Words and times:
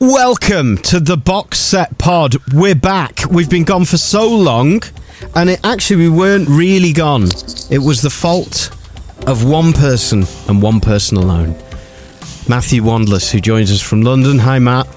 Welcome 0.00 0.78
to 0.78 0.98
the 0.98 1.16
box 1.16 1.58
set 1.58 1.96
pod. 1.98 2.34
We're 2.52 2.74
back. 2.74 3.20
We've 3.30 3.48
been 3.48 3.64
gone 3.64 3.84
for 3.84 3.96
so 3.96 4.28
long, 4.28 4.82
and 5.34 5.48
it 5.48 5.60
actually 5.64 5.96
we 5.96 6.08
weren't 6.08 6.48
really 6.48 6.92
gone. 6.92 7.28
It 7.70 7.78
was 7.78 8.02
the 8.02 8.10
fault 8.10 8.70
of 9.26 9.44
one 9.48 9.72
person 9.72 10.24
and 10.48 10.60
one 10.60 10.80
person 10.80 11.16
alone. 11.16 11.56
Matthew 12.48 12.82
Wandless, 12.82 13.30
who 13.30 13.40
joins 13.40 13.70
us 13.70 13.80
from 13.80 14.02
London. 14.02 14.38
Hi, 14.40 14.58
Matt. 14.58 14.88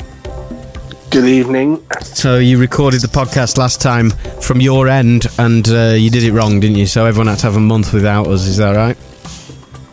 Good 1.12 1.26
evening. 1.26 1.86
So 2.02 2.40
you 2.40 2.58
recorded 2.58 3.02
the 3.02 3.08
podcast 3.08 3.58
last 3.58 3.80
time 3.82 4.10
from 4.42 4.60
your 4.60 4.88
end, 4.88 5.28
and 5.38 5.68
uh, 5.70 5.94
you 5.96 6.10
did 6.10 6.24
it 6.24 6.34
wrong, 6.34 6.60
didn't 6.60 6.78
you? 6.78 6.88
So 6.88 7.06
everyone 7.06 7.28
had 7.28 7.38
to 7.40 7.46
have 7.46 7.56
a 7.56 7.62
month 7.62 7.94
without 7.94 8.28
us. 8.28 8.46
Is 8.48 8.58
that 8.58 8.76
right? 8.76 8.98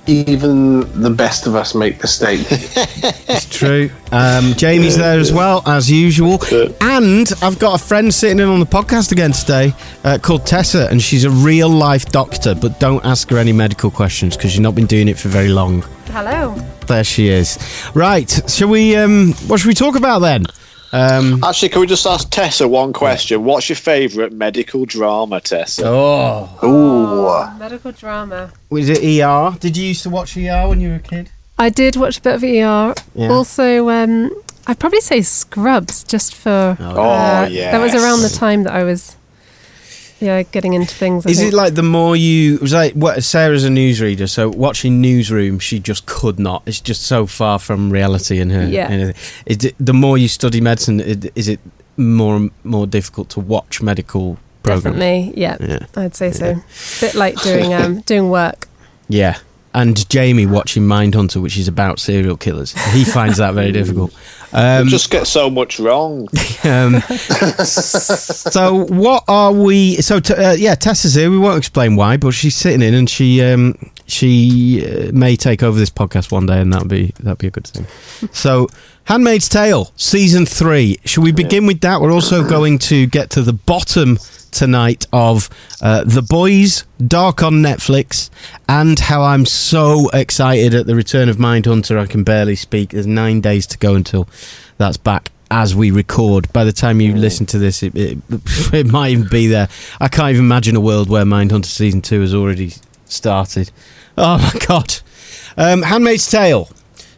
Even 0.06 0.80
the 1.00 1.10
best 1.10 1.46
of 1.46 1.54
us 1.54 1.74
make 1.74 2.00
mistakes. 2.00 2.74
It's 3.26 3.46
true. 3.58 3.90
Um, 4.12 4.54
Jamie's 4.54 4.96
there 4.96 5.18
as 5.18 5.32
well, 5.32 5.62
as 5.66 5.90
usual. 5.90 6.38
And 6.80 7.30
I've 7.42 7.58
got 7.58 7.80
a 7.80 7.84
friend 7.84 8.12
sitting 8.14 8.38
in 8.38 8.48
on 8.48 8.60
the 8.60 8.66
podcast 8.66 9.12
again 9.12 9.32
today 9.32 9.72
uh, 10.04 10.18
called 10.22 10.46
Tessa, 10.46 10.88
and 10.90 11.02
she's 11.02 11.24
a 11.24 11.30
real 11.30 11.68
life 11.68 12.06
doctor, 12.12 12.54
but 12.54 12.78
don't 12.78 13.04
ask 13.04 13.28
her 13.30 13.38
any 13.38 13.52
medical 13.52 13.90
questions 13.90 14.36
because 14.36 14.52
she's 14.52 14.60
not 14.60 14.74
been 14.74 14.86
doing 14.86 15.08
it 15.08 15.18
for 15.18 15.28
very 15.28 15.48
long. 15.48 15.82
Hello. 16.06 16.54
There 16.86 17.02
she 17.04 17.28
is. 17.28 17.58
Right, 17.94 18.30
shall 18.48 18.68
we, 18.68 18.94
um, 18.96 19.32
what 19.48 19.58
should 19.60 19.68
we 19.68 19.74
talk 19.74 19.96
about 19.96 20.20
then? 20.20 20.46
Um, 20.94 21.42
Actually, 21.42 21.70
can 21.70 21.80
we 21.80 21.88
just 21.88 22.06
ask 22.06 22.30
Tessa 22.30 22.68
one 22.68 22.92
question? 22.92 23.42
What's 23.42 23.68
your 23.68 23.74
favourite 23.74 24.30
medical 24.32 24.86
drama, 24.86 25.40
Tessa? 25.40 25.82
oh, 25.86 26.48
Ooh. 26.62 27.58
Medical 27.58 27.90
drama. 27.90 28.52
was 28.70 28.88
it 28.88 29.02
ER? 29.02 29.56
Did 29.58 29.76
you 29.76 29.88
used 29.88 30.04
to 30.04 30.10
watch 30.10 30.36
ER 30.36 30.68
when 30.68 30.80
you 30.80 30.90
were 30.90 30.94
a 30.94 31.00
kid? 31.00 31.30
I 31.58 31.68
did 31.68 31.96
watch 31.96 32.18
a 32.18 32.20
bit 32.20 32.34
of 32.36 32.44
ER. 32.44 32.94
Yeah. 33.16 33.28
Also, 33.28 33.88
um, 33.88 34.30
I'd 34.68 34.78
probably 34.78 35.00
say 35.00 35.20
Scrubs, 35.22 36.04
just 36.04 36.32
for. 36.32 36.76
Oh, 36.78 37.02
uh, 37.02 37.48
yes. 37.50 37.72
That 37.72 37.80
was 37.80 37.94
around 37.94 38.22
the 38.22 38.28
time 38.28 38.62
that 38.62 38.72
I 38.72 38.84
was, 38.84 39.16
yeah, 40.24 40.42
getting 40.42 40.74
into 40.74 40.94
things. 40.94 41.26
I 41.26 41.30
Is 41.30 41.38
think. 41.38 41.52
it 41.52 41.56
like 41.56 41.74
the 41.74 41.82
more 41.82 42.16
you 42.16 42.54
it 42.56 42.60
was 42.62 42.72
like 42.72 42.94
what 42.94 43.22
Sarah's 43.22 43.64
a 43.64 43.68
newsreader, 43.68 44.28
so 44.28 44.48
watching 44.48 45.00
Newsroom, 45.00 45.58
she 45.58 45.78
just 45.78 46.06
could 46.06 46.38
not. 46.38 46.62
It's 46.66 46.80
just 46.80 47.02
so 47.02 47.26
far 47.26 47.58
from 47.58 47.90
reality 47.90 48.38
in 48.40 48.50
her. 48.50 48.66
Yeah. 48.66 48.90
in 48.92 49.00
her- 49.08 49.14
Is 49.46 49.64
it, 49.64 49.74
the 49.78 49.92
more 49.92 50.16
you 50.18 50.28
study 50.28 50.60
medicine, 50.60 51.00
it- 51.00 51.32
is 51.34 51.48
it 51.48 51.60
more 51.96 52.36
and 52.36 52.50
more 52.64 52.86
difficult 52.86 53.28
to 53.30 53.40
watch 53.40 53.82
medical 53.82 54.36
programs? 54.62 54.98
Definitely, 54.98 55.40
yeah, 55.40 55.56
Yeah, 55.60 55.86
I'd 55.96 56.16
say 56.16 56.30
so. 56.32 56.46
A 56.50 56.64
Bit 57.00 57.14
like 57.14 57.40
doing 57.42 57.74
um, 57.74 58.00
doing 58.06 58.30
work. 58.30 58.66
yeah. 59.08 59.36
And 59.74 60.08
Jamie 60.08 60.46
watching 60.46 60.84
Mindhunter, 60.84 61.42
which 61.42 61.58
is 61.58 61.66
about 61.66 61.98
serial 61.98 62.36
killers, 62.36 62.72
he 62.92 63.04
finds 63.04 63.38
that 63.38 63.54
very 63.54 63.72
difficult. 63.72 64.14
Um, 64.56 64.86
just 64.86 65.10
get 65.10 65.26
so 65.26 65.50
much 65.50 65.80
wrong. 65.80 66.28
Um, 66.64 67.00
so 67.00 68.86
what 68.86 69.24
are 69.28 69.52
we? 69.52 69.96
So 69.96 70.18
t- 70.20 70.32
uh, 70.32 70.52
yeah, 70.52 70.74
Tessa's 70.74 71.14
here. 71.14 71.30
We 71.30 71.36
won't 71.36 71.58
explain 71.58 71.94
why, 71.96 72.16
but 72.16 72.30
she's 72.30 72.54
sitting 72.56 72.80
in, 72.80 72.94
and 72.94 73.10
she 73.10 73.42
um, 73.42 73.74
she 74.06 74.86
uh, 74.86 75.12
may 75.12 75.36
take 75.36 75.62
over 75.62 75.78
this 75.78 75.90
podcast 75.90 76.32
one 76.32 76.46
day, 76.46 76.60
and 76.60 76.72
that'd 76.72 76.88
be 76.88 77.12
that'd 77.20 77.36
be 77.36 77.48
a 77.48 77.50
good 77.50 77.66
thing. 77.66 77.86
So, 78.32 78.68
Handmaid's 79.04 79.48
Tale 79.48 79.92
season 79.96 80.46
three. 80.46 80.98
Should 81.04 81.22
we 81.24 81.32
begin 81.32 81.66
with 81.66 81.80
that? 81.82 82.00
We're 82.00 82.12
also 82.12 82.42
going 82.48 82.78
to 82.78 83.06
get 83.06 83.28
to 83.30 83.42
the 83.42 83.52
bottom 83.52 84.18
tonight 84.54 85.06
of 85.12 85.50
uh, 85.82 86.02
the 86.04 86.22
boys 86.22 86.84
dark 87.06 87.42
on 87.42 87.54
netflix 87.54 88.30
and 88.68 88.98
how 88.98 89.22
i'm 89.22 89.44
so 89.44 90.08
excited 90.14 90.74
at 90.74 90.86
the 90.86 90.94
return 90.94 91.28
of 91.28 91.36
mindhunter 91.36 91.98
i 91.98 92.06
can 92.06 92.24
barely 92.24 92.56
speak 92.56 92.90
there's 92.90 93.06
nine 93.06 93.40
days 93.40 93.66
to 93.66 93.76
go 93.78 93.94
until 93.94 94.28
that's 94.78 94.96
back 94.96 95.30
as 95.50 95.74
we 95.74 95.90
record. 95.92 96.52
By 96.52 96.64
the 96.64 96.72
time 96.72 97.00
you 97.00 97.14
listen 97.14 97.46
to 97.46 97.58
this, 97.58 97.82
it, 97.84 97.94
it, 97.94 98.18
it 98.72 98.86
might 98.88 99.10
even 99.10 99.28
be 99.28 99.46
there. 99.46 99.68
I 100.00 100.08
can't 100.08 100.30
even 100.30 100.46
imagine 100.46 100.74
a 100.74 100.80
world 100.80 101.08
where 101.08 101.24
Mindhunter 101.24 101.66
season 101.66 102.00
two 102.02 102.22
has 102.22 102.34
already 102.34 102.72
started. 103.04 103.70
Oh 104.18 104.38
my 104.38 104.66
god! 104.66 104.96
Um, 105.56 105.82
Handmaid's 105.82 106.28
Tale. 106.28 106.68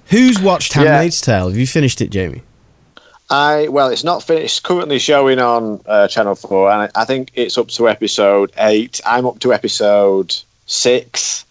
Who's 0.06 0.38
watched 0.40 0.76
Yeah. 0.76 0.82
Handmaid's 0.82 1.20
Tale? 1.20 1.48
Have 1.48 1.56
you 1.56 1.66
finished 1.66 2.00
it, 2.02 2.10
Jamie? 2.10 2.42
I 3.30 3.68
well, 3.68 3.88
it's 3.88 4.04
not 4.04 4.22
finished. 4.22 4.44
It's 4.44 4.60
currently 4.60 4.98
showing 4.98 5.38
on 5.40 5.80
uh, 5.86 6.06
Channel 6.08 6.36
Four, 6.36 6.70
and 6.70 6.82
I, 6.94 7.02
I 7.02 7.04
think 7.04 7.32
it's 7.34 7.58
up 7.58 7.68
to 7.68 7.88
episode 7.88 8.52
eight. 8.58 9.00
I'm 9.04 9.26
up 9.26 9.40
to 9.40 9.52
episode 9.52 10.34
six. 10.66 11.44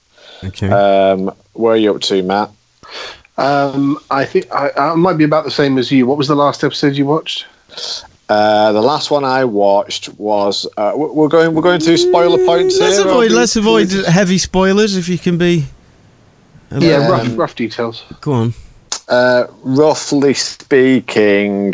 Okay. 0.44 0.70
Um, 0.70 1.34
where 1.54 1.74
are 1.74 1.78
you 1.78 1.94
up 1.94 2.02
to, 2.04 2.22
Matt? 2.24 2.50
Um, 3.38 4.00
I 4.12 4.24
think 4.26 4.50
I, 4.54 4.70
I 4.78 4.96
might 4.96 5.18
be 5.18 5.26
about 5.26 5.44
the 5.44 5.52
same 5.52 5.78
as 5.78 5.92
you. 5.92 6.06
What 6.08 6.18
was 6.18 6.28
the 6.30 6.36
last 6.36 6.64
episode 6.64 6.96
you 6.96 7.06
watched? 7.06 7.46
Uh, 8.30 8.72
the 8.72 8.82
last 8.82 9.12
one 9.12 9.24
I 9.26 9.44
watched 9.44 10.08
was 10.18 10.66
uh, 10.78 10.94
we- 10.96 11.08
we're 11.08 11.28
going 11.28 11.54
we're 11.54 11.62
going 11.62 11.82
through 11.82 11.98
spoiler 11.98 12.44
points 12.46 12.80
let's 12.80 12.98
here. 12.98 13.08
avoid. 13.08 13.32
Let's 13.32 13.56
avoid 13.58 13.92
heavy 13.92 14.38
spoilers 14.38 14.96
if 14.96 15.10
you 15.10 15.18
can 15.18 15.38
be. 15.38 15.66
Yeah, 16.72 16.98
Um, 16.98 17.12
rough, 17.12 17.38
rough 17.38 17.56
details. 17.56 18.04
Go 18.22 18.32
on. 18.34 18.54
Uh, 19.08 19.46
roughly 19.64 20.34
speaking, 20.34 21.74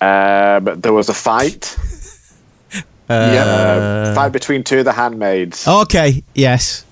um, 0.00 0.64
there 0.80 0.92
was 0.92 1.08
a 1.08 1.14
fight. 1.14 1.76
Uh, 3.06 3.12
Uh, 3.12 4.14
fight 4.14 4.32
between 4.32 4.64
two 4.64 4.78
of 4.78 4.86
the 4.86 4.92
handmaids. 4.92 5.68
Okay. 5.68 6.22
Yes. 6.34 6.86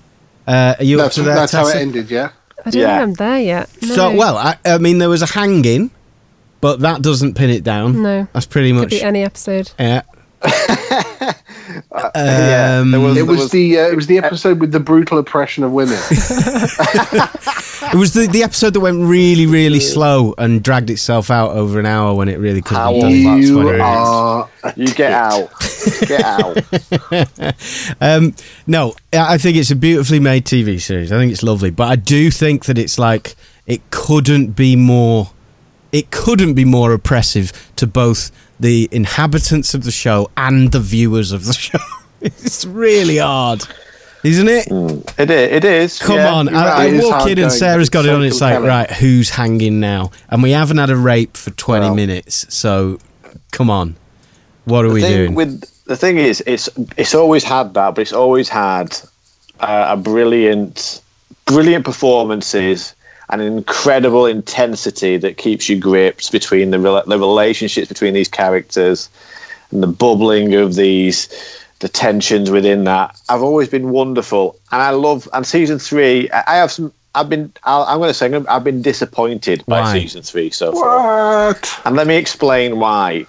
Uh, 0.47 0.75
are 0.77 0.83
you 0.83 0.99
up 0.99 1.05
That's, 1.05 1.15
to 1.15 1.21
that? 1.23 1.33
that's 1.33 1.51
how 1.51 1.67
it 1.67 1.75
ended, 1.75 2.11
yeah? 2.11 2.29
I 2.63 2.69
don't 2.69 2.81
Yeah. 2.81 2.87
think 2.99 3.01
I'm 3.01 3.13
there 3.15 3.39
yet. 3.39 3.69
No. 3.81 3.95
So, 3.95 4.15
well, 4.15 4.37
I, 4.37 4.55
I 4.63 4.77
mean, 4.77 4.99
there 4.99 5.09
was 5.09 5.23
a 5.23 5.25
hanging, 5.25 5.89
but 6.61 6.81
that 6.81 7.01
doesn't 7.01 7.33
pin 7.33 7.49
it 7.49 7.63
down. 7.63 8.03
no, 8.03 8.27
That's 8.31 8.45
pretty 8.45 8.69
could 8.73 8.81
much. 8.81 8.89
be 8.91 9.01
any 9.01 9.23
episode. 9.23 9.71
Yeah. 9.79 10.03
yeah, 12.15 12.79
Um, 12.81 12.91
there 12.91 12.99
was- 12.99 13.17
It 13.17 13.27
was, 13.27 13.39
was- 13.39 13.51
the 13.51 13.79
uh, 13.79 13.87
it 13.89 13.95
was 13.95 14.07
the 14.07 14.17
episode 14.19 14.59
with 14.59 14.71
the 14.71 14.79
brutal 14.79 15.17
oppression 15.17 15.63
of 15.63 15.71
women. 15.71 15.99
It 17.85 17.95
was 17.97 18.13
the, 18.13 18.27
the 18.27 18.43
episode 18.43 18.73
that 18.73 18.79
went 18.79 19.05
really, 19.05 19.45
really 19.45 19.81
slow 19.81 20.33
and 20.37 20.63
dragged 20.63 20.89
itself 20.89 21.29
out 21.29 21.51
over 21.51 21.79
an 21.81 21.85
hour 21.85 22.15
when 22.15 22.29
it 22.29 22.39
really 22.39 22.61
could 22.61 22.77
have 22.77 22.85
How 22.95 23.01
done 23.01 23.21
about 23.21 23.35
you 23.37 23.61
20 23.61 23.79
are 23.81 24.49
a 24.63 24.73
You 24.77 24.87
get 24.87 25.11
out. 25.11 25.49
Get 26.07 26.23
out. 26.23 27.55
Um, 28.01 28.33
no, 28.67 28.95
I 29.11 29.33
I 29.33 29.37
think 29.37 29.57
it's 29.57 29.69
a 29.69 29.75
beautifully 29.75 30.19
made 30.19 30.45
TV 30.45 30.79
series. 30.81 31.11
I 31.11 31.17
think 31.17 31.31
it's 31.33 31.43
lovely, 31.43 31.71
but 31.71 31.89
I 31.89 31.95
do 31.97 32.31
think 32.31 32.65
that 32.65 32.77
it's 32.77 32.97
like 32.97 33.35
it 33.67 33.81
couldn't 33.91 34.51
be 34.55 34.75
more. 34.77 35.31
It 35.93 36.11
couldn't 36.11 36.55
be 36.55 36.65
more 36.65 36.91
oppressive 36.91 37.53
to 37.77 37.87
both 37.87 38.31
the 38.59 38.89
inhabitants 38.91 39.73
of 39.73 39.83
the 39.83 39.91
show 39.91 40.29
and 40.35 40.71
the 40.71 40.79
viewers 40.79 41.31
of 41.31 41.45
the 41.45 41.53
show. 41.65 41.77
it's 42.19 42.65
really 42.65 43.17
hard, 43.19 43.63
isn't 44.23 44.47
it? 44.49 44.67
It 45.19 45.29
is. 45.29 45.51
It 45.51 45.63
is. 45.63 45.99
Come 45.99 46.15
yeah, 46.17 46.33
on, 46.33 46.49
I, 46.49 46.65
right. 46.65 46.87
It 46.87 46.93
is 46.95 47.05
walk 47.05 47.29
in 47.29 47.37
and 47.39 47.51
Sarah's 47.51 47.89
got 47.89 48.05
it 48.05 48.11
on. 48.11 48.23
It's 48.23 48.41
like, 48.41 48.61
right, 48.61 48.89
who's 48.91 49.29
hanging 49.29 49.79
now? 49.79 50.11
And 50.29 50.41
we 50.41 50.51
haven't 50.51 50.77
had 50.77 50.89
a 50.89 50.97
rape 50.97 51.37
for 51.37 51.51
twenty 51.51 51.85
Well. 51.85 51.95
minutes, 51.95 52.45
so 52.53 52.97
come 53.51 53.69
on, 53.69 53.95
what 54.65 54.85
are 54.85 54.91
we 54.91 55.01
doing? 55.01 55.35
with 55.35 55.61
the 55.85 55.95
thing 55.97 56.17
is, 56.17 56.41
it's 56.47 56.69
it's 56.97 57.13
always 57.13 57.43
had 57.43 57.73
that, 57.75 57.95
but 57.95 58.01
it's 58.01 58.13
always 58.13 58.49
had 58.49 58.97
uh, 59.59 59.87
a 59.89 59.97
brilliant, 59.97 61.01
brilliant 61.45 61.85
performances 61.85 62.95
an 63.29 63.41
incredible 63.41 64.25
intensity 64.25 65.17
that 65.17 65.37
keeps 65.37 65.69
you 65.69 65.79
gripped 65.79 66.31
between 66.31 66.71
the 66.71 66.77
rela- 66.77 67.05
the 67.05 67.19
relationships 67.19 67.87
between 67.87 68.13
these 68.13 68.27
characters 68.27 69.09
and 69.71 69.81
the 69.81 69.87
bubbling 69.87 70.53
of 70.55 70.75
these 70.75 71.29
the 71.83 71.89
tensions 71.89 72.49
within 72.49 72.85
that. 72.85 73.19
I've 73.27 73.43
always 73.43 73.67
been 73.67 73.89
wonderful, 73.89 74.57
and 74.71 74.81
I 74.81 74.91
love. 74.91 75.27
And 75.33 75.45
season 75.45 75.79
three, 75.79 76.29
I 76.31 76.43
I 76.47 76.55
have 76.55 76.71
some. 76.71 76.93
I've 77.13 77.29
been. 77.29 77.51
I'll, 77.65 77.83
I'm 77.83 77.99
going 77.99 78.09
to 78.09 78.13
say 78.13 78.33
I've 78.33 78.63
been 78.63 78.81
disappointed 78.81 79.63
by 79.67 79.81
Why? 79.81 79.99
season 79.99 80.21
three 80.23 80.49
so 80.49 80.71
far. 80.71 81.49
What? 81.49 81.81
And 81.85 81.95
let 81.95 82.07
me 82.07 82.15
explain 82.15 82.79
why. 82.79 83.27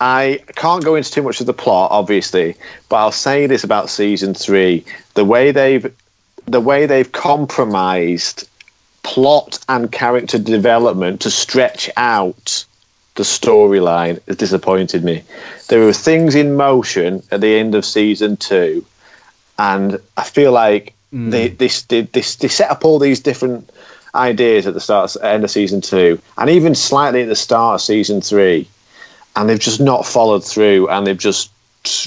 I 0.00 0.42
can't 0.56 0.84
go 0.84 0.94
into 0.94 1.10
too 1.10 1.22
much 1.22 1.40
of 1.40 1.46
the 1.46 1.54
plot, 1.54 1.90
obviously, 1.90 2.54
but 2.90 2.96
I'll 2.96 3.12
say 3.12 3.46
this 3.46 3.64
about 3.64 3.88
season 3.88 4.34
three: 4.34 4.84
the 5.14 5.24
way 5.24 5.52
they've, 5.52 5.94
the 6.46 6.60
way 6.60 6.86
they've 6.86 7.10
compromised 7.12 8.48
plot 9.06 9.64
and 9.68 9.92
character 9.92 10.36
development 10.36 11.20
to 11.20 11.30
stretch 11.30 11.88
out 11.96 12.64
the 13.14 13.22
storyline 13.22 14.20
has 14.26 14.36
disappointed 14.36 15.04
me. 15.04 15.22
There 15.68 15.84
were 15.84 15.92
things 15.92 16.34
in 16.34 16.56
motion 16.56 17.22
at 17.30 17.40
the 17.40 17.56
end 17.56 17.76
of 17.76 17.84
season 17.84 18.36
two, 18.36 18.84
and 19.60 19.98
I 20.16 20.24
feel 20.24 20.50
like 20.50 20.92
hmm. 21.12 21.30
they, 21.30 21.48
they, 21.48 21.68
they, 21.88 22.00
they, 22.00 22.20
they 22.20 22.48
set 22.48 22.68
up 22.68 22.84
all 22.84 22.98
these 22.98 23.20
different 23.20 23.70
ideas 24.16 24.66
at 24.66 24.74
the 24.74 24.80
start, 24.80 25.16
end 25.22 25.44
of 25.44 25.52
season 25.52 25.80
two, 25.80 26.20
and 26.36 26.50
even 26.50 26.74
slightly 26.74 27.22
at 27.22 27.28
the 27.28 27.36
start 27.36 27.76
of 27.76 27.82
season 27.82 28.20
three, 28.20 28.68
and 29.36 29.48
they've 29.48 29.60
just 29.70 29.80
not 29.80 30.04
followed 30.04 30.44
through, 30.44 30.88
and 30.88 31.06
they've 31.06 31.16
just 31.16 31.50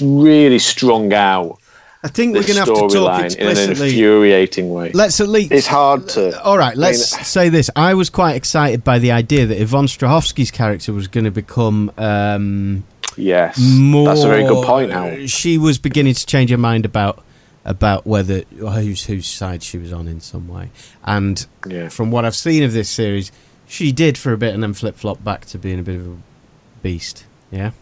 really 0.02 0.58
strung 0.58 1.14
out 1.14 1.58
I 2.02 2.08
think 2.08 2.34
we're 2.34 2.42
going 2.42 2.54
to 2.54 2.60
have 2.60 2.68
to 2.68 2.74
talk 2.74 2.90
storyline 2.90 3.36
in 3.36 3.42
an 3.42 3.48
explicitly. 3.52 3.88
infuriating 3.90 4.70
way. 4.72 4.90
Let's 4.92 5.20
at 5.20 5.28
least. 5.28 5.52
It's 5.52 5.66
hard 5.66 6.08
to. 6.10 6.40
All 6.42 6.56
right, 6.56 6.74
let's 6.76 7.12
I 7.12 7.16
mean- 7.18 7.24
say 7.24 7.48
this. 7.50 7.68
I 7.76 7.92
was 7.94 8.08
quite 8.08 8.36
excited 8.36 8.82
by 8.84 8.98
the 8.98 9.12
idea 9.12 9.44
that 9.46 9.60
Yvonne 9.60 9.84
Strahovski's 9.86 10.50
character 10.50 10.92
was 10.94 11.08
going 11.08 11.24
to 11.24 11.30
become 11.30 11.90
um, 11.98 12.84
Yes, 13.16 13.58
more. 13.58 14.06
that's 14.08 14.22
a 14.22 14.28
very 14.28 14.44
good 14.44 14.64
point. 14.64 14.90
Hal. 14.92 15.26
She 15.26 15.58
was 15.58 15.76
beginning 15.78 16.14
to 16.14 16.24
change 16.24 16.50
her 16.50 16.56
mind 16.58 16.84
about 16.86 17.22
about 17.66 18.06
whether 18.06 18.40
whose 18.56 19.04
whose 19.04 19.26
side 19.26 19.62
she 19.62 19.76
was 19.76 19.92
on 19.92 20.08
in 20.08 20.20
some 20.20 20.48
way, 20.48 20.70
and 21.04 21.44
Yeah. 21.68 21.90
from 21.90 22.10
what 22.10 22.24
I've 22.24 22.34
seen 22.36 22.62
of 22.62 22.72
this 22.72 22.88
series, 22.88 23.30
she 23.68 23.92
did 23.92 24.16
for 24.16 24.32
a 24.32 24.38
bit 24.38 24.54
and 24.54 24.62
then 24.62 24.72
flip 24.72 24.96
flop 24.96 25.22
back 25.22 25.44
to 25.46 25.58
being 25.58 25.78
a 25.78 25.82
bit 25.82 25.96
of 25.96 26.06
a 26.06 26.16
beast. 26.82 27.26
Yeah. 27.50 27.72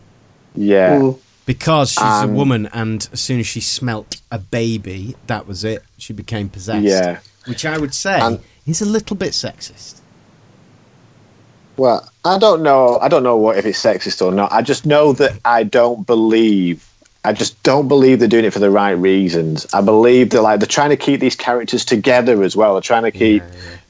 Yeah, 0.56 0.98
Mm. 0.98 1.18
Because 1.48 1.92
she's 1.92 2.02
a 2.02 2.24
Um, 2.28 2.34
woman, 2.34 2.68
and 2.74 3.08
as 3.10 3.20
soon 3.22 3.40
as 3.40 3.46
she 3.46 3.60
smelt 3.62 4.20
a 4.30 4.38
baby, 4.38 5.16
that 5.28 5.48
was 5.48 5.64
it. 5.64 5.82
She 5.96 6.12
became 6.12 6.50
possessed. 6.50 6.84
Yeah. 6.84 7.20
Which 7.46 7.64
I 7.64 7.78
would 7.78 7.94
say 7.94 8.20
And- 8.20 8.40
is 8.66 8.82
a 8.82 8.84
little 8.84 9.16
bit 9.16 9.32
sexist. 9.32 9.94
Well, 11.78 12.06
I 12.24 12.38
don't 12.38 12.62
know. 12.62 12.98
I 13.00 13.08
don't 13.08 13.22
know 13.22 13.36
what 13.36 13.56
if 13.56 13.64
it's 13.64 13.82
sexist 13.82 14.20
or 14.20 14.30
not. 14.30 14.52
I 14.52 14.60
just 14.60 14.84
know 14.84 15.12
that 15.14 15.32
I 15.44 15.62
don't 15.62 16.06
believe. 16.06 16.84
I 17.24 17.32
just 17.32 17.60
don't 17.62 17.88
believe 17.88 18.18
they're 18.18 18.28
doing 18.28 18.44
it 18.44 18.52
for 18.52 18.58
the 18.58 18.70
right 18.70 18.92
reasons. 18.92 19.66
I 19.72 19.80
believe 19.80 20.28
they're 20.30 20.42
like 20.42 20.60
they're 20.60 20.66
trying 20.66 20.90
to 20.90 20.96
keep 20.96 21.20
these 21.20 21.34
characters 21.36 21.84
together 21.84 22.42
as 22.42 22.56
well. 22.56 22.74
They're 22.74 22.82
trying 22.82 23.04
to 23.04 23.10
keep 23.10 23.42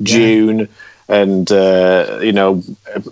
June 0.03 0.69
and 1.09 1.51
uh, 1.51 2.19
you 2.23 2.33
know 2.33 2.63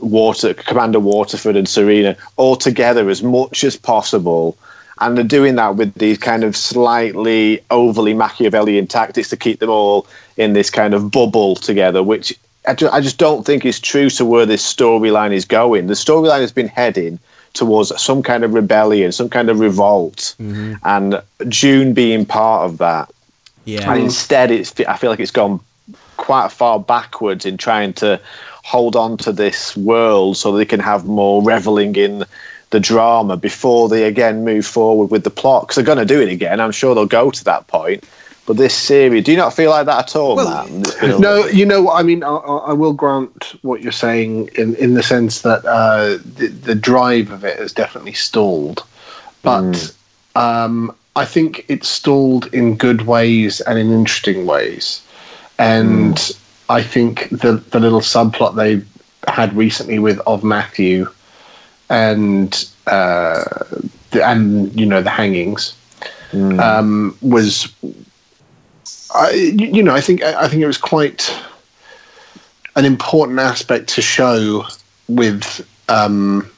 Water 0.00 0.54
Commander 0.54 1.00
Waterford 1.00 1.56
and 1.56 1.68
Serena 1.68 2.16
all 2.36 2.56
together 2.56 3.08
as 3.08 3.22
much 3.22 3.64
as 3.64 3.76
possible. 3.76 4.56
And 4.98 5.14
they're 5.16 5.24
doing 5.24 5.56
that 5.56 5.76
with 5.76 5.92
these 5.94 6.16
kind 6.16 6.42
of 6.42 6.56
slightly 6.56 7.62
overly 7.70 8.14
Machiavellian 8.14 8.86
tactics 8.86 9.28
to 9.28 9.36
keep 9.36 9.60
them 9.60 9.68
all 9.68 10.06
in 10.38 10.54
this 10.54 10.70
kind 10.70 10.94
of 10.94 11.10
bubble 11.10 11.54
together, 11.54 12.02
which 12.02 12.34
I 12.66 12.74
I 12.90 13.00
just 13.00 13.18
don't 13.18 13.44
think 13.44 13.66
is 13.66 13.78
true 13.78 14.08
to 14.10 14.24
where 14.24 14.46
this 14.46 14.62
storyline 14.74 15.32
is 15.32 15.44
going. 15.44 15.86
The 15.86 15.94
storyline 15.94 16.40
has 16.40 16.52
been 16.52 16.68
heading 16.68 17.18
towards 17.52 17.98
some 18.00 18.22
kind 18.22 18.44
of 18.44 18.54
rebellion, 18.54 19.12
some 19.12 19.28
kind 19.28 19.48
of 19.50 19.60
revolt, 19.60 20.34
and 20.84 21.22
June 21.48 21.92
being 21.92 22.24
part 22.26 22.70
of 22.70 22.78
that. 22.78 23.10
Yeah. 23.64 23.90
And 23.90 24.00
instead, 24.02 24.50
it's 24.50 24.78
I 24.80 24.96
feel 24.96 25.10
like 25.10 25.20
it's 25.20 25.30
gone 25.30 25.60
quite 26.16 26.50
far 26.52 26.78
backwards 26.80 27.44
in 27.46 27.56
trying 27.56 27.92
to 27.94 28.20
hold 28.64 28.96
on 28.96 29.16
to 29.18 29.32
this 29.32 29.76
world 29.76 30.36
so 30.36 30.52
they 30.52 30.64
can 30.64 30.80
have 30.80 31.06
more 31.06 31.42
reveling 31.42 31.94
in 31.96 32.24
the 32.70 32.80
drama 32.80 33.36
before 33.36 33.88
they 33.88 34.04
again 34.04 34.44
move 34.44 34.66
forward 34.66 35.10
with 35.10 35.22
the 35.24 35.30
plot. 35.30 35.62
Because 35.62 35.76
they're 35.76 35.84
going 35.84 35.98
to 35.98 36.04
do 36.04 36.20
it 36.20 36.28
again. 36.28 36.60
I'm 36.60 36.72
sure 36.72 36.94
they'll 36.94 37.06
go 37.06 37.30
to 37.30 37.44
that 37.44 37.66
point. 37.68 38.04
But 38.46 38.56
this 38.58 38.74
series, 38.74 39.24
do 39.24 39.32
you 39.32 39.36
not 39.36 39.54
feel 39.54 39.70
like 39.70 39.86
that 39.86 39.98
at 40.10 40.16
all, 40.16 40.36
Well, 40.36 40.48
Matt? 40.48 40.86
It's 40.86 41.00
been 41.00 41.10
a- 41.12 41.18
No, 41.18 41.46
you 41.46 41.66
know, 41.66 41.90
I 41.90 42.02
mean, 42.04 42.22
I, 42.22 42.28
I 42.36 42.56
I 42.70 42.72
will 42.72 42.92
grant 42.92 43.54
what 43.62 43.82
you're 43.82 43.90
saying 43.90 44.50
in, 44.54 44.76
in 44.76 44.94
the 44.94 45.02
sense 45.02 45.42
that 45.42 45.64
uh, 45.64 46.18
the, 46.36 46.46
the 46.48 46.74
drive 46.76 47.30
of 47.32 47.44
it 47.44 47.58
has 47.58 47.72
definitely 47.72 48.12
stalled. 48.12 48.84
But 49.42 49.92
um, 50.36 50.94
I 51.16 51.24
think 51.24 51.64
it's 51.68 51.88
stalled 51.88 52.46
in 52.54 52.76
good 52.76 53.02
ways 53.02 53.60
and 53.62 53.78
in 53.78 53.90
interesting 53.92 54.46
ways. 54.46 55.02
And 55.58 56.18
I 56.68 56.82
think 56.82 57.28
the, 57.30 57.62
the 57.70 57.80
little 57.80 58.00
subplot 58.00 58.56
they 58.56 58.82
had 59.30 59.56
recently 59.56 59.98
with 59.98 60.20
Of 60.26 60.44
Matthew 60.44 61.10
and, 61.88 62.68
uh, 62.86 63.44
the, 64.10 64.24
and 64.24 64.78
you 64.78 64.86
know, 64.86 65.02
the 65.02 65.10
hangings 65.10 65.74
um, 66.32 67.16
was 67.22 67.72
I, 69.14 69.30
you 69.30 69.66
you 69.66 69.82
know, 69.82 69.94
I 69.94 70.00
think 70.00 70.22
I 70.22 70.48
think 70.48 70.62
it 70.62 70.66
was 70.66 70.78
quite 70.78 71.34
an 72.74 72.84
important 72.84 73.38
aspect 73.38 73.88
to 73.90 74.02
show 74.02 74.66
with 75.08 75.66
um, 75.88 76.50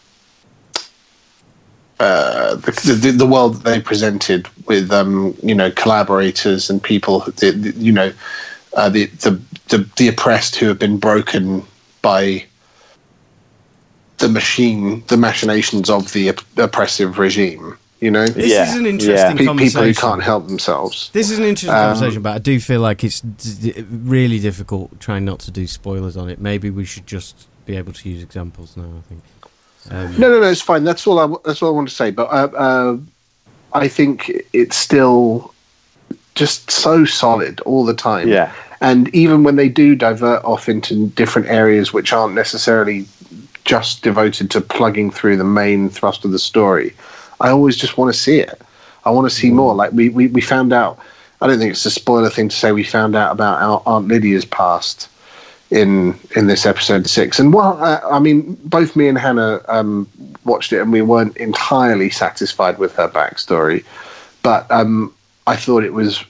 uh, 2.00 2.56
the, 2.56 2.98
the 3.00 3.10
the 3.12 3.26
world 3.26 3.56
that 3.56 3.64
they 3.64 3.80
presented 3.80 4.48
with 4.66 4.90
um, 4.90 5.36
you 5.42 5.54
know 5.54 5.70
collaborators 5.70 6.70
and 6.70 6.82
people 6.82 7.20
the, 7.36 7.50
the, 7.50 7.70
you 7.72 7.92
know 7.92 8.12
uh, 8.74 8.88
the, 8.88 9.06
the 9.06 9.40
the 9.68 9.78
the 9.96 10.08
oppressed 10.08 10.56
who 10.56 10.66
have 10.68 10.78
been 10.78 10.98
broken 10.98 11.62
by 12.02 12.44
the 14.18 14.28
machine, 14.28 15.02
the 15.08 15.16
machinations 15.16 15.88
of 15.90 16.12
the 16.12 16.30
op- 16.30 16.58
oppressive 16.58 17.18
regime. 17.18 17.76
You 18.00 18.12
know, 18.12 18.26
This 18.28 18.52
Yeah, 18.52 18.70
is 18.70 18.76
an 18.76 18.86
interesting 18.86 19.36
Pe- 19.36 19.44
conversation. 19.46 19.80
people 19.80 19.82
who 19.82 19.94
can't 19.94 20.22
help 20.22 20.46
themselves. 20.46 21.10
This 21.12 21.30
is 21.30 21.38
an 21.38 21.44
interesting 21.44 21.70
Um, 21.70 21.94
conversation, 21.94 22.22
but 22.22 22.34
I 22.34 22.38
do 22.38 22.60
feel 22.60 22.80
like 22.80 23.02
it's 23.02 23.20
d- 23.20 23.72
d- 23.72 23.84
really 23.90 24.38
difficult 24.38 25.00
trying 25.00 25.24
not 25.24 25.40
to 25.40 25.50
do 25.50 25.66
spoilers 25.66 26.16
on 26.16 26.28
it. 26.28 26.40
Maybe 26.40 26.70
we 26.70 26.84
should 26.84 27.06
just 27.08 27.48
be 27.66 27.76
able 27.76 27.92
to 27.92 28.08
use 28.08 28.22
examples 28.22 28.76
now. 28.76 28.84
I 28.84 29.08
think. 29.08 29.22
Um, 29.90 30.18
No, 30.20 30.30
no, 30.30 30.40
no. 30.40 30.48
It's 30.48 30.60
fine. 30.60 30.84
That's 30.84 31.06
all. 31.08 31.18
I, 31.18 31.26
that's 31.44 31.60
all 31.60 31.70
I 31.70 31.72
want 31.72 31.88
to 31.88 31.94
say. 31.94 32.12
But 32.12 32.28
uh, 32.30 32.48
uh, 32.56 32.96
I 33.72 33.88
think 33.88 34.30
it's 34.52 34.76
still 34.76 35.52
just 36.38 36.70
so 36.70 37.04
solid 37.04 37.60
all 37.62 37.84
the 37.84 37.94
time. 37.94 38.28
Yeah. 38.28 38.52
And 38.80 39.12
even 39.14 39.42
when 39.42 39.56
they 39.56 39.68
do 39.68 39.96
divert 39.96 40.44
off 40.44 40.68
into 40.68 41.08
different 41.08 41.48
areas 41.48 41.92
which 41.92 42.12
aren't 42.12 42.34
necessarily 42.34 43.06
just 43.64 44.02
devoted 44.02 44.50
to 44.52 44.60
plugging 44.60 45.10
through 45.10 45.36
the 45.36 45.44
main 45.44 45.90
thrust 45.90 46.24
of 46.24 46.30
the 46.30 46.38
story, 46.38 46.94
I 47.40 47.50
always 47.50 47.76
just 47.76 47.98
want 47.98 48.14
to 48.14 48.18
see 48.18 48.38
it. 48.38 48.60
I 49.04 49.10
want 49.10 49.28
to 49.28 49.34
see 49.34 49.50
more. 49.50 49.74
Like 49.74 49.92
we, 49.92 50.08
we, 50.10 50.28
we 50.28 50.40
found 50.40 50.72
out. 50.72 50.98
I 51.40 51.46
don't 51.46 51.58
think 51.58 51.72
it's 51.72 51.84
a 51.84 51.90
spoiler 51.90 52.30
thing 52.30 52.48
to 52.48 52.56
say 52.56 52.72
we 52.72 52.82
found 52.82 53.14
out 53.14 53.32
about 53.32 53.62
our 53.62 53.82
Aunt 53.86 54.08
Lydia's 54.08 54.44
past 54.44 55.08
in 55.70 56.18
in 56.34 56.46
this 56.46 56.66
episode 56.66 57.06
six. 57.06 57.38
And 57.38 57.52
well, 57.52 57.82
uh, 57.82 58.00
I 58.10 58.18
mean, 58.18 58.58
both 58.64 58.96
me 58.96 59.06
and 59.08 59.18
Hannah 59.18 59.60
um, 59.68 60.08
watched 60.44 60.72
it, 60.72 60.80
and 60.80 60.92
we 60.92 61.02
weren't 61.02 61.36
entirely 61.36 62.10
satisfied 62.10 62.78
with 62.78 62.94
her 62.96 63.08
backstory. 63.08 63.84
But 64.42 64.68
um, 64.70 65.14
I 65.48 65.56
thought 65.56 65.82
it 65.82 65.94
was 65.94 66.22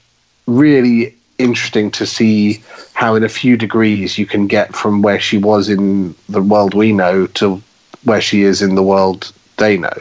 really 0.47 1.13
interesting 1.37 1.91
to 1.91 2.05
see 2.05 2.63
how, 2.93 3.15
in 3.15 3.23
a 3.23 3.29
few 3.29 3.57
degrees, 3.57 4.17
you 4.17 4.25
can 4.25 4.47
get 4.47 4.73
from 4.73 5.01
where 5.01 5.19
she 5.19 5.37
was 5.37 5.69
in 5.69 6.15
the 6.29 6.41
world 6.41 6.73
we 6.73 6.93
know 6.93 7.27
to 7.27 7.61
where 8.05 8.21
she 8.21 8.43
is 8.43 8.61
in 8.61 8.75
the 8.75 8.83
world 8.83 9.31
they 9.57 9.77
know. 9.77 9.99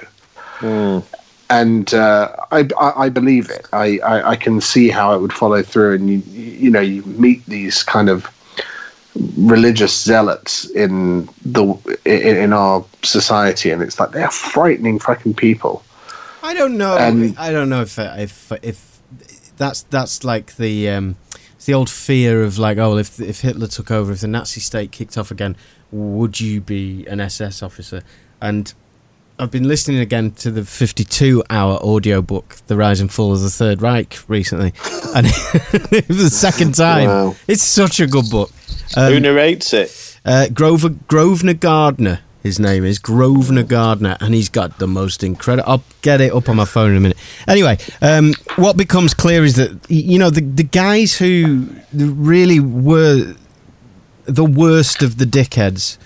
And 1.51 1.93
uh, 1.95 2.35
I, 2.53 2.69
I, 2.79 3.05
I 3.05 3.09
believe 3.09 3.51
it. 3.51 3.67
I, 3.73 3.99
I, 3.99 4.31
I 4.31 4.37
can 4.37 4.61
see 4.61 4.89
how 4.89 5.15
it 5.15 5.21
would 5.21 5.33
follow 5.33 5.63
through, 5.63 5.95
and 5.95 6.11
you, 6.11 6.19
you 6.65 6.71
know, 6.71 6.81
you 6.81 7.03
meet 7.05 7.45
these 7.47 7.83
kind 7.83 8.09
of 8.09 8.27
religious 9.37 10.01
zealots 10.01 10.69
in 10.71 11.29
the 11.45 11.65
in, 12.05 12.37
in 12.37 12.53
our 12.53 12.85
society, 13.03 13.71
and 13.71 13.83
it's 13.83 13.99
like 13.99 14.13
they're 14.13 14.31
frightening 14.31 14.99
fucking 15.01 15.35
people. 15.35 15.83
I 16.43 16.55
don't 16.55 16.77
know. 16.77 16.97
Um, 16.97 17.35
I 17.39 17.51
don't 17.51 17.69
know 17.69 17.83
if 17.83 17.99
if 17.99 18.53
if 18.63 18.88
that's 19.59 19.83
that's 19.83 20.25
like 20.25 20.57
the 20.57 20.89
um, 20.89 21.17
it's 21.57 21.67
the 21.67 21.75
old 21.75 21.91
fear 21.91 22.43
of 22.43 22.59
like 22.59 22.79
oh 22.79 22.97
if 22.97 23.21
if 23.21 23.41
Hitler 23.43 23.67
took 23.67 23.91
over 23.91 24.13
if 24.13 24.21
the 24.21 24.29
Nazi 24.29 24.61
state 24.61 24.93
kicked 24.93 25.19
off 25.19 25.31
again 25.31 25.57
would 25.91 26.41
you 26.41 26.61
be 26.61 27.07
an 27.07 27.21
SS 27.21 27.63
officer 27.63 28.03
and 28.41 28.73
I've 29.41 29.51
been 29.53 29.69
listening 29.69 29.99
again 30.01 30.33
to 30.33 30.51
the 30.51 30.65
52 30.65 31.45
hour 31.49 31.77
audiobook 31.77 32.57
The 32.67 32.77
Rise 32.77 33.01
and 33.01 33.11
Fall 33.13 33.33
of 33.33 33.41
the 33.41 33.51
Third 33.51 33.81
Reich 33.83 34.19
recently 34.29 34.73
and 35.15 35.27
it 35.29 36.09
was 36.09 36.19
the 36.19 36.31
second 36.31 36.75
time 36.75 37.09
Wow. 37.09 37.37
it's 37.47 37.63
such 37.63 38.01
a 38.01 38.07
good 38.07 38.29
book 38.31 38.51
Who 38.95 39.01
um, 39.17 39.23
narrates 39.23 39.73
it? 39.73 40.19
uh, 40.25 40.49
Grover 40.49 40.91
Grosvenor 40.91 41.55
Gardner. 41.55 42.21
His 42.49 42.59
name 42.59 42.87
is 42.87 42.99
Grosvenor 42.99 43.65
Gardner, 43.65 44.17
and 44.21 44.33
he's 44.33 44.49
got 44.49 44.79
the 44.79 44.89
most 44.89 45.23
incredible. 45.23 45.71
I'll 45.71 45.85
get 46.01 46.23
it 46.23 46.33
up 46.33 46.49
on 46.49 46.57
my 46.57 46.65
phone 46.65 46.93
in 46.93 46.97
a 46.97 47.01
minute. 47.01 47.19
Anyway, 47.47 47.77
um, 48.01 48.33
what 48.57 48.75
becomes 48.75 49.13
clear 49.13 49.45
is 49.45 49.57
that 49.57 49.79
you 49.91 50.19
know 50.19 50.31
the 50.31 50.41
the 50.41 50.63
guys 50.63 51.19
who 51.19 51.69
really 51.93 52.59
were 52.59 53.35
the 54.25 54.47
worst 54.47 55.03
of 55.03 55.19
the 55.19 55.27
dickheads 55.27 55.99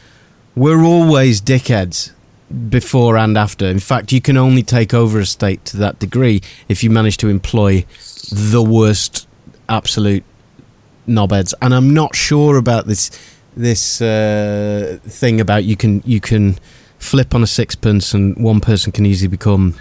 were 0.56 0.82
always 0.82 1.40
dickheads 1.40 2.10
before 2.68 3.16
and 3.16 3.38
after. 3.38 3.66
In 3.66 3.78
fact, 3.78 4.10
you 4.10 4.20
can 4.20 4.36
only 4.36 4.64
take 4.64 4.92
over 4.92 5.20
a 5.20 5.26
state 5.26 5.64
to 5.66 5.76
that 5.76 6.00
degree 6.00 6.40
if 6.68 6.82
you 6.82 6.90
manage 6.90 7.18
to 7.18 7.28
employ 7.28 7.86
the 8.32 8.64
worst 8.64 9.28
absolute 9.68 10.24
knobheads, 11.06 11.54
and 11.62 11.72
I'm 11.72 11.94
not 11.94 12.16
sure 12.16 12.56
about 12.56 12.88
this 12.88 13.12
this 13.56 14.00
uh, 14.00 14.98
thing 15.02 15.40
about 15.40 15.64
you 15.64 15.76
can 15.76 16.02
you 16.04 16.20
can 16.20 16.58
flip 16.98 17.34
on 17.34 17.42
a 17.42 17.46
sixpence 17.46 18.14
and 18.14 18.36
one 18.36 18.60
person 18.60 18.92
can 18.92 19.04
easily 19.04 19.28
become 19.28 19.74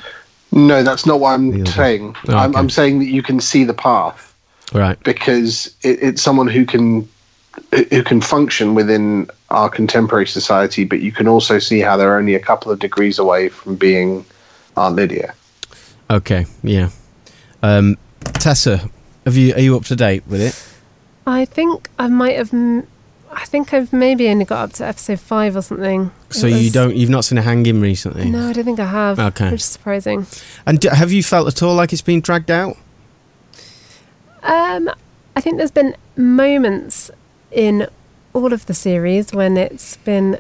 No, 0.52 0.84
that's 0.84 1.06
not 1.06 1.20
what 1.20 1.34
I'm 1.34 1.66
saying. 1.66 2.16
Oh, 2.28 2.36
I'm. 2.36 2.56
I'm 2.56 2.70
saying 2.70 3.00
that 3.00 3.06
you 3.06 3.24
can 3.24 3.40
see 3.40 3.64
the 3.64 3.74
path 3.74 4.36
right. 4.74 5.02
because 5.04 5.74
it, 5.84 6.02
it's 6.02 6.22
someone 6.22 6.48
who 6.48 6.66
can 6.66 7.08
who 7.74 8.04
can 8.04 8.22
function 8.22 8.76
within 8.76 9.30
our 9.50 9.70
contemporary 9.70 10.28
society, 10.28 10.86
but 10.86 11.02
you 11.02 11.12
can 11.12 11.28
also 11.28 11.60
see 11.60 11.80
how 11.80 11.98
they're 11.98 12.18
only 12.18 12.36
a 12.36 12.40
couple 12.40 12.72
of 12.72 12.80
degrees 12.80 13.20
away 13.20 13.50
from 13.50 13.76
being 13.76 14.26
Aunt 14.78 14.96
Lydia. 14.96 15.34
Okay, 16.10 16.46
yeah. 16.64 16.90
Um, 17.64 17.98
Tessa, 18.24 18.90
have 19.26 19.38
you 19.38 19.54
are 19.54 19.60
you 19.60 19.78
up 19.78 19.86
to 19.86 19.96
date 19.96 20.24
with 20.28 20.42
it? 20.42 20.56
I 21.28 21.46
think 21.46 21.90
I 22.00 22.08
might 22.08 22.36
have. 22.36 22.54
m- 22.54 22.88
I 23.34 23.46
think 23.46 23.74
I've 23.74 23.92
maybe 23.94 24.28
only 24.30 24.46
got 24.46 24.60
up 24.64 24.74
to 24.74 24.86
episode 24.86 25.20
five 25.20 25.56
or 25.56 25.62
something. 25.62 26.12
So 26.30 26.48
It 26.48 26.62
you 26.62 26.70
don't 26.72 26.96
you've 26.96 27.10
not 27.10 27.24
seen 27.26 27.38
a 27.38 27.42
hanging 27.42 27.80
recently? 27.82 28.30
No, 28.30 28.50
I 28.50 28.54
don't 28.54 28.66
think 28.66 28.80
I 28.80 28.86
have. 28.86 29.20
Okay. 29.20 29.46
which 29.52 29.62
is 29.62 29.66
surprising. 29.66 30.26
And 30.66 30.80
d- 30.80 30.90
have 30.90 31.12
you 31.12 31.24
felt 31.24 31.48
at 31.48 31.64
all 31.64 31.74
like 31.76 31.94
it's 31.94 32.02
been 32.02 32.22
dragged 32.22 32.52
out? 32.52 32.76
Um, 34.44 34.90
I 35.36 35.42
think 35.42 35.58
there's 35.58 35.72
been 35.72 35.96
moments 36.16 37.12
in 37.52 37.88
all 38.34 38.54
of 38.54 38.66
the 38.66 38.74
series 38.74 39.34
when 39.34 39.58
it's 39.58 39.98
been 39.98 40.40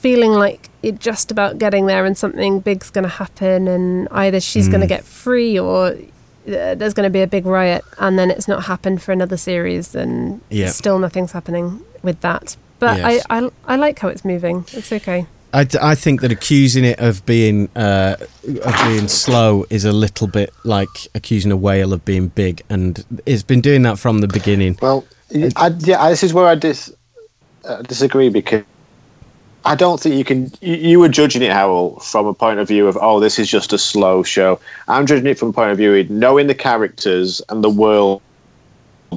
feeling 0.00 0.32
like 0.32 0.68
it 0.82 0.98
just 0.98 1.30
about 1.30 1.58
getting 1.58 1.86
there 1.86 2.06
and 2.06 2.16
something 2.16 2.60
big's 2.60 2.88
going 2.90 3.02
to 3.04 3.08
happen 3.10 3.68
and 3.68 4.08
either 4.10 4.40
she's 4.40 4.68
going 4.68 4.80
to 4.80 4.86
Mm. 4.86 4.88
get 4.88 5.04
free 5.04 5.58
or 5.58 5.96
there's 6.44 6.94
going 6.94 7.06
to 7.06 7.10
be 7.10 7.22
a 7.22 7.26
big 7.26 7.46
riot 7.46 7.84
and 7.98 8.18
then 8.18 8.30
it's 8.30 8.48
not 8.48 8.64
happened 8.64 9.02
for 9.02 9.12
another 9.12 9.36
series 9.36 9.94
and 9.94 10.40
Yeah. 10.50 10.68
still 10.70 10.98
nothing's 10.98 11.32
happening 11.32 11.80
with 12.02 12.20
that. 12.22 12.56
But 12.78 12.96
Yes. 12.98 13.26
I, 13.28 13.38
I, 13.38 13.50
I 13.66 13.76
like 13.76 13.98
how 13.98 14.08
it's 14.08 14.24
moving. 14.24 14.64
It's 14.72 14.90
okay. 14.92 15.26
I, 15.52 15.66
I 15.82 15.94
think 15.96 16.20
that 16.20 16.30
accusing 16.30 16.84
it 16.84 16.98
of 17.00 17.26
being 17.26 17.68
uh, 17.74 18.16
of 18.64 18.74
being 18.86 19.08
slow 19.08 19.66
is 19.68 19.84
a 19.84 19.90
little 19.92 20.28
bit 20.28 20.52
like 20.64 21.08
accusing 21.14 21.50
a 21.50 21.56
whale 21.56 21.92
of 21.92 22.04
being 22.04 22.28
big, 22.28 22.62
and 22.70 23.04
it's 23.26 23.42
been 23.42 23.60
doing 23.60 23.82
that 23.82 23.98
from 23.98 24.20
the 24.20 24.28
beginning. 24.28 24.78
Well, 24.80 25.04
I, 25.56 25.74
yeah, 25.80 26.08
this 26.08 26.22
is 26.22 26.32
where 26.32 26.46
I 26.46 26.54
dis, 26.54 26.94
uh, 27.64 27.82
disagree 27.82 28.28
because 28.28 28.62
I 29.64 29.74
don't 29.74 30.00
think 30.00 30.14
you 30.14 30.24
can. 30.24 30.52
You, 30.60 30.74
you 30.74 31.00
were 31.00 31.08
judging 31.08 31.42
it, 31.42 31.50
Hywel, 31.50 32.02
from 32.02 32.26
a 32.26 32.34
point 32.34 32.60
of 32.60 32.68
view 32.68 32.86
of, 32.86 32.98
oh, 33.00 33.20
this 33.20 33.38
is 33.38 33.50
just 33.50 33.72
a 33.72 33.78
slow 33.78 34.22
show. 34.22 34.58
I'm 34.88 35.06
judging 35.06 35.26
it 35.26 35.38
from 35.38 35.50
a 35.50 35.52
point 35.52 35.70
of 35.70 35.76
view 35.76 35.94
of 35.94 36.10
knowing 36.10 36.46
the 36.46 36.54
characters 36.54 37.42
and 37.48 37.62
the 37.62 37.70
world 37.70 38.22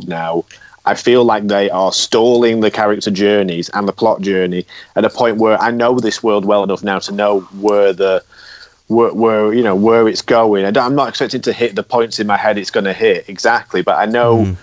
now. 0.06 0.46
I 0.86 0.96
feel 0.96 1.24
like 1.24 1.48
they 1.48 1.70
are 1.70 1.94
stalling 1.94 2.60
the 2.60 2.70
character 2.70 3.10
journeys 3.10 3.70
and 3.70 3.88
the 3.88 3.94
plot 3.94 4.20
journey 4.20 4.66
at 4.98 5.06
a 5.06 5.10
point 5.10 5.38
where 5.38 5.58
I 5.62 5.72
know 5.72 5.98
this 5.98 6.22
world 6.22 6.44
well 6.44 6.62
enough 6.62 6.84
now 6.84 7.00
to 7.00 7.12
know 7.14 7.42
where 7.62 7.94
the 7.94 8.22
where, 8.88 9.14
where 9.14 9.54
you 9.54 9.64
know 9.64 9.76
where 9.76 10.08
it's 10.10 10.22
going. 10.22 10.66
I 10.66 10.72
don't, 10.72 10.86
I'm 10.86 10.96
not 10.96 11.08
expecting 11.08 11.42
to 11.44 11.54
hit 11.54 11.76
the 11.76 11.84
points 11.84 12.20
in 12.20 12.28
my 12.28 12.38
head 12.38 12.58
it's 12.58 12.70
going 12.70 12.84
to 12.84 12.94
hit 12.94 13.30
exactly, 13.30 13.82
but 13.82 13.98
I 13.98 14.06
know 14.06 14.46
hmm. 14.46 14.54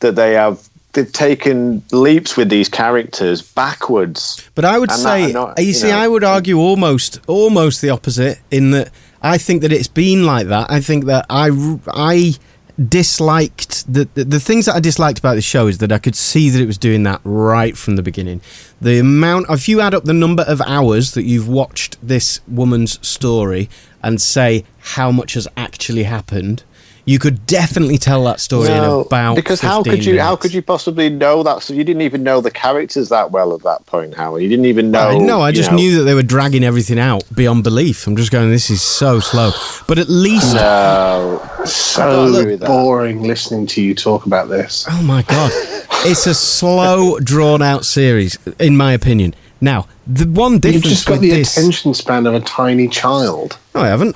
that 0.00 0.16
they 0.16 0.34
have 0.34 0.68
they've 0.92 1.12
taken 1.12 1.82
leaps 1.92 2.36
with 2.36 2.48
these 2.48 2.68
characters 2.68 3.42
backwards. 3.42 4.48
But 4.54 4.64
I 4.64 4.78
would 4.78 4.90
say, 4.90 5.32
not, 5.32 5.58
you, 5.58 5.66
you 5.66 5.72
see, 5.72 5.88
know- 5.88 5.98
I 5.98 6.08
would 6.08 6.24
argue 6.24 6.58
almost, 6.58 7.20
almost 7.26 7.80
the 7.80 7.90
opposite. 7.90 8.40
In 8.50 8.70
that, 8.72 8.90
I 9.22 9.38
think 9.38 9.62
that 9.62 9.72
it's 9.72 9.88
been 9.88 10.24
like 10.26 10.46
that. 10.48 10.70
I 10.70 10.80
think 10.80 11.04
that 11.06 11.26
I, 11.30 11.50
I 11.88 12.34
disliked 12.88 13.92
the, 13.92 14.08
the 14.14 14.24
the 14.24 14.40
things 14.40 14.64
that 14.64 14.74
I 14.74 14.80
disliked 14.80 15.18
about 15.18 15.34
the 15.34 15.42
show 15.42 15.66
is 15.66 15.78
that 15.78 15.92
I 15.92 15.98
could 15.98 16.16
see 16.16 16.48
that 16.48 16.60
it 16.62 16.66
was 16.66 16.78
doing 16.78 17.02
that 17.02 17.20
right 17.24 17.76
from 17.76 17.96
the 17.96 18.02
beginning. 18.02 18.40
The 18.80 19.00
amount, 19.00 19.46
if 19.50 19.68
you 19.68 19.80
add 19.80 19.94
up 19.94 20.04
the 20.04 20.14
number 20.14 20.44
of 20.44 20.60
hours 20.62 21.12
that 21.12 21.24
you've 21.24 21.48
watched 21.48 21.98
this 22.06 22.40
woman's 22.48 23.06
story 23.06 23.68
and 24.02 24.20
say 24.20 24.64
how 24.78 25.12
much 25.12 25.34
has 25.34 25.46
actually 25.56 26.04
happened. 26.04 26.64
You 27.10 27.18
could 27.18 27.44
definitely 27.44 27.98
tell 27.98 28.22
that 28.26 28.38
story 28.38 28.68
in 28.68 28.74
No, 28.74 29.00
about 29.00 29.34
because 29.34 29.60
how 29.60 29.82
could 29.82 30.04
you 30.04 30.20
how 30.20 30.36
could 30.36 30.54
you 30.54 30.62
possibly 30.62 31.10
know 31.10 31.42
that? 31.42 31.60
So 31.64 31.74
you 31.74 31.82
didn't 31.82 32.02
even 32.02 32.22
know 32.22 32.40
the 32.40 32.52
characters 32.52 33.08
that 33.08 33.32
well 33.32 33.52
at 33.52 33.64
that 33.64 33.84
point, 33.86 34.14
Howard. 34.14 34.42
You 34.42 34.48
didn't 34.48 34.66
even 34.66 34.92
know. 34.92 35.08
Uh, 35.08 35.18
no, 35.18 35.40
I 35.40 35.50
just 35.50 35.70
know- 35.72 35.78
knew 35.78 35.96
that 35.98 36.04
they 36.04 36.14
were 36.14 36.22
dragging 36.22 36.62
everything 36.62 37.00
out 37.00 37.24
beyond 37.34 37.64
belief. 37.64 38.06
I'm 38.06 38.14
just 38.14 38.30
going, 38.30 38.48
this 38.50 38.70
is 38.70 38.80
so 38.80 39.18
slow. 39.18 39.50
But 39.88 39.98
at 39.98 40.08
least, 40.08 40.54
No, 40.54 41.42
So 41.64 42.26
agree 42.26 42.52
with 42.52 42.60
that. 42.60 42.68
boring 42.68 43.22
listening 43.24 43.66
to 43.74 43.82
you 43.82 43.92
talk 43.96 44.26
about 44.26 44.48
this. 44.48 44.86
oh 44.88 45.02
my 45.02 45.22
God, 45.22 45.50
it's 46.06 46.28
a 46.28 46.34
slow, 46.34 47.18
drawn 47.18 47.60
out 47.60 47.84
series, 47.84 48.38
in 48.60 48.76
my 48.76 48.92
opinion. 48.92 49.34
Now, 49.60 49.88
the 50.06 50.26
one 50.26 50.60
difference 50.60 50.84
You've 50.84 50.92
just 50.94 51.06
got 51.06 51.14
with 51.14 51.22
the 51.22 51.30
this. 51.30 51.56
attention 51.56 51.92
span 51.92 52.26
of 52.28 52.34
a 52.34 52.40
tiny 52.40 52.86
child. 52.86 53.58
No, 53.74 53.80
I 53.80 53.88
haven't. 53.88 54.14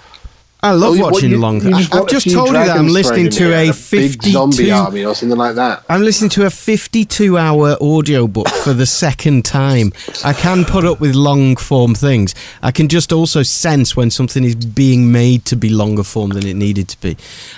I 0.64 0.72
love 0.72 0.98
Oh, 0.98 1.02
watching 1.10 1.30
you- 1.32 1.38
long. 1.38 1.60
you 1.62 1.74
I, 1.74 1.78
I've 1.92 2.06
just 2.08 2.30
told 2.30 2.48
you 2.48 2.54
that 2.54 2.76
I'm 2.76 2.88
listening 2.88 3.28
to 3.30 3.52
a 3.52 3.68
and 3.68 3.78
big 3.90 4.22
zombie 4.22 4.56
52. 4.56 4.72
army 4.72 5.04
or 5.04 5.14
something 5.14 5.36
like 5.38 5.56
that. 5.56 5.84
I'm 5.90 6.02
listening 6.02 6.30
to 6.30 6.46
a 6.46 6.50
52 6.50 7.36
hour 7.36 7.76
audiobook 7.80 8.48
for 8.48 8.72
the 8.72 8.86
second 8.86 9.44
time. 9.44 9.92
I 10.24 10.32
can 10.32 10.64
put 10.64 10.84
up 10.84 11.00
with 11.00 11.14
long 11.14 11.56
form 11.56 11.94
things. 11.94 12.34
I 12.62 12.70
can 12.70 12.88
just 12.88 13.12
also 13.12 13.42
sense 13.42 13.94
when 13.94 14.10
something 14.10 14.42
is 14.42 14.54
being 14.54 15.12
made 15.12 15.44
to 15.46 15.56
be 15.56 15.68
longer 15.68 16.02
form 16.02 16.30
than 16.30 16.46
it 16.46 16.54
needed 16.54 16.88
to 16.88 17.00
be. 17.00 17.16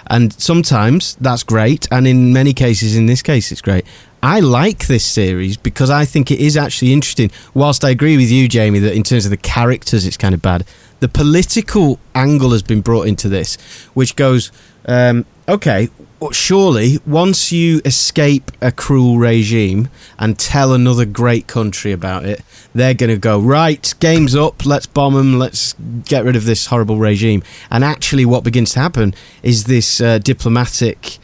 And 0.08 0.32
sometimes 0.40 1.16
that's 1.20 1.44
great. 1.44 1.86
And 1.92 2.06
in 2.08 2.32
many 2.32 2.52
cases, 2.52 2.96
in 2.96 3.06
this 3.06 3.22
case, 3.22 3.52
it's 3.52 3.60
great. 3.62 3.84
I 4.22 4.40
like 4.40 4.88
this 4.88 5.04
series 5.04 5.56
because 5.56 5.90
I 5.90 6.04
think 6.04 6.32
it 6.32 6.40
is 6.40 6.56
actually 6.56 6.92
interesting. 6.92 7.30
Whilst 7.54 7.84
I 7.84 7.90
agree 7.90 8.16
with 8.16 8.30
you, 8.30 8.48
Jamie, 8.48 8.80
that 8.80 8.94
in 8.94 9.04
terms 9.04 9.24
of 9.26 9.30
the 9.30 9.36
characters, 9.36 10.04
it's 10.04 10.16
kind 10.16 10.34
of 10.34 10.42
bad. 10.42 10.64
The 11.00 11.08
political 11.08 11.98
angle 12.14 12.52
has 12.52 12.62
been 12.62 12.80
brought 12.80 13.06
into 13.06 13.28
this, 13.28 13.56
which 13.94 14.16
goes, 14.16 14.50
um, 14.86 15.26
okay, 15.48 15.88
surely 16.32 16.98
once 17.06 17.52
you 17.52 17.80
escape 17.84 18.50
a 18.62 18.72
cruel 18.72 19.18
regime 19.18 19.88
and 20.18 20.38
tell 20.38 20.72
another 20.72 21.04
great 21.04 21.46
country 21.46 21.92
about 21.92 22.24
it, 22.24 22.42
they're 22.74 22.94
going 22.94 23.10
to 23.10 23.18
go, 23.18 23.38
right, 23.38 23.94
game's 24.00 24.34
up, 24.34 24.64
let's 24.64 24.86
bomb 24.86 25.14
them, 25.14 25.38
let's 25.38 25.74
get 26.04 26.24
rid 26.24 26.36
of 26.36 26.44
this 26.44 26.66
horrible 26.66 26.98
regime. 26.98 27.42
And 27.70 27.84
actually, 27.84 28.24
what 28.24 28.44
begins 28.44 28.72
to 28.72 28.80
happen 28.80 29.14
is 29.42 29.64
this 29.64 30.00
uh, 30.00 30.18
diplomatic 30.18 31.18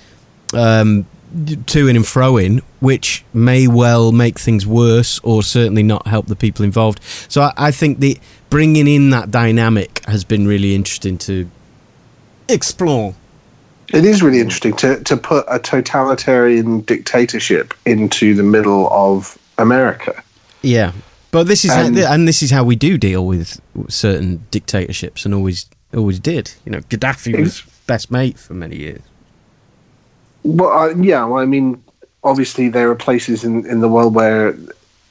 um, 0.54 1.06
to 1.66 1.88
in 1.88 1.96
and 1.96 2.06
fro 2.06 2.36
in, 2.36 2.62
which 2.80 3.24
may 3.32 3.66
well 3.66 4.12
make 4.12 4.38
things 4.38 4.66
worse 4.66 5.18
or 5.20 5.42
certainly 5.42 5.82
not 5.82 6.06
help 6.06 6.26
the 6.26 6.36
people 6.36 6.64
involved. 6.64 7.00
So 7.28 7.42
I, 7.42 7.52
I 7.56 7.70
think 7.70 8.00
the 8.00 8.18
bringing 8.50 8.86
in 8.86 9.10
that 9.10 9.30
dynamic 9.30 10.04
has 10.06 10.24
been 10.24 10.46
really 10.46 10.74
interesting 10.74 11.18
to 11.18 11.48
explore. 12.48 13.14
It 13.92 14.04
is 14.04 14.22
really 14.22 14.40
interesting 14.40 14.74
to, 14.76 15.02
to 15.04 15.16
put 15.16 15.44
a 15.48 15.58
totalitarian 15.58 16.80
dictatorship 16.80 17.74
into 17.84 18.34
the 18.34 18.42
middle 18.42 18.88
of 18.90 19.38
America. 19.58 20.22
Yeah, 20.62 20.92
but 21.30 21.46
this 21.46 21.64
is 21.64 21.70
And- 21.72 21.96
how, 21.96 22.12
and 22.12 22.28
this 22.28 22.42
is 22.42 22.50
how 22.50 22.64
we 22.64 22.76
do 22.76 22.96
deal 22.96 23.26
with 23.26 23.60
certain 23.88 24.46
dictatorships, 24.50 25.24
and 25.24 25.34
always 25.34 25.66
always 25.94 26.18
did. 26.18 26.52
You 26.64 26.72
know, 26.72 26.80
Gaddafi 26.80 27.38
was 27.38 27.62
best 27.86 28.10
mate 28.10 28.38
for 28.38 28.54
many 28.54 28.76
years. 28.76 29.02
Well, 30.44 30.70
uh, 30.70 30.94
yeah, 30.96 31.24
well, 31.24 31.42
I 31.42 31.46
mean, 31.46 31.82
obviously 32.24 32.68
there 32.68 32.90
are 32.90 32.94
places 32.94 33.44
in, 33.44 33.66
in 33.66 33.80
the 33.80 33.88
world 33.88 34.14
where 34.14 34.48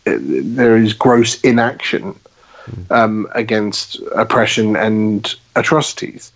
uh, 0.08 0.18
there 0.18 0.78
is 0.78 0.94
gross 0.94 1.40
inaction 1.42 2.16
um, 2.90 3.28
against 3.34 4.00
oppression 4.16 4.76
and 4.76 5.34
atrocities. 5.56 6.32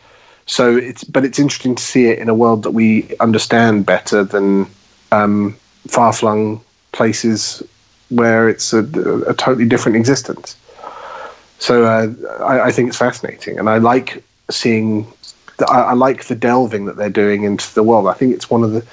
So 0.46 0.76
it's, 0.78 1.04
but 1.04 1.26
it's 1.26 1.40
interesting 1.40 1.76
to 1.76 1.84
see 1.84 2.08
it 2.08 2.20
in 2.20 2.30
a 2.30 2.34
world 2.36 2.64
that 2.64 2.72
we 2.72 3.16
understand 3.20 3.86
better 3.86 4.24
than 4.24 4.68
um, 5.12 5.56
far-flung 5.88 6.62
places 6.92 7.64
where 8.10 8.48
it's 8.48 8.74
a, 8.74 8.80
a 9.28 9.34
totally 9.34 9.66
different 9.66 9.98
existence. 9.98 10.56
So 11.60 11.86
uh, 11.86 12.08
I, 12.44 12.68
I 12.68 12.72
think 12.72 12.90
it's 12.90 12.98
fascinating, 12.98 13.58
and 13.60 13.70
I 13.70 13.78
like 13.78 14.24
seeing. 14.50 15.08
I, 15.60 15.82
I 15.82 15.94
like 15.94 16.26
the 16.26 16.36
delving 16.36 16.86
that 16.86 16.98
they're 16.98 17.10
doing 17.10 17.44
into 17.44 17.74
the 17.74 17.84
world. 17.84 18.08
I 18.08 18.14
think 18.14 18.34
it's 18.34 18.50
one 18.50 18.64
of 18.64 18.72
the. 18.72 18.86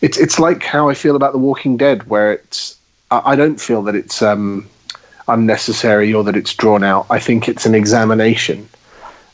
It's 0.00 0.16
it's 0.18 0.38
like 0.38 0.62
how 0.62 0.88
I 0.88 0.94
feel 0.94 1.16
about 1.16 1.32
The 1.32 1.38
Walking 1.38 1.76
Dead, 1.76 2.08
where 2.08 2.32
it's. 2.32 2.76
I, 3.10 3.32
I 3.32 3.36
don't 3.36 3.60
feel 3.60 3.82
that 3.82 3.94
it's 3.94 4.22
um, 4.22 4.68
unnecessary 5.26 6.12
or 6.12 6.24
that 6.24 6.36
it's 6.36 6.54
drawn 6.54 6.84
out. 6.84 7.06
I 7.10 7.18
think 7.18 7.48
it's 7.48 7.66
an 7.66 7.74
examination, 7.74 8.68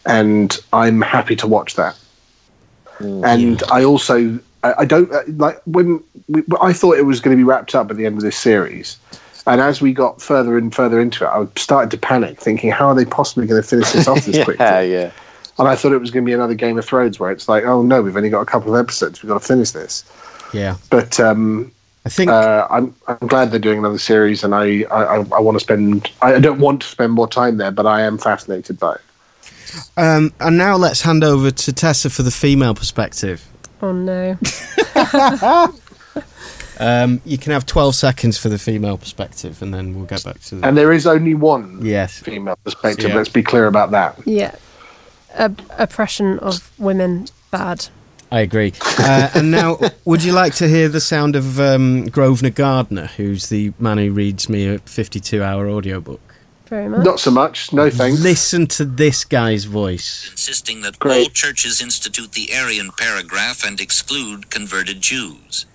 and 0.06 0.56
I'm 0.72 1.00
happy 1.00 1.36
to 1.36 1.46
watch 1.46 1.74
that. 1.76 1.98
and 3.24 3.62
I 3.72 3.84
also 3.84 4.38
I, 4.64 4.74
I 4.78 4.84
don't 4.84 5.12
uh, 5.12 5.22
like 5.36 5.60
when 5.66 6.02
we, 6.28 6.42
I 6.60 6.72
thought 6.72 6.96
it 6.96 7.06
was 7.06 7.20
going 7.20 7.36
to 7.36 7.40
be 7.40 7.44
wrapped 7.44 7.74
up 7.74 7.90
at 7.90 7.96
the 7.96 8.06
end 8.06 8.16
of 8.16 8.22
this 8.22 8.36
series. 8.36 8.98
And 9.46 9.60
as 9.60 9.82
we 9.82 9.92
got 9.92 10.22
further 10.22 10.56
and 10.56 10.74
further 10.74 10.98
into 10.98 11.24
it, 11.24 11.28
I 11.28 11.46
started 11.56 11.90
to 11.90 11.98
panic, 11.98 12.40
thinking, 12.40 12.70
"How 12.70 12.88
are 12.88 12.94
they 12.94 13.04
possibly 13.04 13.46
going 13.46 13.62
to 13.62 13.68
finish 13.68 13.92
this 13.92 14.08
off 14.08 14.24
this 14.24 14.42
quickly?" 14.44 14.64
yeah, 14.64 14.80
yeah. 14.80 15.10
And 15.58 15.68
I 15.68 15.76
thought 15.76 15.92
it 15.92 15.98
was 15.98 16.10
going 16.10 16.24
to 16.24 16.28
be 16.28 16.32
another 16.32 16.54
Game 16.54 16.78
of 16.78 16.84
Thrones 16.84 17.20
where 17.20 17.30
it's 17.30 17.48
like, 17.48 17.64
oh 17.64 17.82
no, 17.82 18.02
we've 18.02 18.16
only 18.16 18.30
got 18.30 18.40
a 18.40 18.46
couple 18.46 18.74
of 18.74 18.84
episodes, 18.84 19.22
we've 19.22 19.28
got 19.28 19.40
to 19.40 19.46
finish 19.46 19.70
this. 19.70 20.04
Yeah, 20.52 20.76
But 20.90 21.18
um, 21.18 21.72
I 22.06 22.08
think 22.08 22.30
Uh, 22.30 22.66
I'm 22.70 22.94
I'm 23.08 23.26
glad 23.26 23.50
they're 23.50 23.58
doing 23.58 23.78
another 23.78 23.98
series, 23.98 24.44
and 24.44 24.54
I 24.54 24.82
I, 24.90 25.16
I 25.16 25.40
want 25.40 25.56
to 25.56 25.60
spend. 25.60 26.10
I 26.22 26.38
don't 26.38 26.60
want 26.60 26.82
to 26.82 26.86
spend 26.86 27.12
more 27.12 27.28
time 27.28 27.56
there, 27.56 27.70
but 27.70 27.86
I 27.86 28.02
am 28.02 28.18
fascinated 28.18 28.78
by 28.78 28.94
it. 28.94 29.00
Um, 29.96 30.32
and 30.38 30.56
now 30.56 30.76
let's 30.76 31.00
hand 31.00 31.24
over 31.24 31.50
to 31.50 31.72
Tessa 31.72 32.10
for 32.10 32.22
the 32.22 32.30
female 32.30 32.74
perspective. 32.74 33.44
Oh 33.82 33.92
no. 33.92 34.38
Um, 36.80 37.20
you 37.24 37.38
can 37.38 37.52
have 37.52 37.66
12 37.66 37.94
seconds 37.94 38.36
for 38.36 38.48
the 38.48 38.58
female 38.58 38.98
perspective, 38.98 39.62
and 39.62 39.72
then 39.72 39.94
we'll 39.94 40.06
get 40.06 40.24
back 40.24 40.40
to 40.40 40.56
the. 40.56 40.66
And 40.66 40.76
there 40.76 40.92
is 40.92 41.06
only 41.06 41.34
one 41.34 41.78
yes. 41.80 42.18
female 42.18 42.58
perspective. 42.64 43.10
Yeah. 43.10 43.16
Let's 43.16 43.28
be 43.28 43.42
clear 43.42 43.66
about 43.66 43.92
that. 43.92 44.18
Yeah. 44.26 44.54
Ob- 45.38 45.60
oppression 45.78 46.38
of 46.40 46.70
women 46.78 47.26
bad. 47.50 47.88
I 48.32 48.40
agree. 48.40 48.72
Uh, 48.98 49.30
and 49.34 49.50
now, 49.50 49.78
would 50.04 50.24
you 50.24 50.32
like 50.32 50.54
to 50.54 50.66
hear 50.68 50.88
the 50.88 51.00
sound 51.00 51.36
of 51.36 51.60
um, 51.60 52.06
Grosvenor 52.06 52.50
Gardner, 52.50 53.06
who's 53.06 53.48
the 53.48 53.72
man 53.78 53.98
who 53.98 54.12
reads 54.12 54.48
me 54.48 54.66
a 54.66 54.78
52 54.80 55.42
hour 55.42 55.68
audiobook? 55.68 56.20
Very 56.66 56.88
much. 56.88 57.04
Not 57.04 57.20
so 57.20 57.30
much. 57.30 57.72
No 57.72 57.90
thanks. 57.90 58.20
Listen 58.20 58.66
to 58.68 58.84
this 58.84 59.24
guy's 59.24 59.64
voice. 59.64 60.28
insisting 60.32 60.80
that 60.80 60.98
Great. 60.98 61.18
all 61.22 61.28
churches 61.30 61.80
institute 61.80 62.32
the 62.32 62.48
Aryan 62.56 62.90
paragraph 62.98 63.64
and 63.64 63.80
exclude 63.80 64.50
converted 64.50 65.00
Jews. 65.00 65.66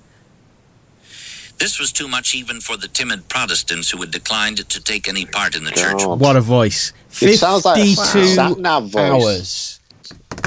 This 1.59 1.79
was 1.79 1.91
too 1.91 2.07
much 2.07 2.33
even 2.35 2.61
for 2.61 2.77
the 2.77 2.87
timid 2.87 3.27
Protestants 3.29 3.89
who 3.91 3.99
had 3.99 4.11
declined 4.11 4.57
to 4.69 4.81
take 4.83 5.07
any 5.09 5.25
part 5.25 5.55
in 5.55 5.63
the 5.65 5.71
church. 5.71 5.97
God. 5.97 6.19
What 6.19 6.35
a 6.35 6.41
voice. 6.41 6.93
It 7.21 7.37
sounds 7.37 7.65
like 7.65 7.77
a 7.81 7.85
52 7.95 8.25
sat-nav 8.27 8.89
voice. 8.89 8.95
hours. 8.95 9.75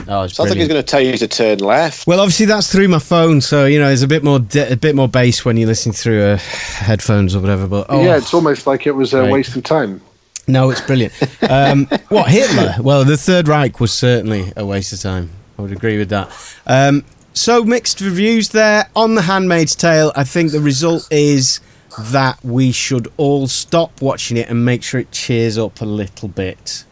Oh, 0.09 0.23
it's 0.23 0.35
Sounds 0.35 0.49
like 0.51 0.57
he's 0.59 0.67
brilliant. 0.67 0.71
going 0.71 0.83
to 0.83 0.83
tell 0.83 1.01
you 1.01 1.17
to 1.19 1.29
turn 1.29 1.59
left. 1.59 2.07
Well, 2.07 2.19
obviously 2.21 2.47
that's 2.47 2.73
through 2.73 2.89
my 2.89 2.99
phone, 2.99 3.41
so 3.41 3.67
you 3.67 3.79
know 3.79 3.87
there's 3.87 4.03
a 4.03 4.09
bit 4.09 4.25
more 4.25 4.39
de- 4.41 4.73
a 4.73 4.77
bit 4.77 4.95
more 4.97 5.07
bass 5.07 5.45
when 5.45 5.57
you're 5.57 5.67
listening 5.69 5.93
through 5.93 6.23
uh, 6.23 6.37
headphones 6.39 7.37
or 7.37 7.41
whatever. 7.41 7.67
But 7.69 7.87
oh, 7.91 8.03
Yeah, 8.03 8.17
it's 8.17 8.33
almost 8.33 8.67
like 8.67 8.87
it 8.87 8.93
was 8.93 9.13
a 9.13 9.21
Right. 9.23 9.31
waste 9.33 9.55
of 9.55 9.63
time. 9.65 10.01
no, 10.49 10.71
it's 10.71 10.81
brilliant. 10.81 11.13
Um, 11.49 11.87
what 12.09 12.31
Hitler? 12.31 12.75
Well, 12.81 13.05
the 13.05 13.17
Third 13.19 13.49
Reich 13.49 13.79
was 13.81 13.93
certainly 13.93 14.53
a 14.57 14.65
waste 14.65 14.93
of 14.95 15.01
time. 15.01 15.31
I 15.59 15.63
would 15.63 15.73
agree 15.73 15.99
with 15.99 16.09
that. 16.09 16.31
Um, 16.67 17.05
so 17.35 17.65
mixed 17.65 18.01
reviews 18.01 18.51
there 18.51 18.89
on 18.95 19.15
The 19.15 19.23
Handmaid's 19.23 19.75
Tale. 19.75 20.13
I 20.15 20.25
think 20.25 20.53
the 20.53 20.61
result 20.61 21.09
is 21.11 21.61
that 21.99 22.43
we 22.45 22.73
should 22.73 23.13
all 23.17 23.47
stop 23.47 24.01
watching 24.01 24.37
it 24.37 24.49
and 24.49 24.65
make 24.65 24.83
sure 24.83 25.01
it 25.01 25.11
cheers 25.13 25.59
up 25.59 25.81
a 25.81 25.85
little 25.85 26.29
bit. 26.29 26.85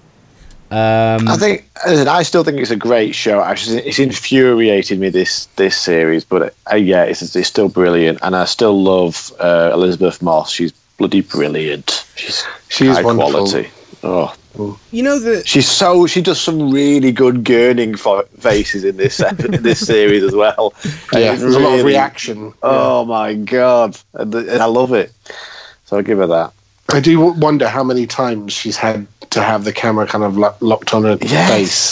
Um, 0.70 1.26
I 1.26 1.36
think 1.36 1.68
I 1.84 2.22
still 2.22 2.44
think 2.44 2.60
it's 2.60 2.70
a 2.70 2.76
great 2.76 3.12
show. 3.14 3.42
Actually, 3.42 3.78
it's 3.82 3.98
infuriated 3.98 5.00
me 5.00 5.08
this 5.08 5.46
this 5.56 5.76
series, 5.76 6.22
but 6.24 6.54
uh, 6.70 6.76
yeah, 6.76 7.02
it's, 7.04 7.34
it's 7.34 7.48
still 7.48 7.68
brilliant, 7.68 8.20
and 8.22 8.36
I 8.36 8.44
still 8.44 8.80
love 8.80 9.32
uh, 9.40 9.70
Elisabeth 9.72 10.22
Moss. 10.22 10.52
She's 10.52 10.70
bloody 10.96 11.22
brilliant. 11.22 12.06
She's 12.14 12.44
She 12.68 12.86
is 12.86 12.96
high 12.98 13.02
wonderful. 13.02 13.32
quality. 13.32 13.70
Oh, 14.04 14.32
you 14.90 15.02
know 15.02 15.18
that 15.18 15.46
she's 15.46 15.68
so 15.68 16.06
she 16.06 16.20
does 16.20 16.40
some 16.40 16.70
really 16.70 17.12
good 17.12 17.44
gurning 17.44 17.96
fo- 17.98 18.22
faces 18.38 18.84
in 18.84 18.96
this 18.96 19.20
ep- 19.20 19.40
in 19.40 19.62
this 19.62 19.86
series 19.86 20.22
as 20.22 20.34
well. 20.34 20.74
Yeah, 21.12 21.32
it's 21.32 21.40
there's 21.42 21.54
a 21.56 21.60
lot 21.60 21.78
of 21.78 21.84
reaction. 21.84 22.52
Oh 22.62 23.04
my 23.04 23.34
god, 23.34 23.98
and, 24.14 24.34
and 24.34 24.62
I 24.62 24.66
love 24.66 24.92
it. 24.92 25.12
So 25.86 25.98
I 25.98 26.02
give 26.02 26.18
her 26.18 26.26
that. 26.28 26.52
I 26.92 27.00
do 27.00 27.20
wonder 27.32 27.68
how 27.68 27.82
many 27.84 28.06
times 28.06 28.52
she's 28.52 28.76
had 28.76 29.06
to 29.30 29.42
have 29.42 29.64
the 29.64 29.72
camera 29.72 30.06
kind 30.06 30.24
of 30.24 30.36
lo- 30.36 30.54
locked 30.60 30.92
on 30.94 31.04
her 31.04 31.16
Yes. 31.22 31.50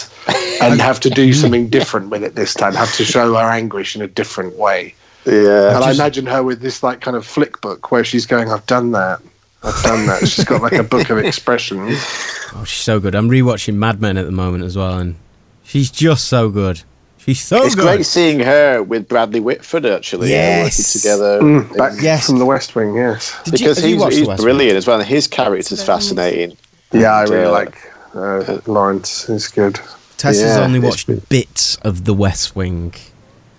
face 0.09 0.61
and 0.63 0.81
have 0.81 0.99
to 1.01 1.11
do 1.11 1.33
something 1.33 1.69
different 1.69 2.11
with 2.11 2.23
it 2.25 2.35
this 2.35 2.53
time, 2.55 2.75
have 2.75 2.93
to 2.97 3.05
show 3.05 3.35
her 3.35 3.49
anguish 3.51 3.95
in 3.97 4.03
a 4.03 4.09
different 4.09 4.57
way. 4.57 4.95
Yeah, 5.25 5.75
And 5.77 5.85
I 5.85 5.93
imagine 5.93 6.27
her 6.27 6.43
with 6.43 6.61
this 6.61 6.83
like 6.83 7.01
kind 7.01 7.17
of 7.17 7.25
flick 7.27 7.61
book 7.61 7.91
where 7.93 8.03
she's 8.05 8.27
going, 8.27 8.51
I've 8.51 8.67
done 8.67 8.93
that. 8.93 9.21
I've 9.63 9.83
done 9.83 10.07
that. 10.07 10.29
She's 10.29 10.45
got 10.45 10.63
like 10.63 10.73
a 10.75 10.83
book 10.85 11.11
of 11.11 11.19
expressions. 11.19 11.99
Oh, 12.55 12.65
she's 12.65 12.83
so 12.83 12.99
good. 12.99 13.15
I'm 13.15 13.29
rewatching 13.29 13.75
Mad 13.75 14.01
Men 14.01 14.17
at 14.17 14.25
the 14.25 14.33
moment 14.33 14.65
as 14.65 14.75
well, 14.75 14.99
and 14.99 15.17
she's 15.63 15.91
just 15.91 16.25
so 16.29 16.49
good. 16.49 16.81
She's 17.19 17.43
so 17.43 17.59
good. 17.59 17.67
it's 17.67 17.75
good. 17.75 17.83
great 17.83 18.07
seeing 18.07 18.41
her 18.41 18.83
with 18.83 19.07
Bradley 19.07 19.39
Whitford 19.41 19.85
actually 19.85 20.31
yeah, 20.31 20.61
working 20.63 20.65
Yes. 20.65 20.93
together. 20.95 21.41
Mm, 21.43 21.77
back 21.77 21.93
Yes. 22.01 22.25
from 22.27 22.39
the 22.39 22.47
West 22.47 22.75
Wing, 22.75 22.95
yes. 22.95 23.37
Did 23.45 23.53
because 23.53 23.85
you 23.85 23.97
he's, 24.03 24.07
he's 24.17 24.23
The 24.23 24.29
West 24.29 24.43
brilliant 24.43 24.77
as 24.79 24.87
well. 24.87 24.99
and 24.99 25.07
His 25.07 25.27
character's 25.27 25.69
very 25.83 25.95
nice. 25.99 26.05
fascinating. 26.09 26.57
Yeah, 26.93 27.13
I 27.13 27.23
really 27.25 27.43
Yeah. 27.43 27.49
like 27.49 27.77
uh, 28.15 28.59
Lawrence. 28.67 29.27
He's 29.27 29.47
good. 29.49 29.79
Tess 30.17 30.41
has 30.41 30.57
only 30.57 30.81
watched 30.81 31.07
good. 31.07 31.29
bits 31.29 31.77
of 31.83 32.07
The 32.07 32.15
West 32.15 32.57
Wing. 32.57 32.95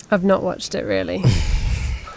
I've 0.09 0.23
not 0.23 0.41
watched 0.41 0.73
it 0.73 0.83
really. 0.83 1.23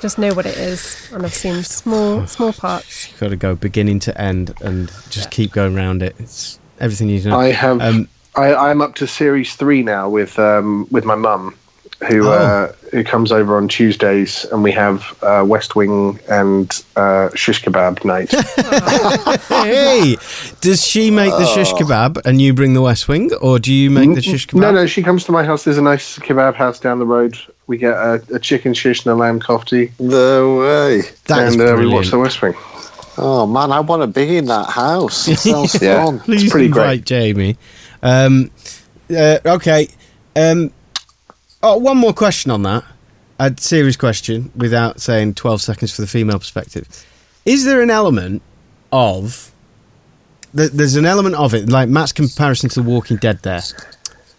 Just 0.03 0.19
know 0.19 0.35
what 0.35 0.47
it 0.47 0.57
is, 0.57 1.09
and 1.13 1.25
I've 1.25 1.33
seen 1.33 1.63
small 1.63 2.27
small 2.27 2.53
parts. 2.53 3.09
You've 3.09 3.21
got 3.21 3.29
to 3.29 3.37
go 3.37 3.55
beginning 3.55 4.01
to 4.01 4.21
end 4.21 4.53
and 4.61 4.89
just 5.11 5.31
keep 5.31 5.53
going 5.53 5.77
around 5.77 6.03
it. 6.03 6.17
It's 6.19 6.59
everything 6.81 7.09
you 7.09 7.23
know. 7.23 7.39
I 7.39 7.53
have. 7.53 7.81
Um, 7.81 8.09
I, 8.35 8.53
I'm 8.53 8.83
up 8.83 8.97
to 8.97 9.07
series 9.07 9.55
three 9.55 9.83
now 9.85 10.09
with 10.09 10.39
um, 10.41 10.89
with 10.91 11.05
my 11.05 11.15
mum, 11.15 11.55
who 12.09 12.27
Oh. 12.27 12.33
uh, 12.33 12.73
who 12.91 13.05
comes 13.05 13.31
over 13.31 13.57
on 13.57 13.69
Tuesdays, 13.69 14.45
and 14.47 14.65
we 14.65 14.73
have 14.73 15.17
uh, 15.23 15.45
West 15.47 15.77
Wing 15.77 16.19
and 16.29 16.83
uh, 16.97 17.29
shish 17.37 17.63
kebab 17.63 18.05
night. 18.05 18.31
hey, 19.49 20.17
does 20.61 20.85
she 20.85 21.11
make 21.13 21.31
the 21.31 21.47
shish 21.47 21.73
kebab 21.75 22.21
and 22.25 22.41
you 22.41 22.53
bring 22.55 22.75
the 22.75 22.83
West 22.83 23.07
Wing, 23.07 23.33
or 23.35 23.59
do 23.61 23.73
you 23.73 23.89
make 23.91 24.15
the 24.17 24.23
shish 24.23 24.49
kebab? 24.49 24.61
no, 24.61 24.73
no, 24.73 24.87
she 24.87 25.03
comes 25.03 25.23
to 25.25 25.33
my 25.33 25.45
house. 25.45 25.63
There's 25.65 25.79
a 25.79 25.83
nice 25.83 26.19
kebab 26.19 26.55
house 26.55 26.81
down 26.81 26.99
the 26.99 27.07
road. 27.07 27.39
We 27.73 27.79
get 27.79 27.95
a, 27.95 28.23
a 28.35 28.39
chicken 28.39 28.75
shish 28.75 29.07
and 29.07 29.15
a 29.15 29.17
lamb 29.17 29.41
kofti, 29.41 29.91
No 29.99 30.59
way. 30.59 31.01
That 31.27 31.49
is 31.49 31.55
and 31.55 31.63
uh, 31.63 31.75
we 31.79 31.87
watch 31.87 32.11
the 32.11 32.19
West 32.19 32.43
Wing. 32.43 32.53
Oh 33.17 33.47
man, 33.47 33.73
I 33.73 33.81
want 33.81 34.03
to 34.03 34.07
be 34.07 34.37
in 34.37 34.45
that 34.45 34.69
house. 34.69 35.27
It 35.27 35.39
sounds 35.39 35.81
Yeah. 35.81 36.05
fun. 36.05 36.21
Please 36.21 36.51
pretty 36.51 36.67
invite 36.67 36.87
great. 36.99 37.05
Jamie. 37.07 37.57
Um, 38.03 38.51
uh, 39.11 39.39
okay. 39.47 39.89
Um, 40.37 40.71
oh, 41.63 41.79
one 41.79 41.97
more 41.97 42.13
question 42.13 42.51
on 42.51 42.63
that. 42.65 42.85
A 43.39 43.55
serious 43.57 43.97
question 43.97 44.53
without 44.55 45.01
saying 45.01 45.33
12 45.33 45.63
seconds 45.63 45.97
for 45.97 46.03
the 46.03 46.07
female 46.09 46.39
perspective. 46.39 46.87
Is 47.47 47.65
there 47.65 47.81
an 47.81 47.89
element 47.89 48.43
of. 48.93 49.51
There's 50.53 50.97
an 50.97 51.07
element 51.07 51.37
of 51.37 51.55
it, 51.55 51.71
like 51.71 51.89
Matt's 51.89 52.13
comparison 52.13 52.69
to 52.69 52.83
The 52.83 52.87
Walking 52.91 53.17
Dead 53.17 53.39
there. 53.43 53.63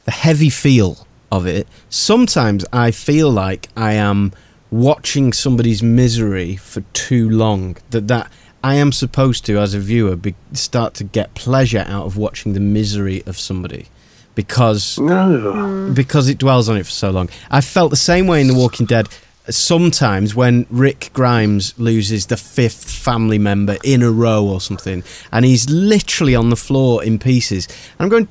The 0.05 0.11
heavy 0.11 0.51
feel 0.51 1.07
of 1.33 1.47
it. 1.47 1.67
Sometimes 1.89 2.63
I 2.71 2.91
feel 2.91 3.29
like 3.31 3.67
I 3.75 3.93
am 3.93 4.31
watching 4.69 5.33
somebody's 5.33 5.81
misery 5.81 6.55
for 6.55 6.81
too 6.93 7.29
long. 7.29 7.77
That 7.89 8.07
that 8.07 8.31
I 8.63 8.75
am 8.75 8.91
supposed 8.91 9.45
to, 9.47 9.57
as 9.57 9.73
a 9.73 9.79
viewer, 9.79 10.15
be, 10.15 10.35
start 10.53 10.93
to 10.95 11.03
get 11.03 11.33
pleasure 11.33 11.85
out 11.87 12.05
of 12.05 12.17
watching 12.17 12.53
the 12.53 12.59
misery 12.59 13.23
of 13.25 13.37
somebody 13.37 13.87
because 14.35 14.99
No, 14.99 15.51
mm. 15.53 15.95
because 15.95 16.29
it 16.29 16.37
dwells 16.37 16.69
on 16.69 16.77
it 16.77 16.85
for 16.85 16.91
so 16.91 17.09
long. 17.09 17.29
I 17.49 17.61
felt 17.61 17.89
the 17.89 17.95
same 17.97 18.27
way 18.27 18.41
in 18.41 18.47
The 18.47 18.53
Walking 18.53 18.85
Dead. 18.85 19.07
Uh, 19.47 19.51
sometimes 19.51 20.33
when 20.33 20.65
Rick 20.69 21.09
Grimes 21.13 21.77
loses 21.77 22.27
the 22.27 22.37
fifth 22.37 22.89
family 22.89 23.37
member 23.37 23.77
in 23.83 24.01
a 24.01 24.11
row 24.11 24.45
or 24.45 24.61
something, 24.61 25.03
and 25.31 25.45
he's 25.45 25.69
literally 25.69 26.35
on 26.35 26.49
the 26.49 26.55
floor 26.55 27.03
in 27.03 27.19
pieces, 27.19 27.67
I'm 27.99 28.09
going. 28.09 28.27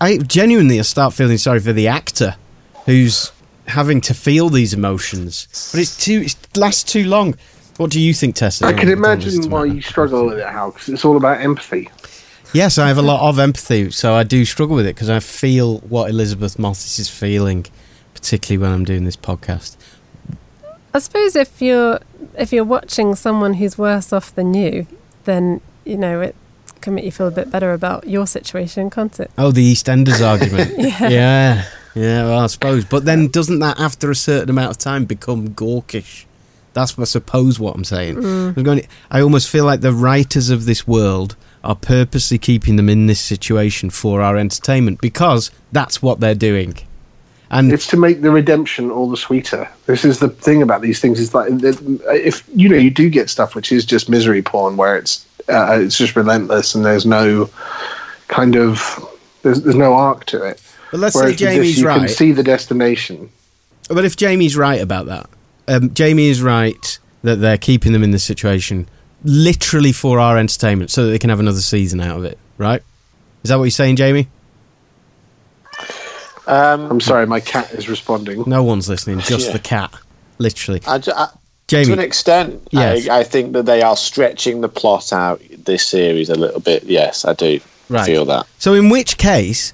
I 0.00 0.16
genuinely 0.16 0.82
start 0.82 1.12
feeling 1.12 1.36
sorry 1.36 1.60
for 1.60 1.74
the 1.74 1.88
actor 1.88 2.36
who's 2.86 3.32
having 3.66 4.00
to 4.02 4.14
feel 4.14 4.48
these 4.48 4.72
emotions, 4.72 5.46
but 5.72 5.80
it's 5.80 5.96
too 5.96 6.22
it 6.22 6.36
lasts 6.56 6.90
too 6.90 7.04
long. 7.04 7.34
What 7.76 7.90
do 7.90 8.00
you 8.00 8.14
think, 8.14 8.34
Tessa? 8.34 8.66
I 8.66 8.72
can 8.72 8.90
imagine 8.90 9.50
why 9.50 9.64
you 9.66 9.80
struggle 9.80 10.26
with 10.26 10.38
it, 10.38 10.46
Hal, 10.46 10.70
because 10.70 10.88
it's 10.88 11.04
all 11.04 11.16
about 11.16 11.40
empathy. 11.40 11.90
Yes, 12.52 12.78
I 12.78 12.88
have 12.88 12.98
a 12.98 13.02
lot 13.02 13.26
of 13.28 13.38
empathy, 13.38 13.90
so 13.90 14.14
I 14.14 14.22
do 14.22 14.44
struggle 14.44 14.74
with 14.74 14.86
it 14.86 14.94
because 14.94 15.08
I 15.08 15.20
feel 15.20 15.78
what 15.78 16.10
Elisabeth 16.10 16.58
Moss 16.58 16.98
is 16.98 17.08
feeling, 17.08 17.66
particularly 18.14 18.58
when 18.58 18.72
I'm 18.72 18.84
doing 18.84 19.04
this 19.04 19.16
podcast. 19.16 19.76
I 20.92 20.98
suppose 20.98 21.36
if 21.36 21.62
you're 21.62 22.00
if 22.38 22.52
you're 22.52 22.64
watching 22.64 23.14
someone 23.14 23.54
who's 23.54 23.76
worse 23.76 24.12
off 24.12 24.34
than 24.34 24.54
you, 24.54 24.86
then 25.24 25.60
you 25.84 25.96
know 25.96 26.20
it 26.22 26.34
can 26.80 26.94
make 26.94 27.04
you 27.04 27.12
feel 27.12 27.28
a 27.28 27.32
bit 27.32 27.50
better 27.50 27.72
about 27.72 28.08
your 28.08 28.26
situation, 28.26 28.90
can't 28.90 29.18
it? 29.20 29.30
Oh, 29.38 29.50
the 29.50 29.72
EastEnders 29.72 30.26
argument. 30.26 30.74
Yeah. 30.78 31.08
yeah, 31.08 31.64
yeah. 31.94 32.24
Well, 32.24 32.40
I 32.40 32.46
suppose, 32.46 32.84
but 32.84 33.04
then 33.04 33.28
doesn't 33.28 33.58
that, 33.60 33.78
after 33.78 34.10
a 34.10 34.14
certain 34.14 34.50
amount 34.50 34.70
of 34.70 34.78
time, 34.78 35.04
become 35.04 35.52
gawkish? 35.52 36.26
That's, 36.72 36.98
I 36.98 37.04
suppose, 37.04 37.58
what 37.58 37.74
I'm 37.74 37.84
saying. 37.84 38.16
Mm. 38.16 38.56
I'm 38.56 38.62
going. 38.62 38.86
I 39.10 39.20
almost 39.20 39.50
feel 39.50 39.64
like 39.64 39.80
the 39.80 39.92
writers 39.92 40.50
of 40.50 40.66
this 40.66 40.86
world 40.86 41.36
are 41.62 41.74
purposely 41.74 42.38
keeping 42.38 42.76
them 42.76 42.88
in 42.88 43.06
this 43.06 43.20
situation 43.20 43.90
for 43.90 44.22
our 44.22 44.36
entertainment 44.36 45.00
because 45.00 45.50
that's 45.72 46.00
what 46.00 46.20
they're 46.20 46.34
doing. 46.34 46.74
And 47.50 47.72
It's 47.72 47.88
to 47.88 47.96
make 47.96 48.22
the 48.22 48.30
redemption 48.30 48.90
all 48.90 49.10
the 49.10 49.16
sweeter. 49.16 49.68
This 49.86 50.04
is 50.04 50.20
the 50.20 50.28
thing 50.28 50.62
about 50.62 50.82
these 50.82 51.00
things. 51.00 51.18
Is 51.18 51.34
like 51.34 51.48
if 51.50 52.44
you 52.54 52.68
know 52.68 52.76
you 52.76 52.90
do 52.90 53.10
get 53.10 53.28
stuff 53.28 53.56
which 53.56 53.72
is 53.72 53.84
just 53.84 54.08
misery 54.08 54.40
porn, 54.40 54.76
where 54.76 54.96
it's 54.96 55.26
uh, 55.50 55.78
it's 55.80 55.98
just 55.98 56.16
relentless 56.16 56.74
and 56.74 56.84
there's 56.84 57.06
no 57.06 57.50
kind 58.28 58.56
of 58.56 58.78
there's, 59.42 59.62
there's 59.62 59.76
no 59.76 59.94
arc 59.94 60.24
to 60.26 60.42
it. 60.42 60.62
but 60.90 61.00
let's 61.00 61.14
Whereas 61.14 61.38
say 61.38 61.58
with 61.58 61.66
this, 61.66 61.78
you 61.78 61.86
right. 61.86 61.98
can 61.98 62.08
see 62.08 62.32
the 62.32 62.42
destination. 62.42 63.30
But 63.88 64.04
if 64.04 64.16
Jamie's 64.16 64.56
right 64.56 64.80
about 64.80 65.06
that, 65.06 65.28
um, 65.68 65.92
Jamie 65.94 66.28
is 66.28 66.42
right 66.42 66.98
that 67.22 67.36
they're 67.36 67.58
keeping 67.58 67.92
them 67.92 68.02
in 68.02 68.12
this 68.12 68.24
situation 68.24 68.88
literally 69.24 69.92
for 69.92 70.18
our 70.18 70.38
entertainment 70.38 70.90
so 70.90 71.04
that 71.04 71.10
they 71.10 71.18
can 71.18 71.28
have 71.30 71.40
another 71.40 71.60
season 71.60 72.00
out 72.00 72.16
of 72.16 72.24
it, 72.24 72.38
right? 72.56 72.82
Is 73.42 73.48
that 73.50 73.56
what 73.56 73.64
you're 73.64 73.70
saying, 73.70 73.96
Jamie? 73.96 74.28
Um, 76.46 76.90
I'm 76.90 77.00
sorry, 77.00 77.26
my 77.26 77.40
cat 77.40 77.70
is 77.72 77.88
responding. 77.88 78.42
No 78.46 78.62
one's 78.62 78.88
listening, 78.88 79.20
just 79.20 79.46
Yeah. 79.48 79.52
the 79.52 79.58
cat. 79.58 79.94
Literally. 80.38 80.80
I, 80.86 80.98
ju- 80.98 81.12
I, 81.14 81.28
to 81.70 81.92
an 81.92 81.98
extent, 81.98 82.60
Yes. 82.70 83.08
I, 83.08 83.20
I 83.20 83.24
think 83.24 83.52
that 83.52 83.66
they 83.66 83.82
are 83.82 83.96
stretching 83.96 84.60
the 84.60 84.68
plot 84.68 85.12
out 85.12 85.40
this 85.64 85.86
series 85.86 86.28
a 86.28 86.34
little 86.34 86.60
bit. 86.60 86.84
Yes, 86.84 87.24
I 87.24 87.32
do 87.34 87.60
Right. 87.88 88.06
feel 88.06 88.24
that. 88.26 88.46
So, 88.58 88.74
in 88.74 88.88
which 88.88 89.16
case, 89.18 89.72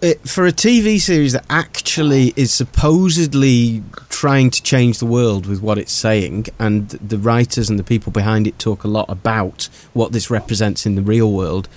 it, 0.00 0.26
for 0.28 0.46
a 0.46 0.52
TV 0.52 0.98
series 1.00 1.32
that 1.34 1.44
actually 1.50 2.32
is 2.36 2.52
supposedly 2.52 3.82
trying 4.08 4.48
to 4.50 4.62
change 4.62 4.98
the 4.98 5.06
world 5.06 5.46
with 5.46 5.60
what 5.60 5.76
it's 5.78 5.92
saying, 5.92 6.46
and 6.58 6.88
the 6.90 7.18
writers 7.18 7.68
and 7.68 7.78
the 7.78 7.84
people 7.84 8.10
behind 8.12 8.46
it 8.46 8.58
talk 8.58 8.84
a 8.84 8.88
lot 8.88 9.06
about 9.08 9.68
what 9.92 10.12
this 10.12 10.30
represents 10.30 10.86
in 10.86 10.94
the 10.94 11.02
real 11.02 11.30
world, 11.32 11.68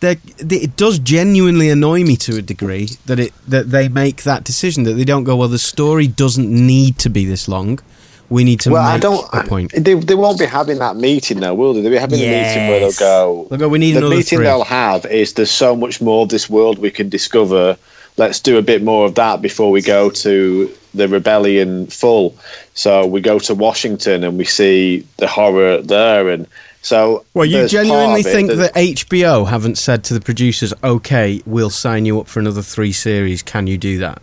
there- 0.00 0.16
it 0.38 0.76
does 0.76 0.98
genuinely 0.98 1.70
annoy 1.70 2.02
me 2.04 2.16
to 2.16 2.36
a 2.36 2.42
degree 2.42 2.90
that 3.06 3.18
it 3.18 3.32
that 3.48 3.70
they 3.70 3.88
make 3.88 4.22
that 4.24 4.44
decision 4.44 4.82
that 4.84 4.94
they 4.94 5.04
don't 5.04 5.24
go 5.24 5.36
well. 5.36 5.48
The 5.48 5.58
story 5.58 6.06
doesn't 6.06 6.50
need 6.50 6.98
to 6.98 7.08
be 7.08 7.24
this 7.24 7.48
long. 7.48 7.78
We 8.28 8.42
need 8.42 8.60
to 8.60 8.70
well, 8.70 8.82
make 8.82 8.94
I 8.94 8.98
don't. 8.98 9.28
a 9.32 9.44
point. 9.44 9.72
They, 9.72 9.94
they 9.94 10.14
won't 10.14 10.38
be 10.38 10.46
having 10.46 10.78
that 10.78 10.96
meeting 10.96 11.40
though, 11.40 11.54
will 11.54 11.74
they? 11.74 11.80
They'll 11.80 11.92
be 11.92 11.98
having 11.98 12.18
a 12.18 12.22
meeting 12.22 12.68
where 12.68 12.80
they'll 12.80 12.92
go. 12.92 13.46
They'll 13.50 13.58
go, 13.58 13.68
"We 13.68 13.78
need 13.78 13.92
the 13.92 13.98
another 13.98 14.16
meeting 14.16 14.38
three." 14.38 14.46
they'll 14.46 14.64
have 14.64 15.06
is 15.06 15.34
there's 15.34 15.50
so 15.50 15.76
much 15.76 16.00
more 16.00 16.24
of 16.24 16.28
this 16.30 16.50
world 16.50 16.78
we 16.78 16.90
can 16.90 17.08
discover. 17.08 17.76
Let's 18.16 18.40
do 18.40 18.58
a 18.58 18.62
bit 18.62 18.82
more 18.82 19.06
of 19.06 19.14
that 19.16 19.42
before 19.42 19.70
we 19.70 19.82
go 19.82 20.10
to 20.10 20.72
the 20.94 21.06
rebellion 21.06 21.86
full. 21.86 22.34
So 22.74 23.06
we 23.06 23.20
go 23.20 23.38
to 23.40 23.54
Washington 23.54 24.24
and 24.24 24.38
we 24.38 24.44
see 24.44 25.06
the 25.18 25.28
horror 25.28 25.80
there, 25.82 26.28
and 26.28 26.48
so. 26.82 27.24
Well, 27.34 27.46
you 27.46 27.68
genuinely 27.68 28.24
think 28.24 28.50
that 28.50 28.74
HBO 28.74 29.46
haven't 29.46 29.78
said 29.78 30.02
to 30.04 30.14
the 30.14 30.20
producers, 30.20 30.74
"Okay, 30.82 31.42
we'll 31.46 31.70
sign 31.70 32.06
you 32.06 32.18
up 32.18 32.26
for 32.26 32.40
another 32.40 32.62
three 32.62 32.92
series. 32.92 33.44
Can 33.44 33.68
you 33.68 33.78
do 33.78 33.98
that?" 33.98 34.20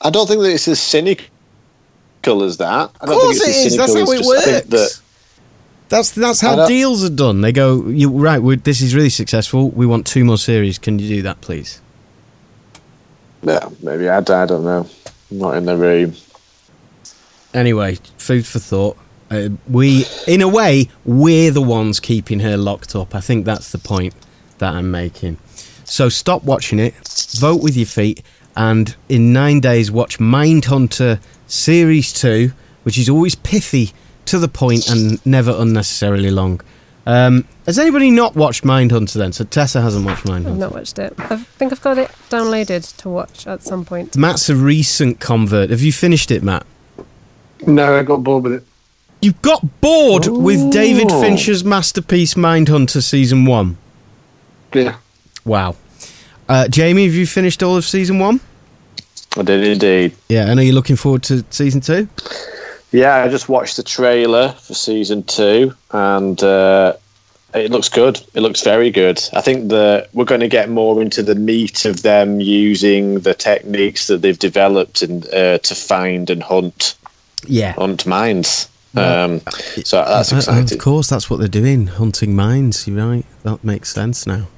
I 0.00 0.08
don't 0.08 0.26
think 0.26 0.40
that 0.40 0.50
it's 0.50 0.66
as 0.66 0.80
cynical 0.80 1.26
as 2.26 2.56
that. 2.58 2.90
I 3.00 3.04
Of 3.04 3.08
course 3.10 3.38
think 3.38 3.56
it 3.56 3.66
it's. 3.66 3.76
That's 3.76 3.94
how 3.94 4.00
it 4.00 4.06
just- 4.06 4.12
I 4.12 4.16
think 4.16 4.26
works. 4.26 4.70
that- 4.70 5.00
That's 5.88 6.10
that's 6.12 6.40
how 6.40 6.66
deals 6.68 7.02
are 7.04 7.08
done. 7.10 7.40
They 7.40 7.50
go, 7.50 7.88
"You 7.88 8.10
right? 8.10 8.38
this 8.62 8.80
is 8.80 8.94
really 8.94 9.10
successful. 9.10 9.70
We 9.70 9.86
want 9.86 10.06
two 10.06 10.24
more 10.24 10.38
series. 10.38 10.78
Can 10.78 10.98
you 11.00 11.08
do 11.08 11.22
that, 11.22 11.40
please?" 11.40 11.80
Yeah, 13.42 13.68
maybe 13.82 14.08
I, 14.08 14.18
I 14.18 14.20
don't 14.20 14.64
know. 14.64 14.86
I'm 15.30 15.38
not 15.38 15.56
in 15.56 15.64
the 15.64 15.76
room. 15.76 16.14
Anyway, 17.54 17.98
food 18.18 18.46
for 18.46 18.58
thought. 18.60 18.96
Uh, 19.30 19.48
we, 19.68 20.04
in 20.28 20.42
a 20.42 20.48
way, 20.48 20.88
we're 21.04 21.50
the 21.50 21.62
ones 21.62 21.98
keeping 22.00 22.40
her 22.40 22.56
locked 22.56 22.94
up. 22.94 23.14
I 23.14 23.20
think 23.20 23.44
that's 23.44 23.72
the 23.72 23.78
point 23.78 24.14
that 24.58 24.74
I'm 24.74 24.90
making. 24.90 25.38
So 25.84 26.08
stop 26.08 26.44
watching 26.44 26.78
it, 26.78 26.94
vote 27.38 27.62
with 27.62 27.76
your 27.76 27.86
feet, 27.86 28.22
and 28.56 28.94
in 29.08 29.32
nine 29.32 29.60
days 29.60 29.90
watch 29.90 30.18
Mindhunter 30.18 31.20
Series 31.46 32.12
2, 32.12 32.52
which 32.82 32.98
is 32.98 33.08
always 33.08 33.34
pithy, 33.34 33.92
to 34.26 34.38
the 34.38 34.48
point, 34.48 34.88
and 34.88 35.24
never 35.26 35.54
unnecessarily 35.56 36.30
long. 36.30 36.60
Um, 37.06 37.46
has 37.66 37.78
anybody 37.78 38.10
not 38.10 38.36
watched 38.36 38.62
Mindhunter 38.62 39.14
then? 39.14 39.32
So 39.32 39.44
Tessa 39.44 39.80
hasn't 39.80 40.04
watched 40.04 40.26
Mind. 40.26 40.46
I've 40.46 40.58
not 40.58 40.72
watched 40.72 40.98
it. 40.98 41.14
I 41.18 41.36
think 41.36 41.72
I've 41.72 41.80
got 41.80 41.98
it 41.98 42.10
downloaded 42.28 42.96
to 42.98 43.08
watch 43.08 43.46
at 43.46 43.62
some 43.62 43.84
point. 43.84 44.16
Matt's 44.16 44.48
a 44.50 44.54
recent 44.54 45.18
convert. 45.18 45.70
Have 45.70 45.80
you 45.80 45.92
finished 45.92 46.30
it, 46.30 46.42
Matt? 46.42 46.64
No, 47.66 47.96
I 47.98 48.02
got 48.02 48.18
bored 48.18 48.44
with 48.44 48.52
it. 48.52 48.64
You 49.22 49.32
got 49.42 49.80
bored 49.80 50.28
with 50.28 50.70
David 50.72 51.08
Fincher's 51.08 51.64
masterpiece 51.64 52.34
Mindhunter 52.34 53.02
season 53.02 53.44
one. 53.44 53.76
Yeah. 54.72 54.96
Wow. 55.44 55.76
Uh, 56.50 56.66
Jamie, 56.66 57.04
have 57.04 57.14
you 57.14 57.26
finished 57.28 57.62
all 57.62 57.76
of 57.76 57.84
season 57.84 58.18
one? 58.18 58.40
I 59.36 59.42
did 59.42 59.62
indeed. 59.64 60.16
Yeah, 60.28 60.50
and 60.50 60.58
are 60.58 60.64
you 60.64 60.72
looking 60.72 60.96
forward 60.96 61.22
to 61.24 61.44
season 61.50 61.80
two? 61.80 62.08
Yeah, 62.90 63.22
I 63.22 63.28
just 63.28 63.48
watched 63.48 63.76
the 63.76 63.84
trailer 63.84 64.48
for 64.60 64.74
season 64.74 65.22
two, 65.22 65.72
and 65.92 66.42
uh, 66.42 66.94
it 67.54 67.70
looks 67.70 67.88
good. 67.88 68.20
It 68.34 68.40
looks 68.40 68.62
very 68.62 68.90
good. 68.90 69.22
I 69.32 69.40
think 69.42 69.68
that 69.68 70.08
we're 70.12 70.24
going 70.24 70.40
to 70.40 70.48
get 70.48 70.68
more 70.70 71.00
into 71.00 71.22
the 71.22 71.36
meat 71.36 71.84
of 71.84 72.02
them 72.02 72.40
using 72.40 73.20
the 73.20 73.32
techniques 73.34 74.08
that 74.08 74.20
they've 74.22 74.36
developed 74.36 75.02
and 75.02 75.24
uh, 75.32 75.58
to 75.58 75.74
find 75.76 76.30
and 76.30 76.42
hunt 76.42 76.96
Yeah. 77.46 77.74
hunt 77.74 78.06
mines. 78.06 78.68
Um, 78.96 79.40
so 79.84 79.98
that's 80.04 80.32
Uh, 80.32 80.34
uh, 80.34 80.38
exciting. 80.38 80.72
of 80.72 80.78
course, 80.82 81.06
that's 81.06 81.30
what 81.30 81.38
they're 81.38 81.46
doing, 81.46 81.86
hunting 81.86 82.34
mines. 82.34 82.88
You're 82.88 83.06
right. 83.06 83.24
That 83.44 83.62
makes 83.62 83.94
sense 83.94 84.26
now. 84.26 84.48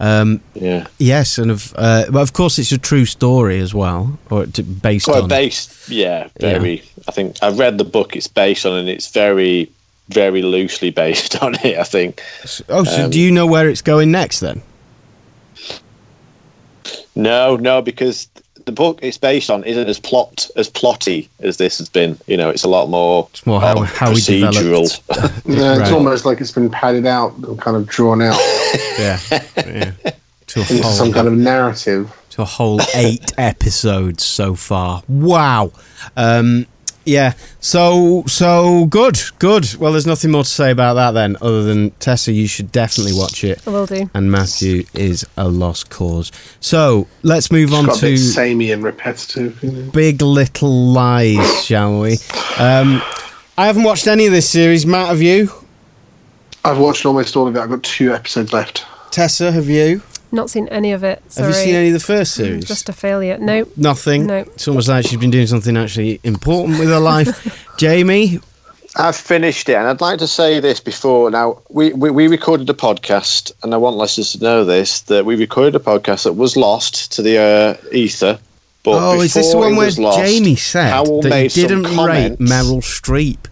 Um, 0.00 0.40
Yeah, 0.54 0.86
yes, 0.98 1.38
and 1.38 1.50
of, 1.50 1.72
uh, 1.76 2.06
but 2.10 2.20
of 2.20 2.32
course, 2.32 2.58
it's 2.58 2.72
a 2.72 2.78
true 2.78 3.04
story 3.04 3.60
as 3.60 3.72
well, 3.72 4.18
or 4.30 4.46
based 4.46 5.06
well, 5.06 5.22
on. 5.22 5.28
based. 5.28 5.88
Yeah, 5.88 6.28
very. 6.40 6.82
I 7.08 7.12
think 7.12 7.36
I've 7.42 7.58
read 7.58 7.78
the 7.78 7.84
book. 7.84 8.16
It's 8.16 8.26
based 8.26 8.66
on, 8.66 8.76
and 8.76 8.88
it's 8.88 9.10
very, 9.10 9.70
very 10.08 10.42
loosely 10.42 10.90
based 10.90 11.40
on 11.42 11.54
it. 11.62 11.78
I 11.78 11.84
think. 11.84 12.22
oh, 12.68 12.84
so 12.84 13.04
um, 13.04 13.10
do 13.10 13.20
you 13.20 13.30
know 13.30 13.46
where 13.46 13.68
it's 13.68 13.82
going 13.82 14.10
next 14.10 14.40
then? 14.40 14.62
No, 17.16 17.56
no, 17.56 17.80
because 17.80 18.28
the 18.66 18.72
book 18.72 18.98
it's 19.02 19.18
based 19.18 19.50
on 19.50 19.62
isn't 19.64 19.88
as 19.88 19.98
plot 20.00 20.48
as 20.56 20.70
plotty 20.70 21.28
as 21.40 21.56
this 21.58 21.78
has 21.78 21.88
been. 21.88 22.18
You 22.26 22.36
know, 22.36 22.48
it's 22.50 22.64
a 22.64 22.68
lot 22.68 22.88
more. 22.88 23.28
It's 23.32 23.44
more 23.46 23.60
how, 23.60 23.76
um, 23.78 23.84
how 23.84 24.10
we 24.10 24.16
procedural. 24.16 25.00
yeah, 25.46 25.56
No, 25.56 25.72
it's 25.72 25.80
Right. 25.82 25.92
almost 25.92 26.24
like 26.24 26.40
it's 26.40 26.52
been 26.52 26.70
padded 26.70 27.06
out 27.06 27.34
and 27.36 27.60
kind 27.60 27.76
of 27.76 27.86
drawn 27.86 28.22
out 28.22 28.38
yeah, 28.98 29.18
yeah. 29.56 29.92
To 30.48 30.60
a 30.60 30.64
whole, 30.64 30.82
some 30.92 31.12
kind 31.12 31.26
of 31.26 31.34
narrative. 31.34 32.12
to 32.30 32.42
a 32.42 32.44
whole 32.44 32.80
eight 32.94 33.32
episodes 33.38 34.22
so 34.24 34.54
far. 34.54 35.02
Wow. 35.08 35.72
Um, 36.16 36.66
yeah. 37.04 37.34
So 37.60 38.24
so 38.26 38.86
good, 38.86 39.18
good. 39.38 39.74
Well, 39.76 39.92
there's 39.92 40.06
nothing 40.06 40.30
more 40.30 40.44
to 40.44 40.48
say 40.48 40.70
about 40.70 40.94
that 40.94 41.12
then, 41.12 41.36
other 41.40 41.62
than 41.62 41.90
Tessa, 41.92 42.32
you 42.32 42.46
should 42.46 42.72
definitely 42.72 43.12
watch 43.14 43.44
it. 43.44 43.66
I 43.66 43.70
will 43.70 43.86
do. 43.86 44.10
And 44.14 44.30
Matthew 44.30 44.84
is 44.94 45.26
a 45.36 45.48
lost 45.48 45.90
cause. 45.90 46.32
So 46.60 47.06
let's 47.22 47.50
move 47.50 47.72
on 47.72 47.86
Got 47.86 47.98
a 47.98 48.00
bit 48.00 48.10
to 48.10 48.18
samey 48.18 48.72
and 48.72 48.82
repetitive. 48.82 49.62
You 49.62 49.70
know? 49.70 49.90
Big 49.90 50.22
Little 50.22 50.92
Lies, 50.92 51.64
shall 51.64 52.00
we? 52.00 52.14
Um, 52.58 53.02
I 53.56 53.66
haven't 53.66 53.84
watched 53.84 54.06
any 54.06 54.26
of 54.26 54.32
this 54.32 54.48
series. 54.48 54.84
Matt, 54.84 55.08
have 55.08 55.22
you? 55.22 55.50
I've 56.64 56.78
watched 56.78 57.04
almost 57.04 57.36
all 57.36 57.46
of 57.46 57.54
it. 57.54 57.58
I've 57.60 57.68
got 57.68 57.82
two 57.82 58.12
episodes 58.12 58.52
left. 58.52 58.84
Tessa, 59.10 59.52
have 59.52 59.68
you? 59.68 60.02
Not 60.34 60.50
seen 60.50 60.66
any 60.68 60.90
of 60.90 61.04
it. 61.04 61.22
Sorry. 61.30 61.46
Have 61.46 61.56
you 61.56 61.64
seen 61.64 61.74
any 61.76 61.86
of 61.88 61.92
the 61.94 62.00
first 62.00 62.34
series? 62.34 62.64
Just 62.64 62.88
a 62.88 62.92
failure. 62.92 63.38
No. 63.38 63.66
Nothing. 63.76 64.26
No. 64.26 64.38
It's 64.38 64.66
almost 64.66 64.88
like 64.88 65.06
she's 65.06 65.18
been 65.18 65.30
doing 65.30 65.46
something 65.46 65.76
actually 65.76 66.20
important 66.24 66.80
with 66.80 66.88
her 66.88 66.98
life. 66.98 67.64
Jamie, 67.78 68.40
I've 68.96 69.16
finished 69.16 69.68
it, 69.68 69.74
and 69.74 69.86
I'd 69.86 70.00
like 70.00 70.18
to 70.18 70.26
say 70.26 70.58
this 70.58 70.80
before. 70.80 71.30
Now, 71.30 71.62
we, 71.68 71.92
we, 71.92 72.10
we 72.10 72.26
recorded 72.26 72.68
a 72.68 72.74
podcast, 72.74 73.52
and 73.62 73.74
I 73.74 73.76
want 73.76 73.96
listeners 73.96 74.32
to 74.32 74.42
know 74.42 74.64
this 74.64 75.02
that 75.02 75.24
we 75.24 75.36
recorded 75.36 75.76
a 75.76 75.84
podcast 75.84 76.24
that 76.24 76.32
was 76.32 76.56
lost 76.56 77.12
to 77.12 77.22
the 77.22 77.38
uh, 77.38 77.76
ether. 77.92 78.38
But 78.82 79.02
oh, 79.02 79.20
is 79.20 79.34
this 79.34 79.46
the 79.46 79.52
before 79.52 79.60
one 79.60 79.72
it 79.72 79.76
where 79.76 79.86
was 79.86 79.98
lost, 79.98 80.18
Jamie 80.18 80.56
said 80.56 80.92
Hywel 80.92 81.22
that 81.22 81.28
made 81.28 81.52
some 81.52 81.62
didn't 81.62 81.84
rate. 81.84 82.38
Meryl 82.38 82.82
Streep? 82.82 83.46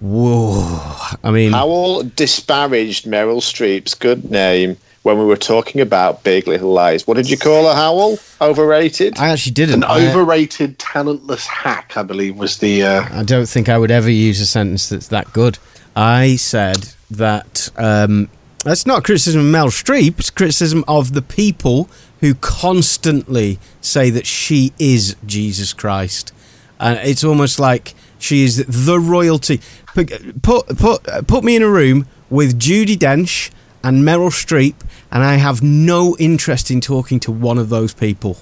Whoa! 0.00 1.16
I 1.24 1.30
mean, 1.30 1.52
Hywel 1.52 2.14
disparaged 2.14 3.06
Meryl 3.06 3.40
Streep's 3.40 3.94
good 3.94 4.30
name 4.30 4.76
when 5.08 5.18
we 5.18 5.24
were 5.24 5.36
talking 5.36 5.80
about 5.80 6.22
Big 6.22 6.46
Little 6.46 6.70
Lies. 6.70 7.06
What 7.06 7.16
did 7.16 7.30
you 7.30 7.38
call 7.38 7.64
her, 7.64 7.74
Hywel? 7.74 8.20
Overrated? 8.42 9.18
I 9.18 9.30
actually 9.30 9.52
didn't. 9.52 9.76
An 9.76 9.84
I- 9.84 10.10
overrated, 10.10 10.78
talentless 10.78 11.46
hack, 11.46 11.96
I 11.96 12.02
believe, 12.02 12.36
was 12.36 12.58
the. 12.58 12.82
Uh, 12.82 13.08
I 13.10 13.22
don't 13.22 13.48
think 13.48 13.70
I 13.70 13.78
would 13.78 13.90
ever 13.90 14.10
use 14.10 14.38
a 14.40 14.46
sentence 14.46 14.90
that's 14.90 15.08
that 15.08 15.32
good. 15.32 15.58
I 15.96 16.36
said 16.36 16.90
that 17.10 17.70
um, 17.78 18.28
that's 18.64 18.84
not 18.84 19.02
criticism 19.02 19.40
of 19.40 19.46
Meryl 19.46 19.68
Streep, 19.68 20.18
it's 20.18 20.28
criticism 20.28 20.84
of 20.86 21.14
the 21.14 21.22
people 21.22 21.88
who 22.20 22.34
constantly 22.34 23.58
say 23.80 24.10
that 24.10 24.26
she 24.26 24.72
is 24.78 25.16
Jesus 25.24 25.72
Christ. 25.72 26.34
And 26.78 26.98
it's 26.98 27.24
almost 27.24 27.58
like 27.58 27.94
she 28.18 28.44
is 28.44 28.58
the 28.66 29.00
royalty. 29.00 29.62
Put, 29.94 30.42
put, 30.42 30.66
put, 30.76 31.26
put 31.26 31.44
me 31.44 31.56
in 31.56 31.62
a 31.62 31.68
room 31.68 32.06
with 32.28 32.60
Judi 32.60 32.96
Dench 32.96 33.50
and 33.84 34.02
Meryl 34.04 34.30
Streep, 34.30 34.74
and 35.10 35.22
I 35.22 35.34
have 35.36 35.62
no 35.62 36.16
interest 36.18 36.70
in 36.70 36.80
talking 36.80 37.20
to 37.20 37.32
one 37.32 37.58
of 37.58 37.68
those 37.68 37.94
people 37.94 38.38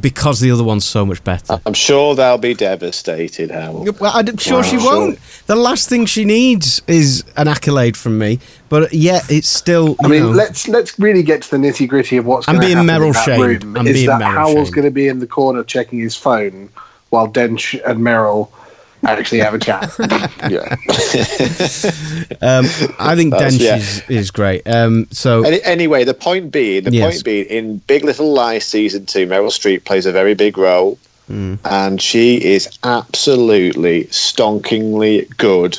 because 0.00 0.40
the 0.40 0.50
other 0.50 0.64
one's 0.64 0.84
so 0.84 1.06
much 1.06 1.24
better. 1.24 1.60
I'm 1.64 1.72
sure 1.72 2.14
they'll 2.14 2.36
be 2.36 2.52
devastated, 2.54 3.50
Hywel. 3.50 3.98
Well, 3.98 4.12
I'm 4.14 4.36
sure 4.36 4.62
she 4.62 4.76
Wow. 4.76 4.84
won't. 4.84 5.18
The 5.46 5.56
last 5.56 5.88
thing 5.88 6.04
she 6.04 6.24
needs 6.26 6.82
is 6.86 7.24
an 7.36 7.48
accolade 7.48 7.96
from 7.96 8.18
me, 8.18 8.38
but 8.68 8.92
yet 8.92 9.24
it's 9.30 9.48
still. 9.48 9.96
I 10.04 10.08
mean, 10.08 10.24
know, 10.24 10.30
let's 10.30 10.68
let's 10.68 10.98
really 10.98 11.22
get 11.22 11.42
to 11.42 11.50
the 11.52 11.56
nitty 11.56 11.88
gritty 11.88 12.18
of 12.18 12.26
what's 12.26 12.46
I'm 12.48 12.56
going 12.56 12.62
to 12.62 12.66
being 12.66 12.86
happen 12.86 13.02
in 13.02 13.10
Meryl 13.10 13.14
that 13.14 13.24
shamed. 13.24 13.64
room. 13.64 13.76
I'm 13.78 13.86
is 13.86 13.94
being 13.94 14.06
that 14.08 14.20
Meryl 14.20 14.54
Hywel's 14.54 14.70
going 14.70 14.84
to 14.84 14.90
be 14.90 15.08
in 15.08 15.20
the 15.20 15.26
corner 15.26 15.64
checking 15.64 16.00
his 16.00 16.14
phone 16.16 16.68
while 17.08 17.26
Dench 17.26 17.80
and 17.88 18.00
Meryl 18.00 18.50
actually 19.04 19.38
have 19.40 19.54
a 19.54 19.58
chat. 19.58 19.90
Yeah. 20.50 20.76
Um, 22.40 22.66
I 22.98 23.14
think 23.16 23.32
That's- 23.32 23.54
Dench 23.54 23.60
yeah. 23.60 23.76
is, 23.76 24.02
is 24.08 24.30
great. 24.30 24.62
Um, 24.68 25.08
so 25.10 25.42
Any, 25.42 25.62
anyway, 25.62 26.04
the 26.04 26.14
point 26.14 26.52
being, 26.52 26.84
the 26.84 26.92
Yes. 26.92 27.14
point 27.14 27.24
being, 27.24 27.46
in 27.46 27.78
Big 27.78 28.04
Little 28.04 28.32
Lies 28.32 28.64
season 28.64 29.06
two, 29.06 29.26
Meryl 29.26 29.48
Streep 29.50 29.84
plays 29.84 30.06
a 30.06 30.12
very 30.12 30.34
big 30.34 30.56
role, 30.58 30.98
and 31.28 32.00
she 32.00 32.36
is 32.42 32.68
absolutely 32.84 34.04
stonkingly 34.04 35.28
good, 35.36 35.78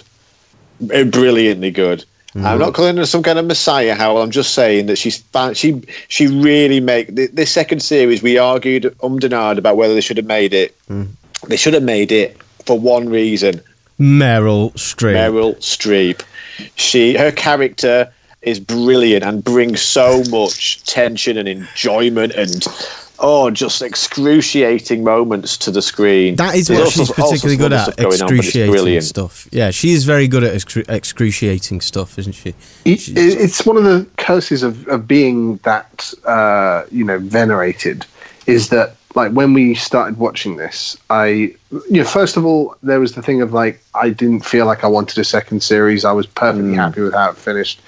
eh, 0.91 1.03
brilliantly 1.03 1.71
good. 1.71 2.03
I'm 2.35 2.59
not 2.59 2.73
calling 2.73 2.97
her 2.97 3.05
some 3.05 3.23
kind 3.23 3.39
of 3.39 3.45
messiah, 3.45 3.95
Hywel. 3.95 4.21
I'm 4.21 4.31
just 4.31 4.53
saying 4.53 4.85
that 4.87 4.97
she's 4.97 5.17
fan- 5.17 5.55
she 5.55 5.81
she 6.09 6.27
really 6.27 6.79
make 6.79 7.15
th- 7.15 7.31
this 7.33 7.51
second 7.51 7.81
series. 7.81 8.21
We 8.21 8.37
argued 8.37 8.93
um 9.01 9.17
and 9.21 9.33
about 9.59 9.77
whether 9.77 9.93
they 9.95 10.01
should 10.01 10.17
have 10.17 10.27
made 10.27 10.53
it. 10.53 10.75
They 11.47 11.57
should 11.57 11.73
have 11.73 11.83
made 11.83 12.11
it 12.11 12.37
for 12.69 12.77
one 12.79 13.09
reason: 13.09 13.59
Meryl 13.99 14.71
Streep. 14.73 15.15
Meryl 15.15 15.55
Streep. 15.57 16.21
She 16.75 17.17
her 17.17 17.31
character 17.31 18.13
is 18.43 18.59
brilliant 18.59 19.23
and 19.23 19.43
brings 19.43 19.81
so 19.81 20.23
much 20.29 20.83
tension 20.83 21.35
and 21.35 21.49
enjoyment 21.49 22.31
and 22.35 22.63
oh, 23.17 23.49
just 23.49 23.81
excruciating 23.81 25.03
moments 25.03 25.57
to 25.57 25.71
the 25.71 25.81
screen. 25.81 26.35
That 26.35 26.53
is 26.55 26.67
There's 26.67 26.79
what 26.79 26.87
she's 26.93 27.07
sorts- 27.07 27.19
particularly 27.31 27.57
good 27.57 27.73
at, 27.73 27.83
stuff 27.85 27.95
going 27.97 28.21
on, 28.21 28.27
but 28.37 28.45
it's 28.45 28.53
brilliant. 28.55 29.03
stuff. 29.03 29.47
Yeah, 29.51 29.71
she 29.71 29.91
is 29.93 30.03
very 30.05 30.27
good 30.27 30.43
at 30.43 30.53
excru- 30.53 30.87
excruciating 30.87 31.81
stuff, 31.81 32.19
isn't 32.19 32.33
she? 32.33 32.49
It, 32.85 33.09
it- 33.09 33.17
it's 33.17 33.65
one 33.65 33.77
of 33.77 33.83
the 33.83 34.05
curses 34.17 34.61
of, 34.61 34.87
of 34.89 35.07
being 35.07 35.57
that 35.63 36.13
uh, 36.25 36.83
you 36.91 37.03
know 37.03 37.17
venerated 37.17 38.05
is 38.45 38.69
that 38.69 38.95
like 39.15 39.31
when 39.31 39.53
we 39.53 39.73
started 39.73 40.17
watching 40.17 40.57
this 40.57 40.97
i 41.09 41.25
you 41.25 41.83
know 41.89 42.03
first 42.03 42.37
of 42.37 42.45
all 42.45 42.75
there 42.83 42.99
was 42.99 43.13
the 43.13 43.21
thing 43.21 43.41
of 43.41 43.53
like 43.53 43.81
i 43.95 44.09
didn't 44.09 44.41
feel 44.41 44.65
like 44.65 44.83
i 44.83 44.87
wanted 44.87 45.17
a 45.17 45.23
second 45.23 45.61
series. 45.61 46.05
I 46.05 46.11
was 46.11 46.25
perfectly 46.25 46.73
mm. 46.73 46.75
happy 46.75 47.01
with 47.01 47.13
how 47.13 47.31
it 47.31 47.37
finished. 47.37 47.81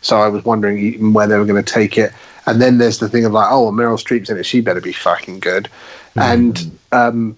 So 0.00 0.20
i 0.20 0.28
was 0.28 0.44
wondering 0.44 0.78
even 0.78 1.12
where 1.12 1.26
they 1.26 1.36
were 1.36 1.44
going 1.44 1.62
to 1.62 1.72
take 1.72 1.98
it. 1.98 2.12
And 2.46 2.62
then 2.62 2.78
there's 2.78 2.98
the 2.98 3.08
thing 3.08 3.24
of 3.24 3.32
like 3.32 3.50
oh 3.50 3.70
meryl 3.70 4.02
streep's 4.02 4.30
in 4.30 4.38
it. 4.38 4.46
She 4.46 4.60
better 4.60 4.80
be 4.80 4.92
fucking 4.92 5.40
good. 5.40 5.68
Mm. 6.16 6.22
And 6.22 6.78
um 6.92 7.36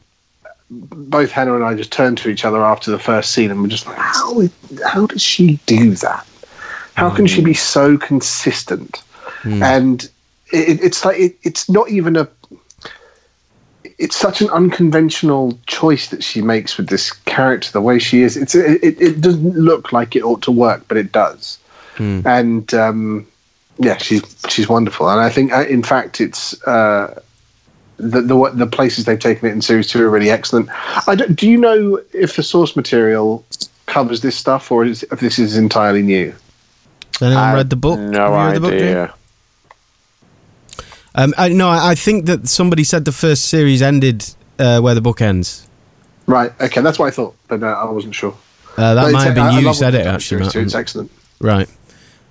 both 0.70 1.32
Hannah 1.32 1.54
and 1.54 1.64
I 1.64 1.74
just 1.74 1.92
turned 1.92 2.18
to 2.18 2.28
each 2.28 2.44
other 2.44 2.62
after 2.62 2.90
the 2.90 2.98
first 2.98 3.32
scene 3.32 3.50
and 3.50 3.60
we're 3.60 3.68
just 3.68 3.86
like, 3.86 3.98
how, 3.98 4.42
how 4.86 5.06
does 5.06 5.22
she 5.22 5.58
do 5.66 5.96
that? 5.96 6.24
How 6.94 7.10
can 7.10 7.26
she 7.26 7.40
mm. 7.40 7.46
be 7.46 7.54
so 7.54 7.98
consistent? 7.98 9.02
And 9.62 10.04
it, 10.52 10.80
it's 10.82 11.04
like, 11.04 11.18
it, 11.18 11.36
it's 11.42 11.68
not 11.68 11.90
even 11.90 12.16
a, 12.16 12.28
it's 14.00 14.16
such 14.16 14.40
an 14.40 14.50
unconventional 14.50 15.58
choice 15.66 16.08
that 16.08 16.24
she 16.24 16.40
makes 16.42 16.76
with 16.76 16.88
this 16.88 17.12
character, 17.12 17.70
the 17.70 17.80
way 17.80 17.98
she 17.98 18.22
is. 18.22 18.36
It's, 18.36 18.54
it, 18.54 18.82
it, 18.82 19.00
it 19.00 19.20
doesn't 19.20 19.54
look 19.54 19.92
like 19.92 20.16
it 20.16 20.22
ought 20.22 20.42
to 20.42 20.50
work, 20.50 20.84
but 20.88 20.96
it 20.96 21.12
does. 21.12 21.58
And, 22.26 22.72
um, 22.74 23.26
yeah, 23.78 23.96
she's 23.96 24.22
she's 24.48 24.68
wonderful, 24.68 25.08
and 25.08 25.20
I 25.20 25.30
think, 25.30 25.52
uh, 25.52 25.64
in 25.66 25.82
fact, 25.82 26.20
it's 26.20 26.62
uh, 26.66 27.18
the, 27.96 28.20
the 28.20 28.50
the 28.54 28.66
places 28.66 29.06
they've 29.06 29.18
taken 29.18 29.48
it 29.48 29.52
in 29.52 29.62
series 29.62 29.88
two 29.88 30.04
are 30.04 30.10
really 30.10 30.30
excellent. 30.30 30.68
I 31.06 31.14
don't, 31.14 31.34
do 31.34 31.48
you 31.48 31.56
know 31.56 31.98
if 32.12 32.36
the 32.36 32.42
source 32.42 32.76
material 32.76 33.42
covers 33.86 34.20
this 34.20 34.36
stuff, 34.36 34.70
or 34.70 34.84
is, 34.84 35.02
if 35.04 35.20
this 35.20 35.38
is 35.38 35.56
entirely 35.56 36.02
new? 36.02 36.34
Has 37.20 37.22
anyone 37.22 37.42
I 37.42 37.54
read 37.54 37.70
the 37.70 37.76
book? 37.76 37.98
No 37.98 38.20
Have 38.20 38.30
you 38.30 38.46
read 38.46 38.56
the 38.56 38.60
book, 38.60 38.70
Jane? 38.72 38.82
idea. 38.82 39.14
Um, 41.14 41.34
I, 41.36 41.48
no, 41.48 41.68
I 41.68 41.90
I 41.90 41.94
think 41.94 42.26
that 42.26 42.48
somebody 42.48 42.84
said 42.84 43.04
the 43.04 43.12
first 43.12 43.46
series 43.46 43.82
ended 43.82 44.24
uh, 44.58 44.80
where 44.80 44.94
the 44.94 45.00
book 45.00 45.20
ends. 45.20 45.66
Right. 46.26 46.52
Okay, 46.60 46.80
that's 46.80 46.98
what 46.98 47.06
I 47.06 47.10
thought, 47.10 47.34
but 47.48 47.62
uh, 47.62 47.66
I 47.66 47.90
wasn't 47.90 48.14
sure. 48.14 48.36
Uh, 48.76 48.94
that 48.94 49.04
But 49.06 49.12
might 49.12 49.24
have 49.24 49.34
been 49.34 49.44
I- 49.44 49.56
I 49.56 49.58
you 49.58 49.66
love 49.66 49.76
said 49.76 49.94
it 49.94 49.98
they've 49.98 50.04
done 50.04 50.14
with 50.14 50.22
actually. 50.22 50.38
series 50.38 50.52
two. 50.52 50.60
It's 50.60 50.74
excellent, 50.74 51.10
Right. 51.40 51.68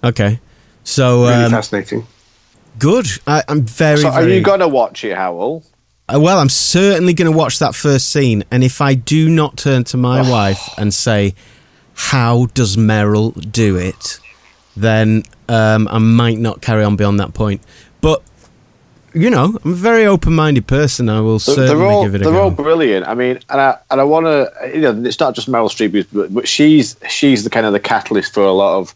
Okay. 0.03 0.39
So 0.85 1.23
really 1.27 1.43
um, 1.43 1.51
fascinating. 1.51 2.07
good. 2.79 3.05
I, 3.27 3.43
I'm 3.49 3.63
very. 3.63 3.97
So 3.97 4.07
are 4.07 4.21
very 4.21 4.37
you 4.37 4.41
going 4.41 4.61
to 4.61 4.67
watch 4.67 5.03
it, 5.03 5.15
Hywel? 5.17 5.63
Uh, 6.07 6.19
well, 6.19 6.39
I'm 6.39 6.49
certainly 6.49 7.13
going 7.13 7.29
to 7.29 7.37
watch 7.37 7.59
that 7.59 7.75
first 7.75 8.07
scene, 8.09 8.43
and 8.49 8.63
if 8.63 8.79
I 8.81 8.93
do 8.93 9.29
not 9.29 9.57
turn 9.57 9.83
to 9.85 9.97
my 9.97 10.21
wife 10.31 10.61
and 10.77 10.93
say, 10.93 11.35
"How 11.95 12.45
does 12.53 12.77
Meryl 12.77 13.33
do 13.51 13.75
it?" 13.75 14.19
then 14.77 15.23
um, 15.49 15.89
I 15.91 15.97
might 15.97 16.37
not 16.39 16.61
carry 16.61 16.85
on 16.85 16.95
beyond 16.95 17.19
that 17.19 17.33
point. 17.33 17.61
But 17.99 18.23
you 19.13 19.29
know, 19.29 19.57
I'm 19.63 19.71
a 19.71 19.75
very 19.75 20.05
open-minded 20.05 20.67
person. 20.67 21.09
I 21.09 21.21
will 21.21 21.39
They're, 21.39 21.55
certainly 21.55 21.67
they're 21.67 21.85
all 21.87 22.03
give 22.03 22.15
it 22.15 22.21
a 22.21 22.23
they're 22.25 22.33
go. 22.33 22.41
all 22.43 22.51
brilliant. 22.51 23.07
I 23.07 23.13
mean, 23.15 23.39
and 23.49 23.61
I 23.61 23.77
and 23.91 23.99
I 24.01 24.03
want 24.03 24.25
to 24.25 24.71
you 24.73 24.81
know 24.81 25.03
it's 25.05 25.19
not 25.19 25.35
just 25.35 25.49
Meryl 25.49 25.69
Streep, 25.69 26.07
but, 26.13 26.33
but 26.33 26.47
she's 26.47 26.95
she's 27.09 27.43
the 27.43 27.49
kind 27.49 27.65
of 27.65 27.73
the 27.73 27.79
catalyst 27.79 28.33
for 28.33 28.43
a 28.43 28.51
lot 28.51 28.77
of 28.79 28.93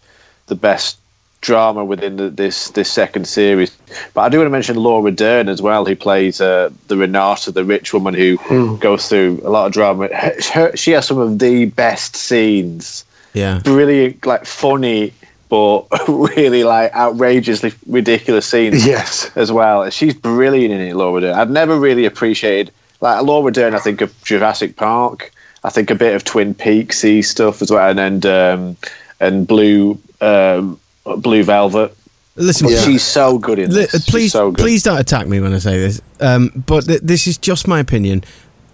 the 0.47 0.55
best 0.55 0.97
drama 1.41 1.83
within 1.83 2.15
the, 2.15 2.29
this 2.29 2.69
this 2.71 2.89
second 2.91 3.27
series. 3.27 3.75
But 4.13 4.21
I 4.21 4.29
do 4.29 4.37
want 4.37 4.45
to 4.47 4.51
mention 4.51 4.77
Laura 4.77 5.11
Dern 5.11 5.49
as 5.49 5.61
well, 5.61 5.83
who 5.85 5.95
plays 5.95 6.39
uh, 6.39 6.69
the 6.87 6.95
Renata, 6.97 7.51
the 7.51 7.65
rich 7.65 7.93
woman 7.93 8.13
who 8.13 8.77
goes 8.77 9.09
through 9.09 9.41
a 9.43 9.49
lot 9.49 9.65
of 9.67 9.73
drama. 9.73 10.07
Her, 10.13 10.33
her- 10.53 10.75
she 10.77 10.91
has 10.91 11.05
some 11.07 11.17
of 11.17 11.39
the 11.39 11.65
best 11.65 12.15
scenes. 12.15 13.03
yeah. 13.33 13.59
Brilliant, 13.63 14.25
like 14.25 14.45
funny, 14.45 15.11
but 15.53 15.85
really 16.35 16.63
like 16.63 16.91
outrageously 16.95 17.71
ridiculous 17.85 18.47
scenes 18.47 18.83
Yes. 18.83 19.29
as 19.37 19.51
well. 19.51 19.87
She's 19.91 20.15
brilliant 20.15 20.73
in 20.73 20.81
it, 20.81 20.95
Laura 20.95 21.21
Dern. 21.21 21.35
I've 21.35 21.51
never 21.51 21.79
really 21.79 22.05
appreciated 22.05 22.71
like 23.01 23.21
Laura 23.23 23.51
Dern. 23.51 23.75
I 23.75 23.79
think 23.79 24.01
of 24.01 24.11
Jurassic 24.23 24.75
Park. 24.75 25.31
I 25.63 25.69
think 25.69 25.91
a 25.91 25.95
bit 25.95 26.15
of 26.15 26.23
Twin 26.23 26.55
Peaksy 26.55 27.23
stuff 27.23 27.61
as 27.61 27.69
well, 27.69 27.87
and 27.87 27.99
and 27.99 28.25
um, 28.25 28.77
and 29.19 29.47
Blue 29.47 29.99
um, 30.21 30.79
Blue 31.17 31.43
Velvet. 31.43 31.95
Listen, 32.35 32.67
But 32.69 32.83
she's 32.83 33.03
so 33.03 33.37
good 33.37 33.59
in 33.59 33.69
Li- 33.69 33.81
this. 33.85 33.91
She's 33.91 34.05
please, 34.09 34.31
so 34.31 34.49
good. 34.49 34.57
please 34.63 34.81
don't 34.81 34.99
attack 34.99 35.27
me 35.27 35.39
when 35.39 35.53
I 35.53 35.59
say 35.59 35.77
this. 35.77 36.01
Um, 36.19 36.49
but 36.65 36.85
th- 36.85 37.01
this 37.03 37.27
is 37.27 37.37
just 37.37 37.67
my 37.67 37.79
opinion. 37.79 38.23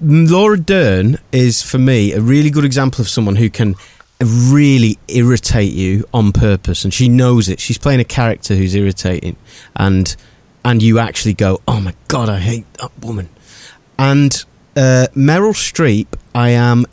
Laura 0.02 0.58
Dern 0.58 1.18
is, 1.34 1.62
for 1.62 1.78
me, 1.78 2.14
a 2.14 2.22
really 2.22 2.50
good 2.50 2.64
example 2.64 3.02
of 3.02 3.10
someone 3.10 3.36
who 3.36 3.50
can 3.50 3.76
really 4.24 4.98
irritate 5.08 5.74
you 5.74 6.08
on 6.14 6.32
purpose, 6.32 6.84
and 6.84 6.94
she 6.94 7.08
knows 7.10 7.50
it. 7.50 7.60
She's 7.60 7.78
playing 7.78 8.00
a 8.00 8.06
character 8.06 8.56
who's 8.56 8.76
irritating, 8.76 9.36
and 9.76 10.16
and 10.66 10.82
you 10.84 11.00
actually 11.00 11.34
go, 11.34 11.62
"Oh 11.68 11.80
my 11.80 11.94
god, 12.08 12.30
I 12.30 12.40
hate 12.40 12.72
that 12.76 12.92
woman." 13.02 13.30
And 13.98 14.34
uh, 14.76 15.08
Meryl 15.16 15.54
Streep, 15.54 16.08
I 16.34 16.50
am 16.50 16.86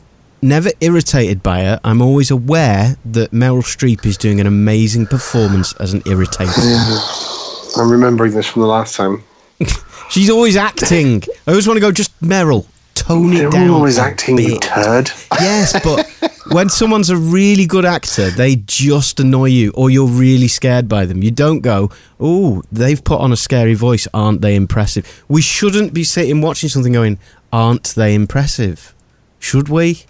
never 0.43 0.71
irritated 0.81 1.43
by 1.43 1.61
her. 1.63 1.81
I'm 1.85 2.03
always 2.03 2.31
aware 2.31 2.97
that 3.05 3.31
Meryl 3.33 3.63
Streep 3.63 4.05
is 4.07 4.17
doing 4.17 4.41
an 4.41 4.47
amazing 4.47 5.07
performance 5.07 5.73
as 5.75 5.93
an 5.93 6.01
irritator. 6.03 7.77
I'm 7.79 7.91
remembering 7.91 8.33
this 8.33 8.47
from 8.47 8.63
the 8.63 8.69
last 8.69 8.97
time. 8.97 9.23
She's 10.11 10.31
always 10.31 10.57
acting. 10.57 11.23
I 11.47 11.51
always 11.51 11.67
want 11.67 11.77
to 11.77 11.81
go, 11.81 11.91
just 11.93 12.19
Meryl, 12.21 12.67
tone 12.95 13.33
it 13.33 13.43
You're 13.43 13.51
down. 13.51 13.71
always 13.71 13.99
acting, 13.99 14.37
bit. 14.37 14.63
turd. 14.63 15.11
Yes, 15.41 15.73
but 15.83 16.09
when 16.53 16.69
someone's 16.69 17.11
a 17.11 17.17
really 17.17 17.67
good 17.67 17.85
actor, 17.85 18.31
they 18.31 18.57
just 18.57 19.21
annoy 19.21 19.47
you, 19.47 19.73
or 19.73 19.91
you're 19.91 20.07
really 20.09 20.49
scared 20.49 20.89
by 20.89 21.05
them. 21.05 21.23
You 21.23 21.31
don't 21.31 21.61
go, 21.61 21.91
oh, 22.21 22.63
they've 22.71 23.03
put 23.03 23.21
on 23.21 23.33
a 23.33 23.37
scary 23.37 23.75
voice. 23.75 24.07
Aren't 24.15 24.41
they 24.41 24.55
impressive? 24.55 25.25
We 25.29 25.43
shouldn't 25.43 25.93
be 25.93 26.05
sitting 26.05 26.41
watching 26.41 26.69
something 26.69 26.93
going, 26.93 27.19
aren't 27.53 27.95
they 27.95 28.15
impressive? 28.15 28.95
Should 29.39 29.69
we? 29.69 30.05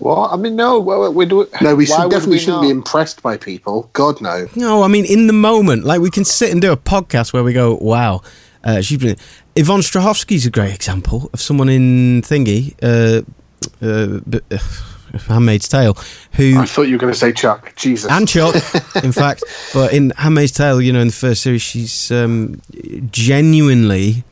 Well, 0.00 0.28
I 0.30 0.36
mean, 0.36 0.56
no, 0.56 0.80
we, 0.80 1.08
we 1.10 1.26
do. 1.26 1.48
No, 1.60 1.74
we 1.74 1.86
should, 1.86 1.98
would 1.98 2.10
definitely 2.10 2.32
we 2.32 2.38
shouldn't 2.38 2.56
not? 2.56 2.62
be 2.62 2.70
impressed 2.70 3.22
by 3.22 3.36
people. 3.36 3.90
God, 3.92 4.20
no. 4.20 4.48
No, 4.56 4.82
I 4.82 4.88
mean 4.88 5.04
in 5.04 5.28
the 5.28 5.32
moment, 5.32 5.84
like 5.84 6.00
we 6.00 6.10
can 6.10 6.24
sit 6.24 6.50
and 6.50 6.60
do 6.60 6.72
a 6.72 6.76
podcast 6.76 7.32
where 7.32 7.44
we 7.44 7.52
go, 7.52 7.76
"Wow, 7.76 8.22
uh, 8.64 8.80
she's 8.80 8.98
been." 8.98 9.16
Yvonne 9.56 9.80
Strahovski's 9.82 10.46
a 10.46 10.50
great 10.50 10.74
example 10.74 11.30
of 11.32 11.40
someone 11.40 11.68
in 11.68 12.22
Thingy, 12.22 12.74
uh, 12.82 13.22
uh, 13.80 14.20
b- 14.28 14.40
uh, 14.50 14.58
Handmaid's 15.18 15.68
Tale, 15.68 15.96
who 16.32 16.58
I 16.58 16.66
thought 16.66 16.82
you 16.82 16.94
were 16.94 16.98
going 16.98 17.12
to 17.12 17.18
say 17.18 17.32
Chuck. 17.32 17.74
Jesus. 17.76 18.10
and 18.10 18.28
Chuck, 18.28 18.54
in 19.02 19.12
fact, 19.12 19.44
but 19.72 19.92
in 19.92 20.10
Handmaid's 20.10 20.52
Tale, 20.52 20.80
you 20.80 20.92
know, 20.92 21.00
in 21.00 21.08
the 21.08 21.12
first 21.12 21.42
series, 21.42 21.62
she's 21.62 22.10
um, 22.10 22.60
genuinely 23.10 24.24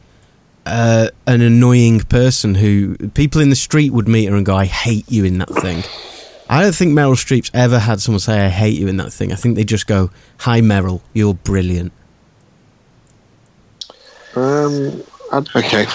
uh, 0.67 1.09
an 1.27 1.41
annoying 1.41 2.01
person 2.01 2.55
who 2.55 2.97
people 3.11 3.41
in 3.41 3.51
the 3.51 3.57
street 3.57 3.93
would 3.93 4.09
meet 4.09 4.27
her 4.27 4.37
and 4.37 4.47
go, 4.47 4.55
"I 4.55 4.67
hate 4.67 5.11
you" 5.11 5.25
in 5.25 5.39
that 5.39 5.51
thing. 5.51 5.83
I 6.49 6.63
don't 6.63 6.75
think 6.75 6.93
Meryl 6.93 7.15
Streep's 7.15 7.51
ever 7.55 7.79
had 7.79 8.01
someone 8.01 8.21
say, 8.21 8.41
"I 8.41 8.49
hate 8.49 8.79
you" 8.79 8.89
in 8.89 8.97
that 8.99 9.13
thing. 9.13 9.33
I 9.33 9.37
think 9.37 9.57
they 9.57 9.65
just 9.65 9.87
go, 9.87 10.11
"Hi, 10.39 10.61
Meryl, 10.61 11.01
you're 11.13 11.35
brilliant." 11.35 11.93
Um, 14.35 15.03
I, 15.31 15.39
okay. 15.57 15.87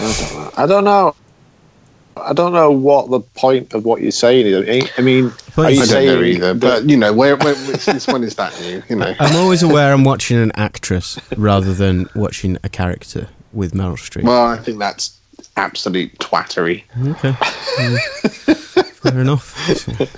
don't 0.00 0.34
know. 0.34 0.50
I 0.56 0.66
don't 0.66 0.84
know 0.84 1.14
what 2.24 3.10
the 3.10 3.20
point 3.20 3.72
of 3.74 3.84
what 3.84 4.00
you're 4.02 4.10
saying 4.10 4.46
is. 4.46 4.90
I 4.98 5.00
mean, 5.02 5.32
Well, 5.56 5.66
are 5.66 5.70
you 5.70 5.80
I 5.80 5.82
I 5.82 5.86
don't 5.86 5.86
saying 5.86 6.06
know 6.20 6.22
either. 6.24 6.54
that- 6.54 6.60
But, 6.60 6.88
you 6.90 6.96
know, 6.96 7.12
where, 7.12 7.36
where, 7.36 7.54
since 7.54 8.06
when 8.06 8.22
is 8.24 8.34
that 8.36 8.58
new? 8.60 8.82
You 8.88 8.96
know. 8.96 9.14
I'm 9.18 9.36
always 9.36 9.62
aware 9.62 9.92
I'm 9.92 10.04
watching 10.04 10.38
an 10.38 10.52
actress 10.54 11.18
rather 11.36 11.72
than 11.72 12.08
watching 12.14 12.56
a 12.62 12.68
character 12.68 13.28
with 13.52 13.72
Meryl 13.72 13.94
Streep. 13.96 14.22
Well, 14.24 14.46
I 14.46 14.56
think 14.58 14.78
that's 14.78 15.16
absolute 15.56 16.16
twattery. 16.18 16.84
Okay. 17.06 17.32
Fair 19.00 19.20
enough. 19.20 19.54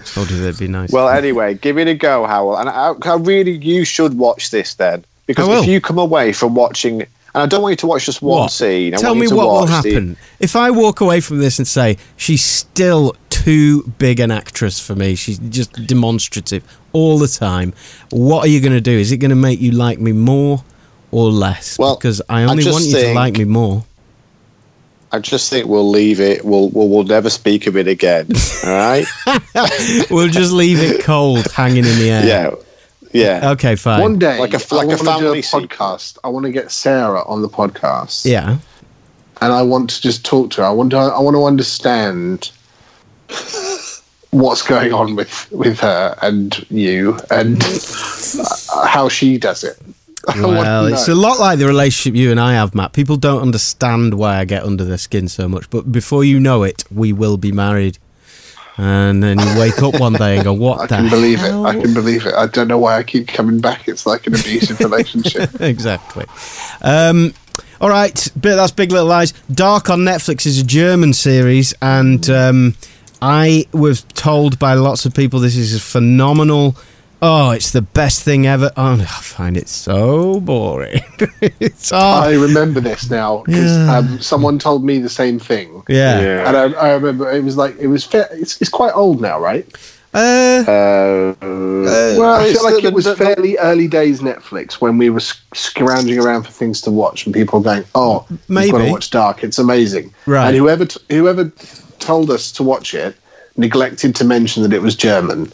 Told 0.14 0.30
you 0.30 0.38
that'd 0.38 0.58
be 0.58 0.66
nice. 0.68 0.90
Well, 0.92 1.08
anyway, 1.08 1.54
give 1.54 1.78
it 1.78 1.86
a 1.88 1.94
go, 1.94 2.24
Hywel. 2.26 2.58
And 2.60 2.68
I, 2.68 2.92
I 3.10 3.16
really, 3.16 3.52
you 3.52 3.84
should 3.84 4.18
watch 4.18 4.50
this 4.50 4.74
then, 4.74 5.04
because 5.26 5.48
I 5.48 5.52
will. 5.52 5.62
if 5.62 5.68
you 5.68 5.80
come 5.80 5.98
away 5.98 6.32
from 6.32 6.54
watching, 6.54 7.04
and 7.34 7.42
I 7.42 7.46
don't 7.46 7.62
want 7.62 7.72
you 7.72 7.76
to 7.76 7.86
watch 7.86 8.06
just 8.06 8.22
one 8.22 8.40
What? 8.42 8.52
scene. 8.52 8.94
I 8.94 8.98
Tell 8.98 9.14
me 9.14 9.26
to 9.26 9.34
what 9.34 9.46
will 9.46 9.54
watch 9.60 9.68
the- 9.82 9.90
happen 9.90 10.16
if 10.38 10.54
I 10.56 10.70
walk 10.70 11.00
away 11.00 11.20
from 11.20 11.38
this 11.38 11.58
and 11.58 11.66
say 11.66 11.96
she's 12.16 12.44
still 12.44 13.14
too 13.30 13.82
big 13.98 14.20
an 14.20 14.30
actress 14.30 14.78
for 14.78 14.94
me. 14.94 15.14
She's 15.14 15.38
just 15.38 15.72
demonstrative 15.86 16.62
all 16.92 17.18
the 17.18 17.28
time. 17.28 17.72
What 18.10 18.44
are 18.44 18.48
you 18.48 18.60
going 18.60 18.74
to 18.74 18.80
do? 18.80 18.92
Is 18.92 19.10
it 19.12 19.16
going 19.18 19.30
to 19.30 19.36
make 19.36 19.60
you 19.60 19.72
like 19.72 19.98
me 19.98 20.12
more 20.12 20.62
or 21.10 21.30
less? 21.30 21.78
Well, 21.78 21.96
because 21.96 22.20
I 22.28 22.42
I 22.42 22.44
only 22.44 22.62
just 22.62 22.72
want 22.74 22.84
you 22.86 22.96
to 23.08 23.14
like 23.14 23.36
me 23.38 23.44
more. 23.44 23.84
I 25.14 25.18
just 25.18 25.50
think 25.50 25.66
we'll 25.66 25.90
leave 25.90 26.20
it. 26.20 26.42
We'll 26.44 26.70
we'll, 26.70 26.88
we'll 26.88 27.04
never 27.04 27.28
speak 27.28 27.66
of 27.66 27.76
it 27.76 27.86
again. 27.86 28.28
All 28.64 28.70
right? 28.70 29.04
we'll 30.10 30.28
just 30.28 30.52
leave 30.52 30.80
it 30.80 31.02
cold, 31.04 31.50
hanging 31.52 31.84
in 31.84 31.98
the 31.98 32.10
air. 32.10 32.26
yeah, 32.26 32.50
yeah. 33.12 33.50
Okay, 33.52 33.76
fine. 33.76 34.00
One 34.00 34.18
day, 34.18 34.38
Like 34.38 34.54
a 34.54 34.74
like 34.74 34.86
a 34.86 34.88
want 34.88 34.98
do 35.00 35.04
family 35.04 35.38
a 35.40 35.42
podcast. 35.42 36.18
I 36.24 36.28
want 36.28 36.44
to 36.46 36.52
get 36.52 36.70
Sarah 36.70 37.22
on 37.26 37.42
the 37.42 37.48
podcast. 37.48 38.24
Yeah. 38.24 38.58
and 39.40 39.52
I 39.52 39.62
want 39.62 39.90
to 39.90 40.00
just 40.00 40.24
talk 40.24 40.50
to 40.52 40.62
her. 40.62 40.66
I 40.68 40.70
want 40.70 40.90
to. 40.92 40.98
I 40.98 41.18
want 41.20 41.34
to 41.36 41.44
understand 41.44 42.50
what's 44.30 44.62
going 44.62 44.92
on 44.92 45.14
with 45.14 45.50
with 45.52 45.80
her 45.80 46.16
and 46.22 46.64
you 46.70 47.18
and 47.30 47.62
uh, 48.72 48.86
how 48.86 49.08
she 49.08 49.38
does 49.38 49.64
it. 49.64 49.78
I 50.28 50.40
want 50.40 50.42
to 50.42 50.48
Well, 50.52 50.86
it's 50.86 51.08
a 51.08 51.14
lot 51.14 51.40
like 51.40 51.58
the 51.58 51.66
relationship 51.66 52.16
you 52.16 52.30
and 52.30 52.38
I 52.38 52.52
have, 52.54 52.74
Matt. 52.74 52.92
People 52.92 53.16
don't 53.16 53.42
understand 53.42 54.14
why 54.14 54.38
I 54.38 54.44
get 54.44 54.62
under 54.62 54.84
their 54.84 54.98
skin 54.98 55.28
so 55.28 55.48
much, 55.48 55.68
but 55.68 55.90
before 55.90 56.22
you 56.24 56.38
know 56.38 56.62
it, 56.62 56.84
we 56.90 57.12
will 57.12 57.36
be 57.36 57.50
married. 57.52 57.98
And 58.78 59.22
then 59.22 59.38
you 59.38 59.58
wake 59.58 59.82
up 59.82 60.00
one 60.00 60.14
day 60.14 60.36
and 60.36 60.44
go, 60.44 60.52
"What 60.54 60.80
I 60.80 60.86
the 60.86 60.96
can 60.96 61.10
believe 61.10 61.38
hell?" 61.40 61.66
it. 61.66 61.68
I 61.68 61.80
can 61.80 61.92
believe 61.92 62.24
it. 62.26 62.34
I 62.34 62.46
don't 62.46 62.68
know 62.68 62.78
why 62.78 62.96
I 62.96 63.02
keep 63.02 63.28
coming 63.28 63.60
back. 63.60 63.86
It's 63.86 64.06
like 64.06 64.26
an 64.26 64.34
abusive 64.34 64.80
relationship. 64.80 65.60
exactly. 65.60 66.24
Um, 66.80 67.34
all 67.82 67.90
right, 67.90 68.28
but 68.34 68.56
that's 68.56 68.72
Big 68.72 68.90
Little 68.90 69.08
Lies. 69.08 69.32
Dark 69.52 69.90
on 69.90 70.00
Netflix 70.00 70.46
is 70.46 70.60
a 70.60 70.64
German 70.64 71.12
series, 71.12 71.74
and 71.82 72.28
um, 72.30 72.74
I 73.20 73.66
was 73.72 74.02
told 74.14 74.58
by 74.58 74.74
lots 74.74 75.04
of 75.04 75.12
people 75.14 75.38
this 75.40 75.56
is 75.56 75.74
a 75.76 75.80
phenomenal. 75.80 76.74
Oh, 77.20 77.50
it's 77.50 77.70
the 77.72 77.82
best 77.82 78.22
thing 78.22 78.46
ever. 78.46 78.70
Oh, 78.76 78.94
I 79.00 79.04
find 79.04 79.56
it 79.56 79.68
so 79.68 80.40
boring. 80.40 81.01
It's 81.60 81.90
hard. 81.90 82.28
I 82.28 82.34
remember 82.34 82.80
this 82.80 83.10
now 83.10 83.42
because 83.46 83.76
Yeah. 83.76 83.96
um, 83.98 84.20
someone 84.20 84.58
told 84.58 84.84
me 84.84 84.98
the 84.98 85.08
same 85.08 85.38
thing. 85.38 85.82
yeah. 85.88 86.20
Yeah. 86.20 86.48
And 86.48 86.56
I, 86.56 86.64
I 86.88 86.92
remember 86.94 87.30
it 87.30 87.42
was 87.44 87.56
like 87.56 87.76
it 87.78 87.86
was. 87.88 88.04
Fair, 88.04 88.28
it's, 88.32 88.60
it's 88.60 88.70
quite 88.70 88.92
old 88.94 89.20
now, 89.20 89.38
right? 89.40 89.66
Uh, 90.14 90.62
Uh, 90.68 91.34
Well, 92.18 92.34
I 92.40 92.52
feel 92.52 92.62
like 92.64 92.82
the- 92.82 92.88
it 92.88 92.94
was 92.94 93.04
the- 93.04 93.14
the- 93.14 93.24
fairly 93.24 93.56
early 93.58 93.88
days 93.88 94.20
Netflix 94.20 94.74
when 94.74 94.98
we 94.98 95.08
were 95.10 95.20
sc- 95.20 95.38
scrounging 95.54 96.18
around 96.18 96.42
for 96.44 96.52
things 96.52 96.80
to 96.82 96.90
watch, 96.90 97.24
and 97.24 97.34
people 97.34 97.58
were 97.60 97.64
going, 97.64 97.84
"Oh, 97.94 98.26
Maybe. 98.48 98.66
you've 98.66 98.76
got 98.76 98.84
to 98.84 98.90
watch 98.90 99.10
Dark. 99.10 99.42
It's 99.44 99.58
amazing." 99.58 100.12
Right. 100.26 100.48
And 100.48 100.56
whoever 100.56 100.84
t- 100.84 101.00
whoever 101.10 101.50
told 101.98 102.30
us 102.30 102.52
to 102.52 102.62
watch 102.62 102.94
it 102.94 103.14
neglected 103.56 104.14
to 104.16 104.24
mention 104.24 104.62
that 104.62 104.72
it 104.72 104.82
was 104.82 104.94
German. 104.94 105.50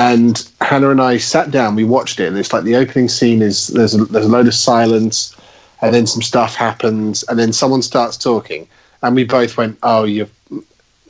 And 0.00 0.50
Hannah 0.62 0.88
and 0.90 1.00
I 1.02 1.18
sat 1.18 1.50
down. 1.50 1.74
We 1.76 1.84
watched 1.84 2.20
it, 2.20 2.26
and 2.28 2.38
it's 2.38 2.54
like 2.54 2.64
the 2.64 2.76
opening 2.76 3.08
scene 3.08 3.42
is 3.42 3.66
there's 3.68 3.94
a, 3.94 4.04
there's 4.06 4.24
a 4.24 4.30
load 4.30 4.46
of 4.46 4.54
silence, 4.54 5.36
and 5.82 5.92
then 5.94 6.06
some 6.06 6.22
stuff 6.22 6.54
happens, 6.54 7.22
and 7.24 7.38
then 7.38 7.52
someone 7.52 7.82
starts 7.82 8.16
talking, 8.16 8.66
and 9.02 9.14
we 9.14 9.24
both 9.24 9.56
went, 9.58 9.76
"Oh, 9.82 10.04
you." 10.04 10.26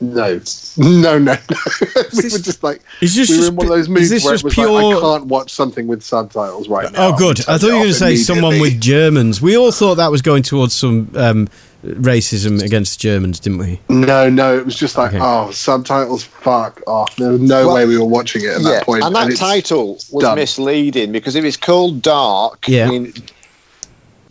No, 0.03 0.41
no, 0.77 1.19
no, 1.19 1.19
no. 1.19 1.35
we 1.37 2.21
this- 2.21 2.33
were 2.33 2.39
just 2.39 2.63
like, 2.63 2.81
Is 3.01 3.15
this 3.15 3.29
we 3.29 3.35
were 3.35 3.39
just 3.41 3.49
in 3.51 3.55
one 3.55 3.65
of 3.67 3.69
those 3.71 3.87
moods 3.87 4.09
where 4.09 4.17
just 4.17 4.25
it 4.25 4.31
was 4.31 4.43
like, 4.43 4.53
pure- 4.53 4.97
I 4.97 4.99
can't 4.99 5.25
watch 5.27 5.51
something 5.53 5.85
with 5.85 6.01
subtitles 6.01 6.67
right 6.67 6.91
now. 6.91 7.09
oh, 7.13 7.17
good. 7.17 7.39
I 7.41 7.59
thought 7.59 7.67
you 7.67 7.73
were 7.73 7.79
going 7.81 7.87
to 7.89 7.93
say 7.93 8.15
someone 8.15 8.59
with 8.59 8.81
Germans. 8.81 9.43
We 9.43 9.55
all 9.55 9.71
thought 9.71 9.95
that 9.95 10.09
was 10.09 10.23
going 10.23 10.41
towards 10.41 10.75
some 10.75 11.11
um, 11.15 11.47
racism 11.83 12.61
against 12.63 12.99
Germans, 12.99 13.39
didn't 13.39 13.59
we? 13.59 13.79
No, 13.89 14.29
no, 14.29 14.55
it 14.57 14.65
was 14.65 14.75
just 14.75 14.97
like, 14.97 15.09
Okay. 15.13 15.19
oh, 15.21 15.49
subtitles, 15.51 16.23
fuck 16.23 16.81
off. 16.87 17.15
There 17.15 17.31
was 17.31 17.41
no 17.41 17.65
Well, 17.67 17.75
way 17.75 17.85
we 17.85 17.97
were 17.97 18.05
watching 18.05 18.43
it 18.43 18.49
at 18.49 18.61
yeah, 18.61 18.69
that 18.71 18.85
point. 18.85 19.03
and 19.03 19.15
that 19.15 19.23
it's- 19.29 19.39
title 19.39 19.93
was 20.11 20.23
done. 20.23 20.35
misleading 20.37 21.11
because 21.11 21.35
if 21.35 21.43
it's 21.43 21.57
called 21.57 22.01
Dark, 22.01 22.65
Yeah. 22.67 22.85
I 22.87 22.89
mean, 22.91 23.13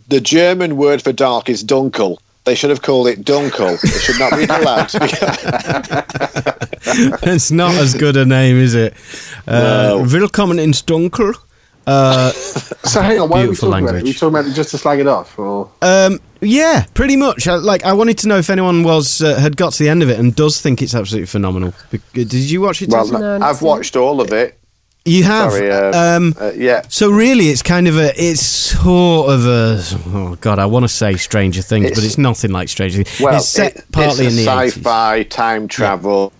the 0.07 0.21
German 0.21 0.77
word 0.77 1.01
for 1.01 1.11
dark 1.11 1.49
is 1.49 1.63
Dunkel. 1.63 2.17
They 2.43 2.55
should 2.55 2.69
have 2.71 2.81
called 2.81 3.07
it 3.07 3.23
Dunkel. 3.23 3.77
It 3.83 4.01
should 4.01 4.17
not 4.19 4.31
be 4.35 4.45
allowed 4.45 4.89
to 4.89 4.99
be. 4.99 5.07
it's 7.31 7.51
not 7.51 7.73
as 7.75 7.93
good 7.93 8.17
a 8.17 8.25
name, 8.25 8.57
is 8.57 8.73
it? 8.75 8.93
Uh, 9.47 9.59
No. 9.59 10.05
Willkommen 10.11 10.57
in 10.59 10.71
Stunkel. 10.71 11.35
Uh, 11.87 12.31
So 12.83 12.99
hang 12.99 13.19
on, 13.19 13.29
why 13.29 13.37
are 13.37 13.41
we 13.41 13.47
Beautiful 13.49 13.69
talking 13.69 13.83
about 13.85 13.95
it? 13.97 14.01
Are 14.01 14.05
we 14.05 14.13
talking 14.13 14.29
about 14.29 14.45
it 14.47 14.53
just 14.53 14.71
to 14.71 14.77
slag 14.79 14.99
it 14.99 15.07
off? 15.07 15.37
Or 15.37 15.69
um, 15.83 16.19
yeah, 16.41 16.85
pretty 16.95 17.15
much. 17.15 17.47
I, 17.47 17.55
like, 17.55 17.85
I 17.85 17.93
wanted 17.93 18.17
to 18.19 18.27
know 18.27 18.37
if 18.39 18.49
anyone 18.49 18.83
was 18.83 19.21
uh, 19.21 19.39
had 19.39 19.55
got 19.55 19.73
to 19.73 19.83
the 19.83 19.89
end 19.89 20.01
of 20.01 20.09
it 20.09 20.17
and 20.19 20.35
does 20.35 20.59
think 20.59 20.81
it's 20.81 20.95
absolutely 20.95 21.27
phenomenal. 21.27 21.73
Did 22.13 22.33
you 22.33 22.59
watch 22.61 22.81
it? 22.81 22.89
well, 22.89 23.05
Tessa? 23.05 23.19
No, 23.19 23.39
I've 23.45 23.61
watched 23.61 23.95
all 23.95 24.19
of 24.19 24.33
it. 24.33 24.57
you 25.05 25.23
have. 25.25 25.51
Sorry, 25.51 25.71
uh, 25.71 26.17
um, 26.17 26.33
Uh, 26.41 26.51
yeah, 26.55 26.81
so 26.89 27.11
really, 27.11 27.49
it's 27.49 27.61
kind 27.61 27.87
of 27.87 27.97
a, 27.97 28.11
it's 28.19 28.41
sort 28.43 29.29
of 29.29 29.45
a, 29.45 29.79
oh 30.07 30.37
god, 30.41 30.57
I 30.57 30.65
want 30.65 30.83
to 30.83 30.89
say 30.89 31.15
Stranger 31.17 31.61
Things, 31.61 31.83
but 31.85 31.91
It's- 31.91 32.05
it's 32.05 32.17
nothing 32.17 32.51
like 32.51 32.67
Stranger 32.69 33.03
Things. 33.03 33.19
well, 33.21 33.37
it's 33.37 33.47
set 33.47 33.75
it- 33.75 33.85
partly 33.91 34.25
it's 34.25 34.37
in 34.39 34.43
the 34.43 34.51
sci-fi 34.51 35.21
time 35.23 35.67
travel 35.67 36.33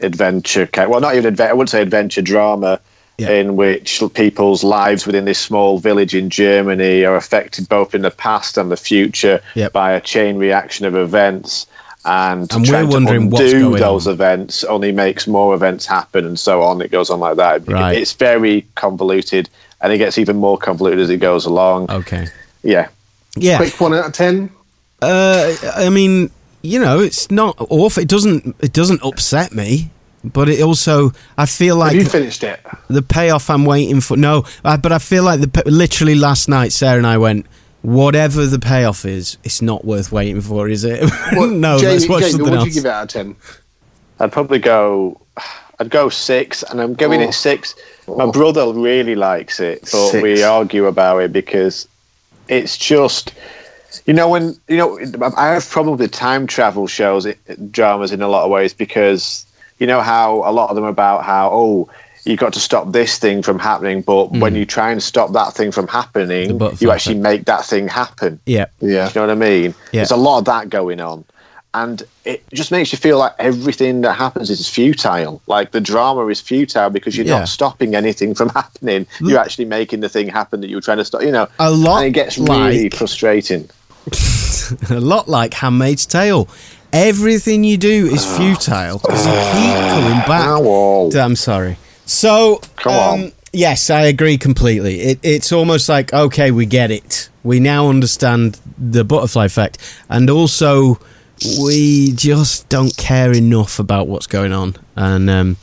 adventure. 0.00 0.68
Well, 0.76 1.00
not 1.00 1.14
even 1.14 1.26
adventure. 1.26 1.50
I 1.50 1.54
wouldn't 1.54 1.70
say 1.70 1.82
adventure 1.82 2.22
drama. 2.22 2.80
Yeah. 3.18 3.30
In 3.30 3.56
which 3.56 4.02
people's 4.12 4.62
lives 4.62 5.06
within 5.06 5.24
this 5.24 5.38
small 5.38 5.78
village 5.78 6.14
in 6.14 6.28
Germany 6.28 7.04
are 7.04 7.16
affected 7.16 7.66
both 7.68 7.94
in 7.94 8.02
the 8.02 8.10
past 8.10 8.58
and 8.58 8.70
the 8.70 8.76
future 8.76 9.40
Yep. 9.54 9.72
by 9.72 9.92
a 9.92 10.00
chain 10.02 10.36
reaction 10.36 10.84
of 10.84 10.94
events, 10.94 11.66
and, 12.04 12.52
And 12.52 12.68
we're 12.68 12.86
wondering 12.86 13.30
to 13.30 13.36
undo 13.36 13.60
going 13.70 13.80
those 13.80 14.06
on. 14.06 14.12
events 14.12 14.64
only 14.64 14.92
makes 14.92 15.26
more 15.26 15.54
events 15.54 15.86
happen, 15.86 16.26
and 16.26 16.38
so 16.38 16.62
on. 16.62 16.80
It 16.82 16.90
goes 16.90 17.08
on 17.10 17.18
like 17.20 17.36
that. 17.38 17.66
Right. 17.66 17.96
It's 17.96 18.12
very 18.12 18.66
convoluted, 18.74 19.48
and 19.80 19.92
it 19.94 19.98
gets 19.98 20.18
even 20.18 20.36
more 20.36 20.58
convoluted 20.58 21.00
as 21.00 21.08
it 21.10 21.16
goes 21.16 21.46
along. 21.46 21.90
Okay. 21.90 22.26
Yeah, 22.62 22.88
Yeah. 23.34 23.56
quick 23.56 23.80
one 23.80 23.94
out 23.94 24.06
of 24.06 24.12
ten. 24.12 24.50
Uh, 25.02 25.54
I 25.74 25.88
mean, 25.88 26.30
you 26.62 26.78
know, 26.80 27.00
it's 27.00 27.30
not 27.30 27.56
awful. 27.70 28.02
It 28.02 28.08
doesn't. 28.08 28.54
It 28.60 28.72
doesn't 28.72 29.02
upset 29.02 29.52
me, 29.54 29.90
but 30.32 30.48
it 30.48 30.60
also. 30.62 31.12
I 31.38 31.46
feel 31.46 31.76
like 31.76 31.94
Have 31.94 32.02
you 32.02 32.08
finished 32.08 32.42
it? 32.44 32.60
the 32.88 33.02
payoff 33.02 33.48
I'm 33.50 33.64
waiting 33.64 34.00
for. 34.00 34.16
No, 34.16 34.44
I, 34.64 34.76
but 34.76 34.92
I 34.92 34.98
feel 34.98 35.24
like 35.24 35.40
the 35.40 35.62
literally 35.66 36.14
last 36.14 36.48
night, 36.48 36.72
Sarah 36.72 36.98
and 36.98 37.06
I 37.06 37.18
went. 37.18 37.46
Whatever 37.82 38.46
the 38.46 38.58
payoff 38.58 39.04
is, 39.04 39.38
it's 39.44 39.62
not 39.62 39.84
worth 39.84 40.10
waiting 40.10 40.40
for, 40.40 40.68
is 40.68 40.82
it? 40.82 41.08
What- 41.34 41.50
no, 41.50 41.78
Jamie, 41.78 41.92
let's 41.92 42.08
watch 42.08 42.20
Jamie, 42.22 42.30
something 42.32 42.50
what 42.50 42.56
else. 42.56 42.64
would 42.64 42.74
you 42.74 42.80
give 42.82 42.86
it 42.86 42.90
out 42.92 43.02
of 43.04 43.08
ten? 43.10 43.36
I'd 44.18 44.32
probably 44.32 44.58
go. 44.58 45.20
I'd 45.78 45.90
go 45.90 46.08
six, 46.08 46.64
and 46.64 46.80
I'm 46.80 46.94
giving 46.94 47.20
Oh. 47.22 47.28
it 47.28 47.32
six. 47.32 47.76
My 48.08 48.24
Oh. 48.24 48.32
brother 48.32 48.72
really 48.72 49.14
likes 49.14 49.60
it, 49.60 49.82
but 49.82 50.08
Six. 50.10 50.22
we 50.22 50.42
argue 50.42 50.86
about 50.86 51.18
it 51.18 51.32
because 51.32 51.86
it's 52.48 52.76
just, 52.76 53.32
you 54.06 54.14
know, 54.14 54.28
when 54.28 54.56
you 54.68 54.78
know, 54.78 54.98
I 55.36 55.48
have 55.48 55.68
problem 55.70 55.96
with 55.96 56.10
time 56.10 56.48
travel 56.48 56.88
shows, 56.88 57.24
it, 57.26 57.70
dramas 57.70 58.10
in 58.10 58.20
a 58.20 58.26
lot 58.28 58.44
of 58.44 58.50
ways 58.50 58.74
because 58.74 59.45
you 59.78 59.86
know 59.86 60.00
how 60.00 60.36
a 60.48 60.52
lot 60.52 60.70
of 60.70 60.76
them 60.76 60.84
about 60.84 61.24
how 61.24 61.50
oh. 61.52 61.90
you've 62.24 62.38
got 62.38 62.52
to 62.54 62.60
stop 62.60 62.92
this 62.92 63.18
thing 63.18 63.42
from 63.42 63.58
happening, 63.58 64.02
but 64.02 64.26
hmm. 64.28 64.40
when 64.40 64.54
you 64.54 64.64
try 64.64 64.90
and 64.90 65.02
stop 65.02 65.32
that 65.32 65.52
thing 65.54 65.70
from 65.70 65.86
happening, 65.88 66.60
you 66.80 66.90
actually 66.90 67.16
make 67.16 67.44
that 67.44 67.64
thing 67.64 67.88
happen. 67.88 68.40
yeah, 68.46 68.66
Yeah. 68.80 69.08
You 69.08 69.14
know 69.16 69.20
what 69.22 69.30
I 69.30 69.34
mean? 69.34 69.74
Yeah. 69.92 70.00
There's 70.00 70.10
a 70.10 70.16
lot 70.16 70.38
of 70.38 70.44
that 70.46 70.70
going 70.70 71.00
on. 71.00 71.24
And 71.74 72.02
it 72.24 72.42
just 72.54 72.72
makes 72.72 72.90
you 72.90 72.96
feel 72.96 73.18
like 73.18 73.34
everything 73.38 74.00
that 74.00 74.14
happens 74.14 74.48
is 74.48 74.66
futile. 74.66 75.42
Like 75.46 75.72
the 75.72 75.80
drama 75.80 76.26
is 76.28 76.40
futile 76.40 76.88
because 76.88 77.14
you're 77.18 77.26
Yeah. 77.26 77.40
not 77.40 77.48
stopping 77.48 77.94
anything 77.94 78.34
from 78.34 78.48
happening. 78.60 79.06
You're 79.20 79.38
actually 79.38 79.66
making 79.66 80.00
the 80.00 80.08
thing 80.08 80.26
happen 80.26 80.62
that 80.62 80.70
you 80.70 80.76
were 80.76 80.82
trying 80.82 80.96
to 80.96 81.04
stop. 81.04 81.20
You 81.20 81.32
know, 81.32 81.48
A 81.58 81.70
lot 81.70 81.98
and 81.98 82.06
it 82.06 82.10
gets 82.12 82.38
really 82.38 82.84
like- 82.84 82.94
frustrating. 82.94 83.68
a 84.90 85.00
lot 85.00 85.28
like 85.28 85.52
Handmaid's 85.52 86.06
Tale. 86.06 86.48
Everything 86.92 87.64
you 87.64 87.76
do 87.76 88.06
is 88.06 88.24
futile 88.36 88.98
because 88.98 89.26
you 89.26 89.32
keep 89.32 89.90
coming 89.90 90.18
back. 90.26 90.48
Ow. 90.48 91.10
I'm 91.14 91.36
sorry. 91.36 91.76
So, 92.06 92.60
Come 92.76 92.92
um, 92.92 93.24
on. 93.24 93.32
yes, 93.52 93.90
I 93.90 94.02
agree 94.02 94.38
completely. 94.38 95.00
It, 95.00 95.18
it's 95.22 95.52
almost 95.52 95.88
like 95.88 96.12
okay, 96.12 96.50
we 96.50 96.66
get 96.66 96.90
it. 96.90 97.28
We 97.42 97.60
now 97.60 97.88
understand 97.88 98.60
the 98.78 99.04
butterfly 99.04 99.46
effect, 99.46 99.78
and 100.08 100.30
also 100.30 100.98
we 101.60 102.12
just 102.12 102.68
don't 102.68 102.96
care 102.96 103.32
enough 103.32 103.78
about 103.78 104.08
what's 104.08 104.26
going 104.26 104.52
on. 104.52 104.76
And 104.96 105.28
um, 105.28 105.56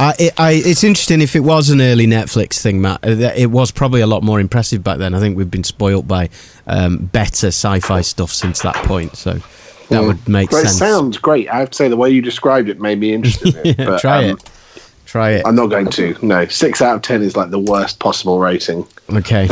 I, 0.00 0.14
it, 0.18 0.32
I, 0.36 0.52
it's 0.52 0.82
interesting 0.82 1.20
if 1.20 1.36
it 1.36 1.40
was 1.40 1.70
an 1.70 1.80
early 1.80 2.06
Netflix 2.06 2.60
thing, 2.60 2.80
Matt. 2.80 3.04
uh, 3.06 3.30
It 3.36 3.50
was 3.50 3.70
probably 3.70 4.00
a 4.00 4.06
lot 4.06 4.22
more 4.24 4.40
impressive 4.40 4.82
back 4.82 4.98
then. 4.98 5.14
I 5.14 5.20
think 5.20 5.36
we've 5.36 5.50
been 5.50 5.62
spoilt 5.64 6.08
by 6.08 6.28
um, 6.66 7.06
better 7.12 7.48
sci-fi 7.48 8.00
stuff 8.00 8.32
since 8.32 8.60
that 8.62 8.74
point. 8.86 9.14
So 9.16 9.40
that 9.92 10.02
would 10.02 10.28
make 10.28 10.50
But 10.50 10.64
it 10.64 10.68
sounds 10.68 11.18
great. 11.18 11.48
I 11.48 11.58
have 11.60 11.70
to 11.70 11.76
say, 11.76 11.88
the 11.88 11.96
way 11.96 12.10
you 12.10 12.22
described 12.22 12.68
it 12.68 12.80
made 12.80 12.98
me 12.98 13.12
interested 13.12 13.54
in 13.54 13.66
it. 13.66 13.66
yeah, 13.78 13.84
but, 13.84 14.00
try 14.00 14.28
um, 14.28 14.36
it. 14.36 14.50
Try 15.06 15.30
it. 15.32 15.46
I'm 15.46 15.54
not 15.54 15.66
going 15.66 15.90
to. 15.90 16.16
No, 16.22 16.46
six 16.46 16.80
out 16.80 16.96
of 16.96 17.02
ten 17.02 17.22
is 17.22 17.36
like 17.36 17.50
the 17.50 17.58
worst 17.58 17.98
possible 17.98 18.38
rating. 18.38 18.86
Okay. 19.10 19.46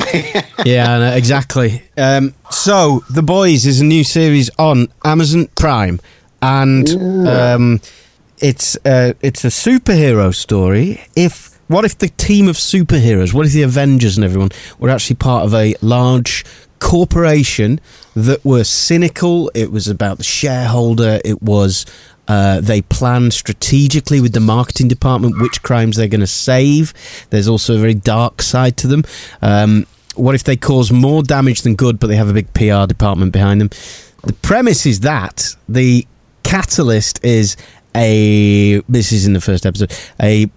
yeah, 0.65 0.99
no, 0.99 1.13
exactly. 1.15 1.83
Um, 1.99 2.35
so, 2.51 3.05
The 3.11 3.23
Boys 3.23 3.67
is 3.67 3.81
a 3.81 3.85
new 3.85 4.03
series 4.03 4.49
on 4.59 4.89
Amazon 5.05 5.49
Prime, 5.57 6.01
and 6.41 6.89
um, 7.29 7.81
it's 8.39 8.77
uh, 8.87 9.13
it's 9.21 9.45
a 9.45 9.49
superhero 9.49 10.35
story. 10.35 11.03
If 11.15 11.59
what 11.69 11.85
if 11.85 11.99
the 11.99 12.09
team 12.09 12.49
of 12.49 12.57
superheroes, 12.57 13.35
what 13.35 13.47
if 13.47 13.53
the 13.53 13.63
Avengers 13.63 14.17
and 14.17 14.25
everyone 14.25 14.51
were 14.79 14.89
actually 14.89 15.17
part 15.17 15.45
of 15.45 15.55
a 15.55 15.75
large 15.83 16.45
corporation 16.81 17.81
that 18.17 18.45
were 18.45 18.65
cynical? 18.65 19.51
It 19.55 19.71
was 19.71 19.87
about 19.89 20.19
the 20.19 20.25
shareholder. 20.25 21.21
It 21.25 21.43
was. 21.43 21.87
Uh, 22.29 22.61
they 22.61 22.81
plan 22.81 23.29
strategically 23.33 24.21
with 24.21 24.33
the 24.33 24.41
marketing 24.41 24.87
department 24.87 25.41
which 25.41 25.63
crimes 25.63 25.97
they're 25.97 26.07
going 26.07 26.21
to 26.21 26.29
save. 26.29 26.95
There's 27.31 27.49
also 27.49 27.75
a 27.75 27.79
very 27.79 27.95
dark 27.95 28.41
side 28.41 28.77
to 28.79 28.87
them. 28.87 29.03
Um, 29.43 29.85
what 30.15 30.37
if 30.37 30.45
they 30.45 30.57
cause 30.57 30.93
more 30.93 31.25
damage 31.25 31.63
than 31.63 31.75
good, 31.75 31.99
but 31.99 32.07
they 32.07 32.15
have 32.15 32.29
a 32.29 32.33
big 32.33 32.53
PR 32.55 32.87
department 32.87 33.33
behind 33.33 33.61
them? 33.61 33.71
The 34.23 34.33
premise 34.35 34.87
is 34.87 35.01
that 35.01 35.57
the 35.69 36.07
catalyst 36.43 37.25
is 37.25 37.57
a. 37.97 38.81
This 38.89 39.13
is 39.13 39.27
in 39.27 39.33
the 39.33 39.41
first 39.41 39.67
episode. 39.67 39.93
A 40.21 40.51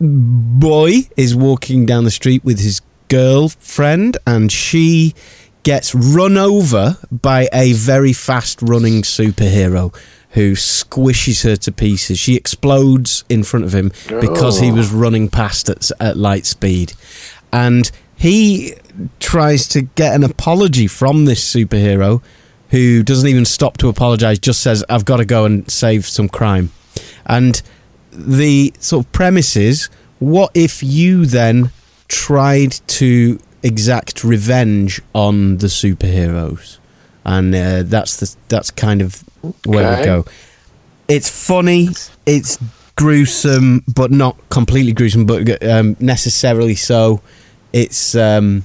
boy 0.00 1.08
is 1.16 1.34
walking 1.34 1.84
down 1.84 2.04
the 2.04 2.10
street 2.10 2.44
with 2.44 2.60
his 2.60 2.80
girlfriend, 3.08 4.16
and 4.26 4.52
she 4.52 5.14
gets 5.62 5.94
run 5.94 6.36
over 6.36 6.98
by 7.10 7.48
a 7.52 7.72
very 7.72 8.12
fast 8.12 8.62
running 8.62 9.02
superhero 9.02 9.94
who 10.30 10.52
squishes 10.52 11.44
her 11.44 11.56
to 11.56 11.72
pieces. 11.72 12.18
She 12.18 12.36
explodes 12.36 13.24
in 13.28 13.42
front 13.42 13.64
of 13.64 13.74
him 13.74 13.92
because 14.20 14.60
he 14.60 14.70
oh. 14.70 14.74
was 14.74 14.90
running 14.90 15.28
past 15.28 15.68
at, 15.68 15.90
at 16.00 16.16
light 16.16 16.46
speed. 16.46 16.92
And 17.52 17.90
he 18.14 18.74
tries 19.20 19.66
to 19.68 19.82
get 19.82 20.14
an 20.14 20.24
apology 20.24 20.86
from 20.86 21.24
this 21.24 21.42
superhero 21.42 22.22
who 22.70 23.02
doesn't 23.02 23.28
even 23.28 23.44
stop 23.44 23.78
to 23.78 23.88
apologize, 23.88 24.38
just 24.38 24.60
says, 24.60 24.84
I've 24.90 25.04
got 25.04 25.18
to 25.18 25.24
go 25.24 25.44
and 25.44 25.70
save 25.70 26.06
some 26.06 26.28
crime. 26.28 26.70
And 27.24 27.62
the 28.12 28.74
sort 28.78 29.06
of 29.06 29.12
premise 29.12 29.56
is 29.56 29.88
what 30.18 30.50
if 30.54 30.82
you 30.82 31.24
then 31.24 31.70
tried 32.08 32.72
to 32.88 33.38
exact 33.62 34.24
revenge 34.24 35.00
on 35.14 35.58
the 35.58 35.66
superheroes? 35.68 36.78
And 37.24 37.54
uh, 37.54 37.82
that's 37.84 38.16
the 38.16 38.34
that's 38.48 38.70
kind 38.70 39.02
of 39.02 39.22
where 39.64 39.98
we 39.98 40.04
go. 40.04 40.24
It's 41.08 41.28
funny, 41.28 41.88
it's 42.26 42.58
gruesome, 42.96 43.84
but 43.86 44.10
not 44.10 44.36
completely 44.50 44.92
gruesome, 44.92 45.24
but 45.24 45.62
um, 45.64 45.96
necessarily 46.00 46.74
so. 46.74 47.20
It's 47.72 48.14
um, 48.14 48.64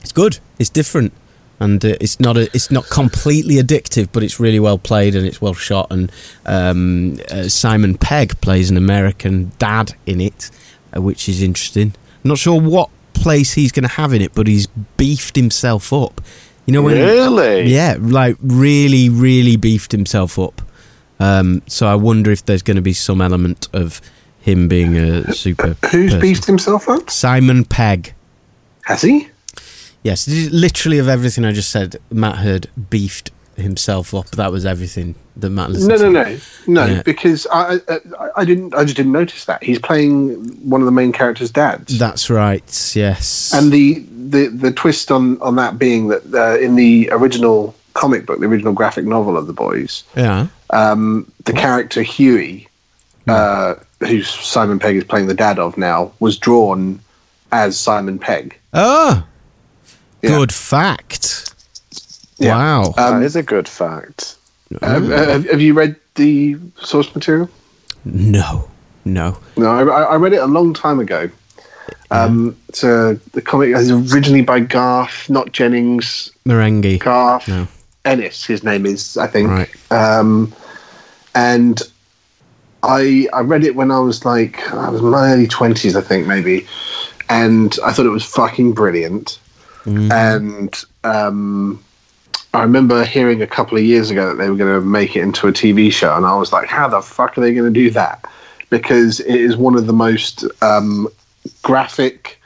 it's 0.00 0.12
good. 0.12 0.38
It's 0.58 0.70
different, 0.70 1.12
and 1.58 1.84
uh, 1.84 1.96
it's 2.00 2.20
not 2.20 2.36
a, 2.36 2.42
it's 2.54 2.70
not 2.70 2.88
completely 2.90 3.56
addictive, 3.56 4.08
but 4.12 4.22
it's 4.22 4.38
really 4.38 4.60
well 4.60 4.78
played 4.78 5.14
and 5.14 5.26
it's 5.26 5.40
well 5.40 5.54
shot. 5.54 5.86
And 5.90 6.12
um, 6.44 7.18
uh, 7.30 7.48
Simon 7.48 7.96
Pegg 7.96 8.40
plays 8.40 8.70
an 8.70 8.76
American 8.76 9.52
dad 9.58 9.94
in 10.06 10.20
it, 10.20 10.50
uh, 10.96 11.00
which 11.00 11.28
is 11.28 11.42
interesting. 11.42 11.94
I'm 12.24 12.28
not 12.28 12.38
sure 12.38 12.60
what 12.60 12.90
place 13.26 13.54
he's 13.54 13.72
going 13.72 13.82
to 13.82 13.88
have 13.88 14.12
in 14.12 14.22
it, 14.22 14.32
but 14.34 14.46
he's 14.46 14.68
beefed 14.96 15.34
himself 15.34 15.92
up. 15.92 16.20
You 16.64 16.72
know 16.74 16.82
when 16.82 16.96
Really? 16.96 17.64
yeah, 17.64 17.96
like 17.98 18.36
really, 18.40 19.08
really 19.08 19.56
beefed 19.56 19.90
himself 19.90 20.38
up. 20.38 20.62
Um, 21.18 21.60
so 21.66 21.88
I 21.88 21.96
wonder 21.96 22.30
if 22.30 22.44
there's 22.44 22.62
going 22.62 22.76
to 22.76 22.82
be 22.82 22.92
some 22.92 23.20
element 23.20 23.68
of 23.72 24.00
him 24.40 24.68
being 24.68 24.96
a 24.96 25.32
super. 25.32 25.76
Who's 25.90 26.12
person. 26.12 26.20
beefed 26.20 26.44
himself 26.46 26.88
up? 26.88 27.10
Simon 27.10 27.64
Pegg. 27.64 28.14
Has 28.84 29.02
he? 29.02 29.28
Yes, 30.04 30.28
literally 30.28 30.98
of 31.00 31.08
everything 31.08 31.44
I 31.44 31.50
just 31.50 31.70
said, 31.70 31.96
Matt 32.12 32.36
Heard 32.36 32.68
beefed 32.90 33.32
himself 33.56 34.14
up. 34.14 34.26
That 34.32 34.52
was 34.52 34.64
everything 34.64 35.14
that 35.36 35.50
Matt 35.50 35.70
listened 35.70 35.88
No, 36.00 36.10
no, 36.10 36.22
no, 36.22 36.38
no. 36.66 36.86
Yeah. 36.86 37.02
Because 37.02 37.46
I, 37.52 37.80
I, 37.88 38.00
I 38.36 38.44
didn't. 38.44 38.74
I 38.74 38.84
just 38.84 38.96
didn't 38.96 39.12
notice 39.12 39.44
that 39.46 39.62
he's 39.62 39.78
playing 39.78 40.34
one 40.68 40.80
of 40.80 40.86
the 40.86 40.92
main 40.92 41.12
characters' 41.12 41.50
dads. 41.50 41.98
That's 41.98 42.30
right. 42.30 42.92
Yes. 42.94 43.52
and 43.54 43.72
the, 43.72 44.04
the 44.28 44.48
the 44.48 44.72
twist 44.72 45.10
on 45.10 45.40
on 45.40 45.56
that 45.56 45.78
being 45.78 46.08
that 46.08 46.22
uh, 46.34 46.58
in 46.58 46.76
the 46.76 47.08
original 47.12 47.74
comic 47.94 48.26
book, 48.26 48.40
the 48.40 48.46
original 48.46 48.72
graphic 48.72 49.04
novel 49.06 49.36
of 49.36 49.46
the 49.46 49.52
boys, 49.54 50.04
yeah. 50.16 50.48
um, 50.70 51.30
the 51.44 51.52
character 51.54 52.02
Hughie, 52.02 52.68
uh, 53.26 53.74
who 54.00 54.22
Simon 54.22 54.78
Pegg 54.78 54.96
is 54.96 55.04
playing 55.04 55.28
the 55.28 55.34
dad 55.34 55.58
of 55.58 55.78
now, 55.78 56.12
was 56.20 56.36
drawn 56.36 57.00
as 57.52 57.78
Simon 57.78 58.18
Pegg. 58.18 58.58
Oh, 58.74 59.24
Yeah. 60.22 60.30
good 60.30 60.52
fact. 60.52 61.54
Yeah. 62.38 62.56
Wow. 62.56 62.94
Um, 62.96 63.20
that 63.20 63.22
is 63.22 63.36
a 63.36 63.42
good 63.42 63.68
fact. 63.68 64.36
Um, 64.82 65.12
uh, 65.12 65.16
have, 65.26 65.48
have 65.48 65.60
you 65.60 65.74
read 65.74 65.96
the 66.14 66.56
source 66.82 67.14
material? 67.14 67.48
no. 68.04 68.68
No. 69.04 69.38
No, 69.56 69.88
I, 69.88 70.02
I 70.02 70.16
read 70.16 70.32
it 70.32 70.42
a 70.42 70.46
long 70.46 70.74
time 70.74 70.98
ago. 70.98 71.30
Um, 72.10 72.56
so 72.72 73.14
the 73.32 73.40
comic 73.40 73.70
is 73.70 73.90
originally 73.90 74.42
by 74.42 74.58
Garth, 74.60 75.30
not 75.30 75.52
Jennings. 75.52 76.32
Merengue. 76.44 76.98
Garth 76.98 77.46
No. 77.46 77.68
Ennis, 78.04 78.44
his 78.44 78.64
name 78.64 78.84
is, 78.84 79.16
I 79.16 79.28
think. 79.28 79.48
Right. 79.48 79.92
Um, 79.92 80.52
and 81.36 81.80
I 82.82 83.28
I 83.32 83.40
read 83.40 83.64
it 83.64 83.76
when 83.76 83.90
I 83.90 83.98
was 83.98 84.24
like 84.24 84.72
I 84.72 84.88
was 84.88 85.00
in 85.00 85.08
my 85.08 85.32
early 85.32 85.46
twenties, 85.46 85.96
I 85.96 86.00
think 86.00 86.26
maybe, 86.26 86.66
and 87.28 87.76
I 87.84 87.92
thought 87.92 88.06
it 88.06 88.10
was 88.10 88.24
fucking 88.24 88.72
brilliant. 88.72 89.38
And 89.84 90.74
um, 91.04 91.80
I 92.54 92.62
remember 92.62 93.04
hearing 93.04 93.42
a 93.42 93.46
couple 93.46 93.76
of 93.76 93.84
years 93.84 94.10
ago 94.10 94.28
that 94.28 94.36
they 94.36 94.48
were 94.48 94.56
going 94.56 94.74
to 94.74 94.80
make 94.80 95.16
it 95.16 95.20
into 95.20 95.46
a 95.46 95.52
TV 95.52 95.92
show, 95.92 96.16
and 96.16 96.24
I 96.24 96.34
was 96.36 96.52
like, 96.52 96.68
how 96.68 96.88
the 96.88 97.00
fuck 97.00 97.36
are 97.36 97.40
they 97.40 97.52
going 97.52 97.72
to 97.72 97.80
do 97.80 97.90
that? 97.90 98.24
Because 98.70 99.20
it 99.20 99.34
is 99.34 99.56
one 99.56 99.76
of 99.76 99.86
the 99.86 99.92
most 99.92 100.44
um, 100.62 101.08
graphic, 101.62 102.40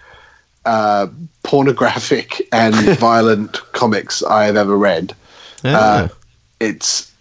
uh, 0.65 1.07
pornographic, 1.43 2.49
and 2.53 2.75
violent 2.99 3.61
comics 3.73 4.23
I 4.23 4.45
have 4.45 4.57
ever 4.57 4.77
read. 4.77 5.15
Yeah. 5.63 5.79
Uh, 5.79 6.09
it's 6.61 7.13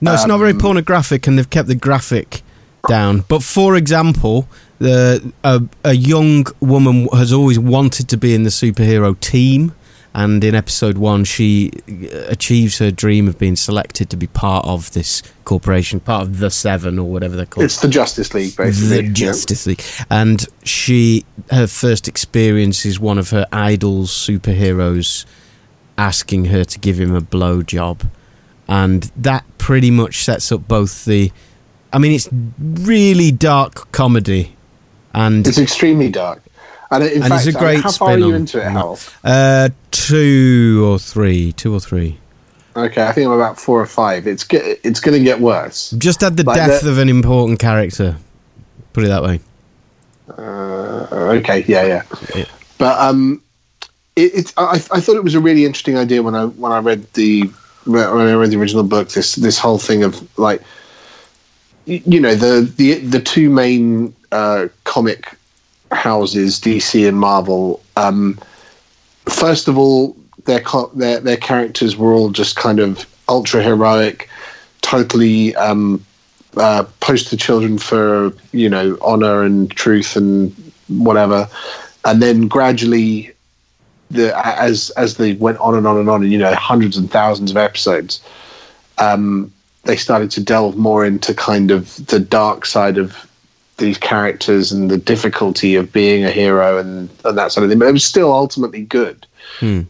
No, 0.00 0.12
it's 0.12 0.26
not 0.26 0.38
very 0.38 0.52
Um, 0.52 0.58
pornographic, 0.58 1.26
and 1.26 1.38
they've 1.38 1.50
kept 1.50 1.68
the 1.68 1.74
graphic 1.74 2.42
down. 2.88 3.24
But 3.28 3.42
for 3.42 3.76
example, 3.76 4.48
the 4.78 5.32
a, 5.42 5.62
a 5.84 5.94
young 5.94 6.46
woman 6.60 7.08
has 7.12 7.32
always 7.32 7.58
wanted 7.58 8.08
to 8.08 8.16
be 8.16 8.34
in 8.34 8.42
the 8.44 8.50
superhero 8.50 9.18
team, 9.20 9.72
and 10.16 10.42
in 10.42 10.54
episode 10.54 10.96
one, 10.96 11.24
she 11.24 11.70
uh, 11.88 12.24
achieves 12.28 12.78
her 12.78 12.90
dream 12.90 13.28
of 13.28 13.38
being 13.38 13.54
selected 13.54 14.08
to 14.08 14.16
be 14.16 14.26
part 14.26 14.64
of 14.64 14.90
this 14.92 15.22
corporation, 15.44 16.00
part 16.00 16.22
of 16.26 16.38
the 16.38 16.50
Seven 16.50 16.98
or 16.98 17.10
whatever 17.10 17.36
they're 17.36 17.44
called. 17.44 17.66
it's 17.66 17.80
the 17.82 17.88
Justice 17.88 18.32
League, 18.32 18.56
basically. 18.56 18.88
the 19.02 19.04
Yeah. 19.08 19.12
Justice 19.12 19.66
League, 19.66 19.82
and 20.10 20.46
she 20.64 21.26
her 21.50 21.66
first 21.66 22.08
experience 22.08 22.86
is 22.86 22.98
one 22.98 23.18
of 23.18 23.28
her 23.30 23.46
idols 23.52 24.10
superheroes 24.10 25.26
asking 25.98 26.46
her 26.46 26.64
to 26.64 26.78
give 26.78 26.98
him 26.98 27.14
a 27.14 27.20
blow 27.20 27.62
job, 27.62 28.02
and 28.66 29.12
that 29.16 29.44
pretty 29.58 29.90
much 29.90 30.24
sets 30.24 30.50
up 30.50 30.66
both 30.66 31.04
the. 31.04 31.30
I 31.92 31.98
mean, 31.98 32.12
it's 32.12 32.28
really 32.58 33.32
dark 33.32 33.92
comedy, 33.92 34.56
and 35.12 35.46
It's 35.46 35.58
extremely 35.58 36.08
dark. 36.10 36.42
And 36.90 37.02
in 37.02 37.22
And 37.22 37.32
fact, 37.32 37.46
it's 37.46 37.56
a 37.56 37.58
great 37.58 37.82
how 37.82 37.90
far 37.90 38.10
are 38.10 38.18
you 38.18 38.34
into 38.34 38.58
it, 38.58 38.70
Hal? 38.70 38.98
uh, 39.24 39.70
two 39.90 40.84
or 40.86 40.98
three, 40.98 41.52
two 41.52 41.74
or 41.74 41.80
three. 41.80 42.18
Okay, 42.76 43.04
I 43.06 43.12
think 43.12 43.26
I'm 43.26 43.32
about 43.32 43.58
four 43.58 43.80
or 43.80 43.86
five. 43.86 44.26
It's 44.26 44.44
get, 44.44 44.78
it's 44.84 45.00
going 45.00 45.16
to 45.18 45.24
get 45.24 45.40
worse. 45.40 45.90
Just 45.98 46.20
had 46.20 46.36
the 46.36 46.44
Like 46.44 46.56
death 46.56 46.82
the- 46.82 46.90
of 46.90 46.98
an 46.98 47.08
important 47.08 47.58
character. 47.58 48.16
Put 48.92 49.04
it 49.04 49.08
that 49.08 49.22
way. 49.22 49.40
Uh, 50.28 51.06
okay, 51.38 51.64
yeah, 51.66 51.84
yeah. 51.86 52.02
Yeah. 52.34 52.44
But 52.78 52.98
um, 53.00 53.42
it, 54.16 54.32
it's 54.34 54.52
I, 54.56 54.74
I 54.74 55.00
thought 55.00 55.16
it 55.16 55.24
was 55.24 55.34
a 55.34 55.40
really 55.40 55.64
interesting 55.64 55.96
idea 55.96 56.22
when 56.22 56.34
I 56.34 56.44
when 56.46 56.72
I 56.72 56.78
read 56.78 57.10
the 57.14 57.42
when 57.84 58.02
I 58.02 58.34
read 58.34 58.50
the 58.50 58.58
original 58.58 58.82
book. 58.84 59.08
This 59.10 59.34
this 59.36 59.58
whole 59.58 59.78
thing 59.78 60.02
of 60.02 60.38
like, 60.38 60.62
you 61.86 62.20
know, 62.20 62.34
the 62.34 62.62
the 62.76 62.94
the 62.94 63.20
two 63.20 63.48
main 63.50 64.14
uh, 64.32 64.68
comic 64.84 65.34
houses, 65.92 66.60
DC 66.60 67.08
and 67.08 67.18
Marvel. 67.18 67.82
Um, 67.96 68.38
first 69.28 69.68
of 69.68 69.78
all, 69.78 70.16
their 70.44 70.62
their 70.94 71.20
their 71.20 71.36
characters 71.36 71.96
were 71.96 72.12
all 72.12 72.30
just 72.30 72.56
kind 72.56 72.78
of 72.78 73.06
ultra 73.28 73.62
heroic, 73.62 74.28
totally 74.82 75.54
um, 75.56 76.04
uh, 76.56 76.84
poster 77.00 77.36
children 77.36 77.78
for 77.78 78.32
you 78.52 78.68
know 78.68 78.96
honor 79.02 79.42
and 79.42 79.70
truth 79.70 80.16
and 80.16 80.52
whatever, 80.88 81.48
and 82.04 82.22
then 82.22 82.48
gradually, 82.48 83.32
the 84.10 84.36
as 84.58 84.90
as 84.90 85.16
they 85.16 85.34
went 85.34 85.58
on 85.58 85.74
and 85.74 85.86
on 85.86 85.98
and 85.98 86.08
on, 86.08 86.22
and 86.22 86.32
you 86.32 86.38
know 86.38 86.54
hundreds 86.54 86.96
and 86.96 87.10
thousands 87.10 87.50
of 87.50 87.56
episodes, 87.56 88.22
um, 88.98 89.52
they 89.84 89.96
started 89.96 90.30
to 90.32 90.42
delve 90.42 90.76
more 90.76 91.04
into 91.04 91.34
kind 91.34 91.70
of 91.70 92.04
the 92.06 92.20
dark 92.20 92.66
side 92.66 92.98
of 92.98 93.25
these 93.78 93.98
characters 93.98 94.72
and 94.72 94.90
the 94.90 94.96
difficulty 94.96 95.74
of 95.74 95.92
being 95.92 96.24
a 96.24 96.30
hero 96.30 96.78
and, 96.78 97.10
and 97.24 97.36
that 97.38 97.52
sort 97.52 97.64
of 97.64 97.70
thing. 97.70 97.78
But 97.78 97.88
it 97.88 97.92
was 97.92 98.04
still 98.04 98.32
ultimately 98.32 98.82
good. 98.82 99.26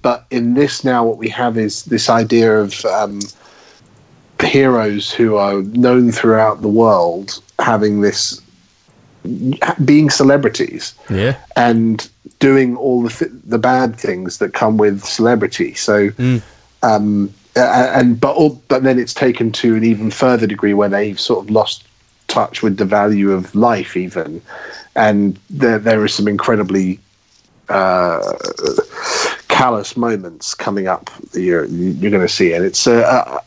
But 0.02 0.26
in 0.30 0.54
this 0.54 0.84
now, 0.84 1.04
what 1.04 1.18
we 1.18 1.28
have 1.30 1.56
is 1.56 1.84
this 1.84 2.08
idea 2.10 2.58
of 2.60 2.84
um, 2.86 3.20
heroes 4.42 5.10
who 5.12 5.36
are 5.36 5.62
known 5.62 6.12
throughout 6.12 6.62
the 6.62 6.68
world 6.68 7.42
having 7.58 8.00
this 8.02 8.40
being 9.84 10.08
celebrities 10.10 10.94
Yeah. 11.10 11.36
and 11.56 12.08
doing 12.38 12.76
all 12.76 13.02
the 13.02 13.08
th- 13.10 13.30
the 13.44 13.58
bad 13.58 13.96
things 13.96 14.38
that 14.38 14.52
come 14.52 14.76
with 14.76 15.02
celebrity. 15.04 15.74
So, 15.74 16.10
um, 16.82 17.32
and 17.56 18.20
but 18.20 18.36
all, 18.36 18.60
but 18.68 18.82
then 18.84 18.98
it's 18.98 19.14
taken 19.14 19.50
to 19.52 19.74
an 19.74 19.82
even 19.84 20.10
further 20.10 20.46
degree 20.46 20.74
where 20.74 20.88
they've 20.90 21.18
sort 21.18 21.44
of 21.44 21.50
lost 21.50 21.84
touch 22.36 22.62
with 22.62 22.76
the 22.76 22.84
value 22.84 23.30
of 23.32 23.42
life, 23.54 23.96
even, 23.96 24.40
and 24.94 25.38
there 25.50 25.78
there 25.78 26.00
are 26.02 26.08
some 26.18 26.28
incredibly 26.28 26.98
uh, 27.68 28.20
callous 29.48 29.96
moments 29.96 30.54
coming 30.54 30.86
up 30.94 31.10
that 31.32 31.40
you're 31.40 31.64
you're 31.66 32.10
going 32.10 32.26
to 32.26 32.32
see, 32.40 32.52
and 32.52 32.64
it's 32.64 32.86
uh, 32.86 32.92
uh, 33.16 33.40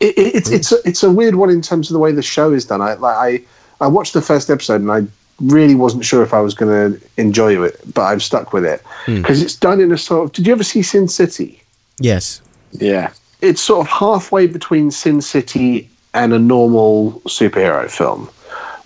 it, 0.00 0.14
it- 0.18 0.34
it's 0.36 0.50
it's 0.50 0.72
a, 0.72 0.76
it's 0.84 1.02
a 1.02 1.10
weird 1.10 1.34
one 1.34 1.50
in 1.50 1.62
terms 1.62 1.88
of 1.90 1.94
the 1.94 1.98
way 2.04 2.12
the 2.12 2.22
show 2.22 2.52
is 2.52 2.64
done. 2.64 2.80
I 2.82 2.94
like 2.94 3.16
I 3.16 3.84
I 3.84 3.88
watched 3.88 4.12
the 4.14 4.22
first 4.22 4.50
episode 4.50 4.80
and 4.82 4.90
I 4.98 5.00
really 5.40 5.74
wasn't 5.74 6.04
sure 6.04 6.22
if 6.22 6.32
I 6.32 6.40
was 6.40 6.54
going 6.54 6.72
to 6.94 7.00
enjoy 7.16 7.62
it, 7.64 7.74
but 7.94 8.02
I've 8.02 8.22
stuck 8.22 8.52
with 8.52 8.64
it 8.64 8.80
because 9.06 9.42
it's 9.42 9.54
done 9.56 9.80
in 9.80 9.92
a 9.92 9.98
sort 9.98 10.24
of. 10.24 10.32
Did 10.32 10.46
you 10.46 10.52
ever 10.52 10.64
see 10.64 10.82
Sin 10.82 11.08
City? 11.08 11.62
Yes. 11.98 12.40
Yeah. 12.72 13.10
It's 13.42 13.60
sort 13.60 13.80
of 13.86 13.92
halfway 13.92 14.46
between 14.46 14.90
Sin 14.90 15.20
City 15.20 15.88
and 16.16 16.32
a 16.32 16.38
normal 16.38 17.20
superhero 17.26 17.88
film, 17.90 18.28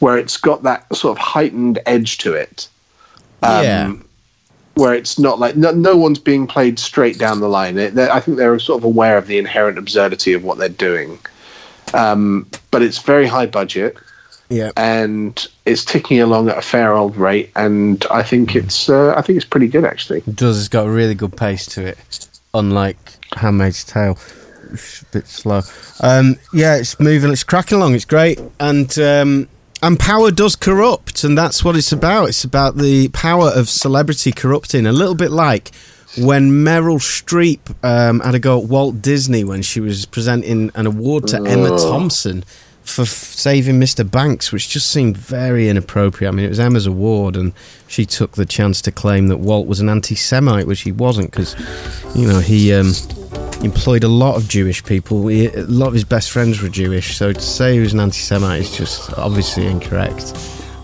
where 0.01 0.19
it's 0.19 0.37
got 0.37 0.63
that 0.65 0.85
sort 0.95 1.17
of 1.17 1.19
heightened 1.19 1.79
edge 1.87 2.19
to 2.19 2.35
it. 2.35 2.69
Um, 3.43 3.65
yeah. 3.65 3.93
where 4.75 4.93
it's 4.95 5.19
not 5.19 5.39
like 5.39 5.57
no, 5.57 5.71
no 5.73 5.97
one's 5.97 6.19
being 6.19 6.47
played 6.47 6.79
straight 6.79 7.19
down 7.19 7.41
the 7.41 7.49
line. 7.49 7.75
They- 7.77 8.11
I 8.11 8.21
think 8.21 8.37
they're 8.37 8.59
sort 8.59 8.79
of 8.81 8.85
aware 8.85 9.17
of 9.17 9.27
the 9.27 9.39
inherent 9.39 9.79
absurdity 9.79 10.35
of 10.35 10.45
what 10.45 10.59
they're 10.59 10.69
doing. 10.69 11.19
Um, 11.95 12.47
but 12.71 12.83
it's 12.83 12.99
very 12.99 13.27
high 13.27 13.47
budget 13.47 13.97
Yeah. 14.49 14.71
and 14.77 15.45
it's 15.65 15.85
ticking 15.85 16.21
along 16.21 16.51
at 16.51 16.59
a 16.59 16.63
fair 16.63 16.93
old 16.95 17.17
rate. 17.17 17.51
And 17.57 18.05
I 18.11 18.23
think 18.23 18.55
it's 18.55 18.89
uh, 18.91 19.15
I 19.17 19.23
think 19.23 19.37
it's 19.39 19.47
pretty 19.47 19.69
good 19.69 19.85
actually. 19.85 20.19
It 20.19 20.37
does. 20.37 20.59
It's 20.59 20.69
got 20.69 20.87
a 20.87 20.91
really 20.91 21.15
good 21.15 21.37
pace 21.37 21.65
to 21.75 21.85
it, 21.87 22.29
unlike 22.55 22.99
Handmaid's 23.37 23.85
Tale. 23.85 24.19
It's 24.73 25.03
a 25.03 25.07
bit 25.07 25.27
slow. 25.27 25.63
Um, 26.01 26.37
yeah, 26.53 26.77
it's 26.77 26.99
moving. 27.01 27.31
It's 27.31 27.45
cracking 27.45 27.79
along. 27.79 27.95
It's 27.95 28.05
great, 28.05 28.41
and 28.59 28.97
um, 28.99 29.49
and 29.83 29.99
power 29.99 30.31
does 30.31 30.57
corrupt, 30.57 31.25
and 31.25 31.37
that's 31.37 31.65
what 31.65 31.77
it's 31.77 31.93
about. 31.93 32.29
It's 32.29 32.45
about 32.45 32.77
the 32.77 33.09
power 33.09 33.49
of 33.49 33.69
celebrity 33.69 34.33
corrupting. 34.33 34.87
A 34.87 34.93
little 34.93 35.15
bit 35.15 35.31
like 35.31 35.71
when 36.19 36.51
Meryl 36.51 36.99
Streep 36.99 37.61
um, 37.85 38.21
had 38.21 38.35
a 38.35 38.39
go 38.39 38.61
at 38.61 38.69
Walt 38.69 39.01
Disney 39.01 39.45
when 39.45 39.63
she 39.63 39.81
was 39.81 40.07
presenting 40.07 40.71
an 40.75 40.87
award 40.87 41.29
to 41.29 41.37
Emma 41.37 41.79
Thompson 41.79 42.45
for 42.83 43.03
f- 43.03 43.09
saving 43.09 43.81
Mr. 43.81 44.09
Banks, 44.09 44.53
which 44.53 44.69
just 44.69 44.91
seemed 44.91 45.17
very 45.17 45.69
inappropriate. 45.69 46.33
I 46.33 46.35
mean, 46.35 46.47
it 46.47 46.49
was 46.49 46.61
Emma's 46.61 46.87
award, 46.87 47.37
and 47.37 47.53
she 47.87 48.05
took 48.05 48.33
the 48.33 48.47
chance 48.47 48.83
to 48.83 48.93
claim 48.93 49.29
that 49.29 49.39
Walt 49.39 49.67
was 49.67 49.81
an 49.81 49.89
anti-Semite, 49.89 50.67
which 50.67 50.81
he 50.81 50.93
wasn't, 50.93 51.31
because 51.31 51.55
you 52.17 52.27
know 52.27 52.41
he 52.41 52.75
um, 52.75 52.93
employed 53.63 54.05
a 54.05 54.09
lot 54.09 54.37
of 54.37 54.49
Jewish 54.49 54.83
people. 54.85 55.27
He, 55.29 55.47
a 55.47 55.63
lot 55.65 55.89
of 55.89 55.95
his 55.95 56.05
best 56.05 56.31
friends 56.31 56.63
were 56.63 56.69
Jewish, 56.69 57.17
so 57.17 57.33
to 57.33 57.41
say 57.41 57.75
he 57.75 57.81
was 57.81 57.93
an 57.93 58.01
anti-Semite 58.01 58.61
is 58.63 58.77
just 58.77 59.13
obviously 59.19 59.67
incorrect. 59.67 60.35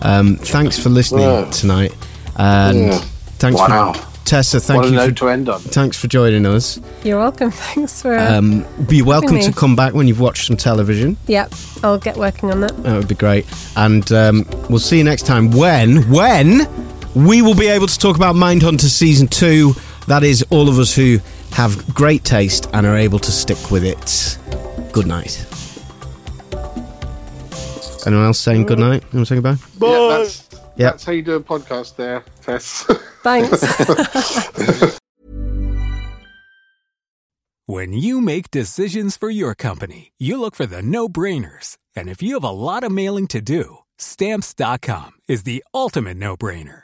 Um, 0.01 0.35
thanks 0.37 0.77
for 0.77 0.89
listening 0.89 1.23
Yeah. 1.23 1.49
tonight, 1.51 1.93
and 2.37 2.79
Yeah. 2.87 3.01
thanks 3.39 3.59
Wow. 3.59 3.93
for 3.93 4.05
Tessa. 4.25 4.59
Thank 4.59 4.77
what 4.81 4.85
a 4.87 4.89
you. 4.91 4.95
note 4.97 5.09
For, 5.09 5.15
to 5.15 5.29
end 5.29 5.49
on. 5.49 5.59
thanks 5.61 5.97
for 5.97 6.07
joining 6.07 6.45
us. 6.45 6.79
You're 7.03 7.17
welcome. 7.17 7.49
Thanks 7.73 8.01
for. 8.01 8.17
Um, 8.19 8.65
be 8.87 9.01
welcome 9.01 9.35
me. 9.35 9.43
to 9.43 9.53
come 9.53 9.75
back 9.75 9.93
when 9.93 10.07
you've 10.07 10.19
watched 10.19 10.47
some 10.47 10.57
television. 10.57 11.15
yep, 11.27 11.53
I'll 11.81 11.97
get 11.97 12.17
working 12.17 12.51
on 12.51 12.59
that. 12.61 12.83
That 12.83 12.97
would 12.97 13.07
be 13.07 13.15
great. 13.15 13.45
And 13.77 14.11
um, 14.11 14.45
we'll 14.69 14.79
see 14.79 14.97
you 14.97 15.03
next 15.05 15.25
time 15.25 15.49
when, 15.51 16.09
when 16.11 16.67
we 17.15 17.41
will 17.41 17.55
be 17.55 17.67
able 17.67 17.87
to 17.87 17.97
talk 17.97 18.17
about 18.17 18.35
Mindhunter 18.35 18.81
Season 18.89 19.27
2. 19.29 19.73
That 20.07 20.23
is 20.23 20.43
all 20.49 20.67
of 20.69 20.77
us 20.77 20.93
who 20.93 21.19
have 21.53 21.93
great 21.93 22.23
taste 22.23 22.67
and 22.73 22.85
are 22.85 22.97
able 22.97 23.19
to 23.19 23.31
stick 23.31 23.71
with 23.71 23.83
it. 23.83 24.37
Good 24.93 25.07
night. 25.07 25.45
Anyone 28.05 28.25
else 28.25 28.39
saying 28.39 28.65
good 28.67 28.79
night? 28.79 29.03
You 29.11 29.17
want 29.19 29.27
to 29.27 29.35
say 29.35 29.35
goodbye? 29.41 29.57
Yeah, 29.85 30.17
that's, 30.17 30.47
Yep. 30.77 30.93
that's 30.93 31.03
how 31.05 31.11
you 31.11 31.23
do 31.23 31.33
a 31.33 31.41
podcast 31.41 31.95
there, 31.95 32.23
Tess. 32.41 32.83
Thanks. 33.23 34.99
When 37.69 37.91
you 37.91 38.21
make 38.21 38.49
decisions 38.49 39.17
for 39.17 39.29
your 39.29 39.53
company, 39.53 40.13
you 40.17 40.39
look 40.39 40.55
for 40.55 40.65
the 40.65 40.81
no 40.81 41.09
brainers. 41.09 41.77
And 41.97 42.07
if 42.07 42.21
you 42.21 42.35
have 42.35 42.43
a 42.45 42.49
lot 42.49 42.85
of 42.85 42.93
mailing 42.93 43.27
to 43.27 43.41
do, 43.41 43.79
stamps.com 43.97 45.11
is 45.27 45.43
the 45.43 45.65
ultimate 45.73 46.15
no 46.15 46.37
brainer. 46.37 46.83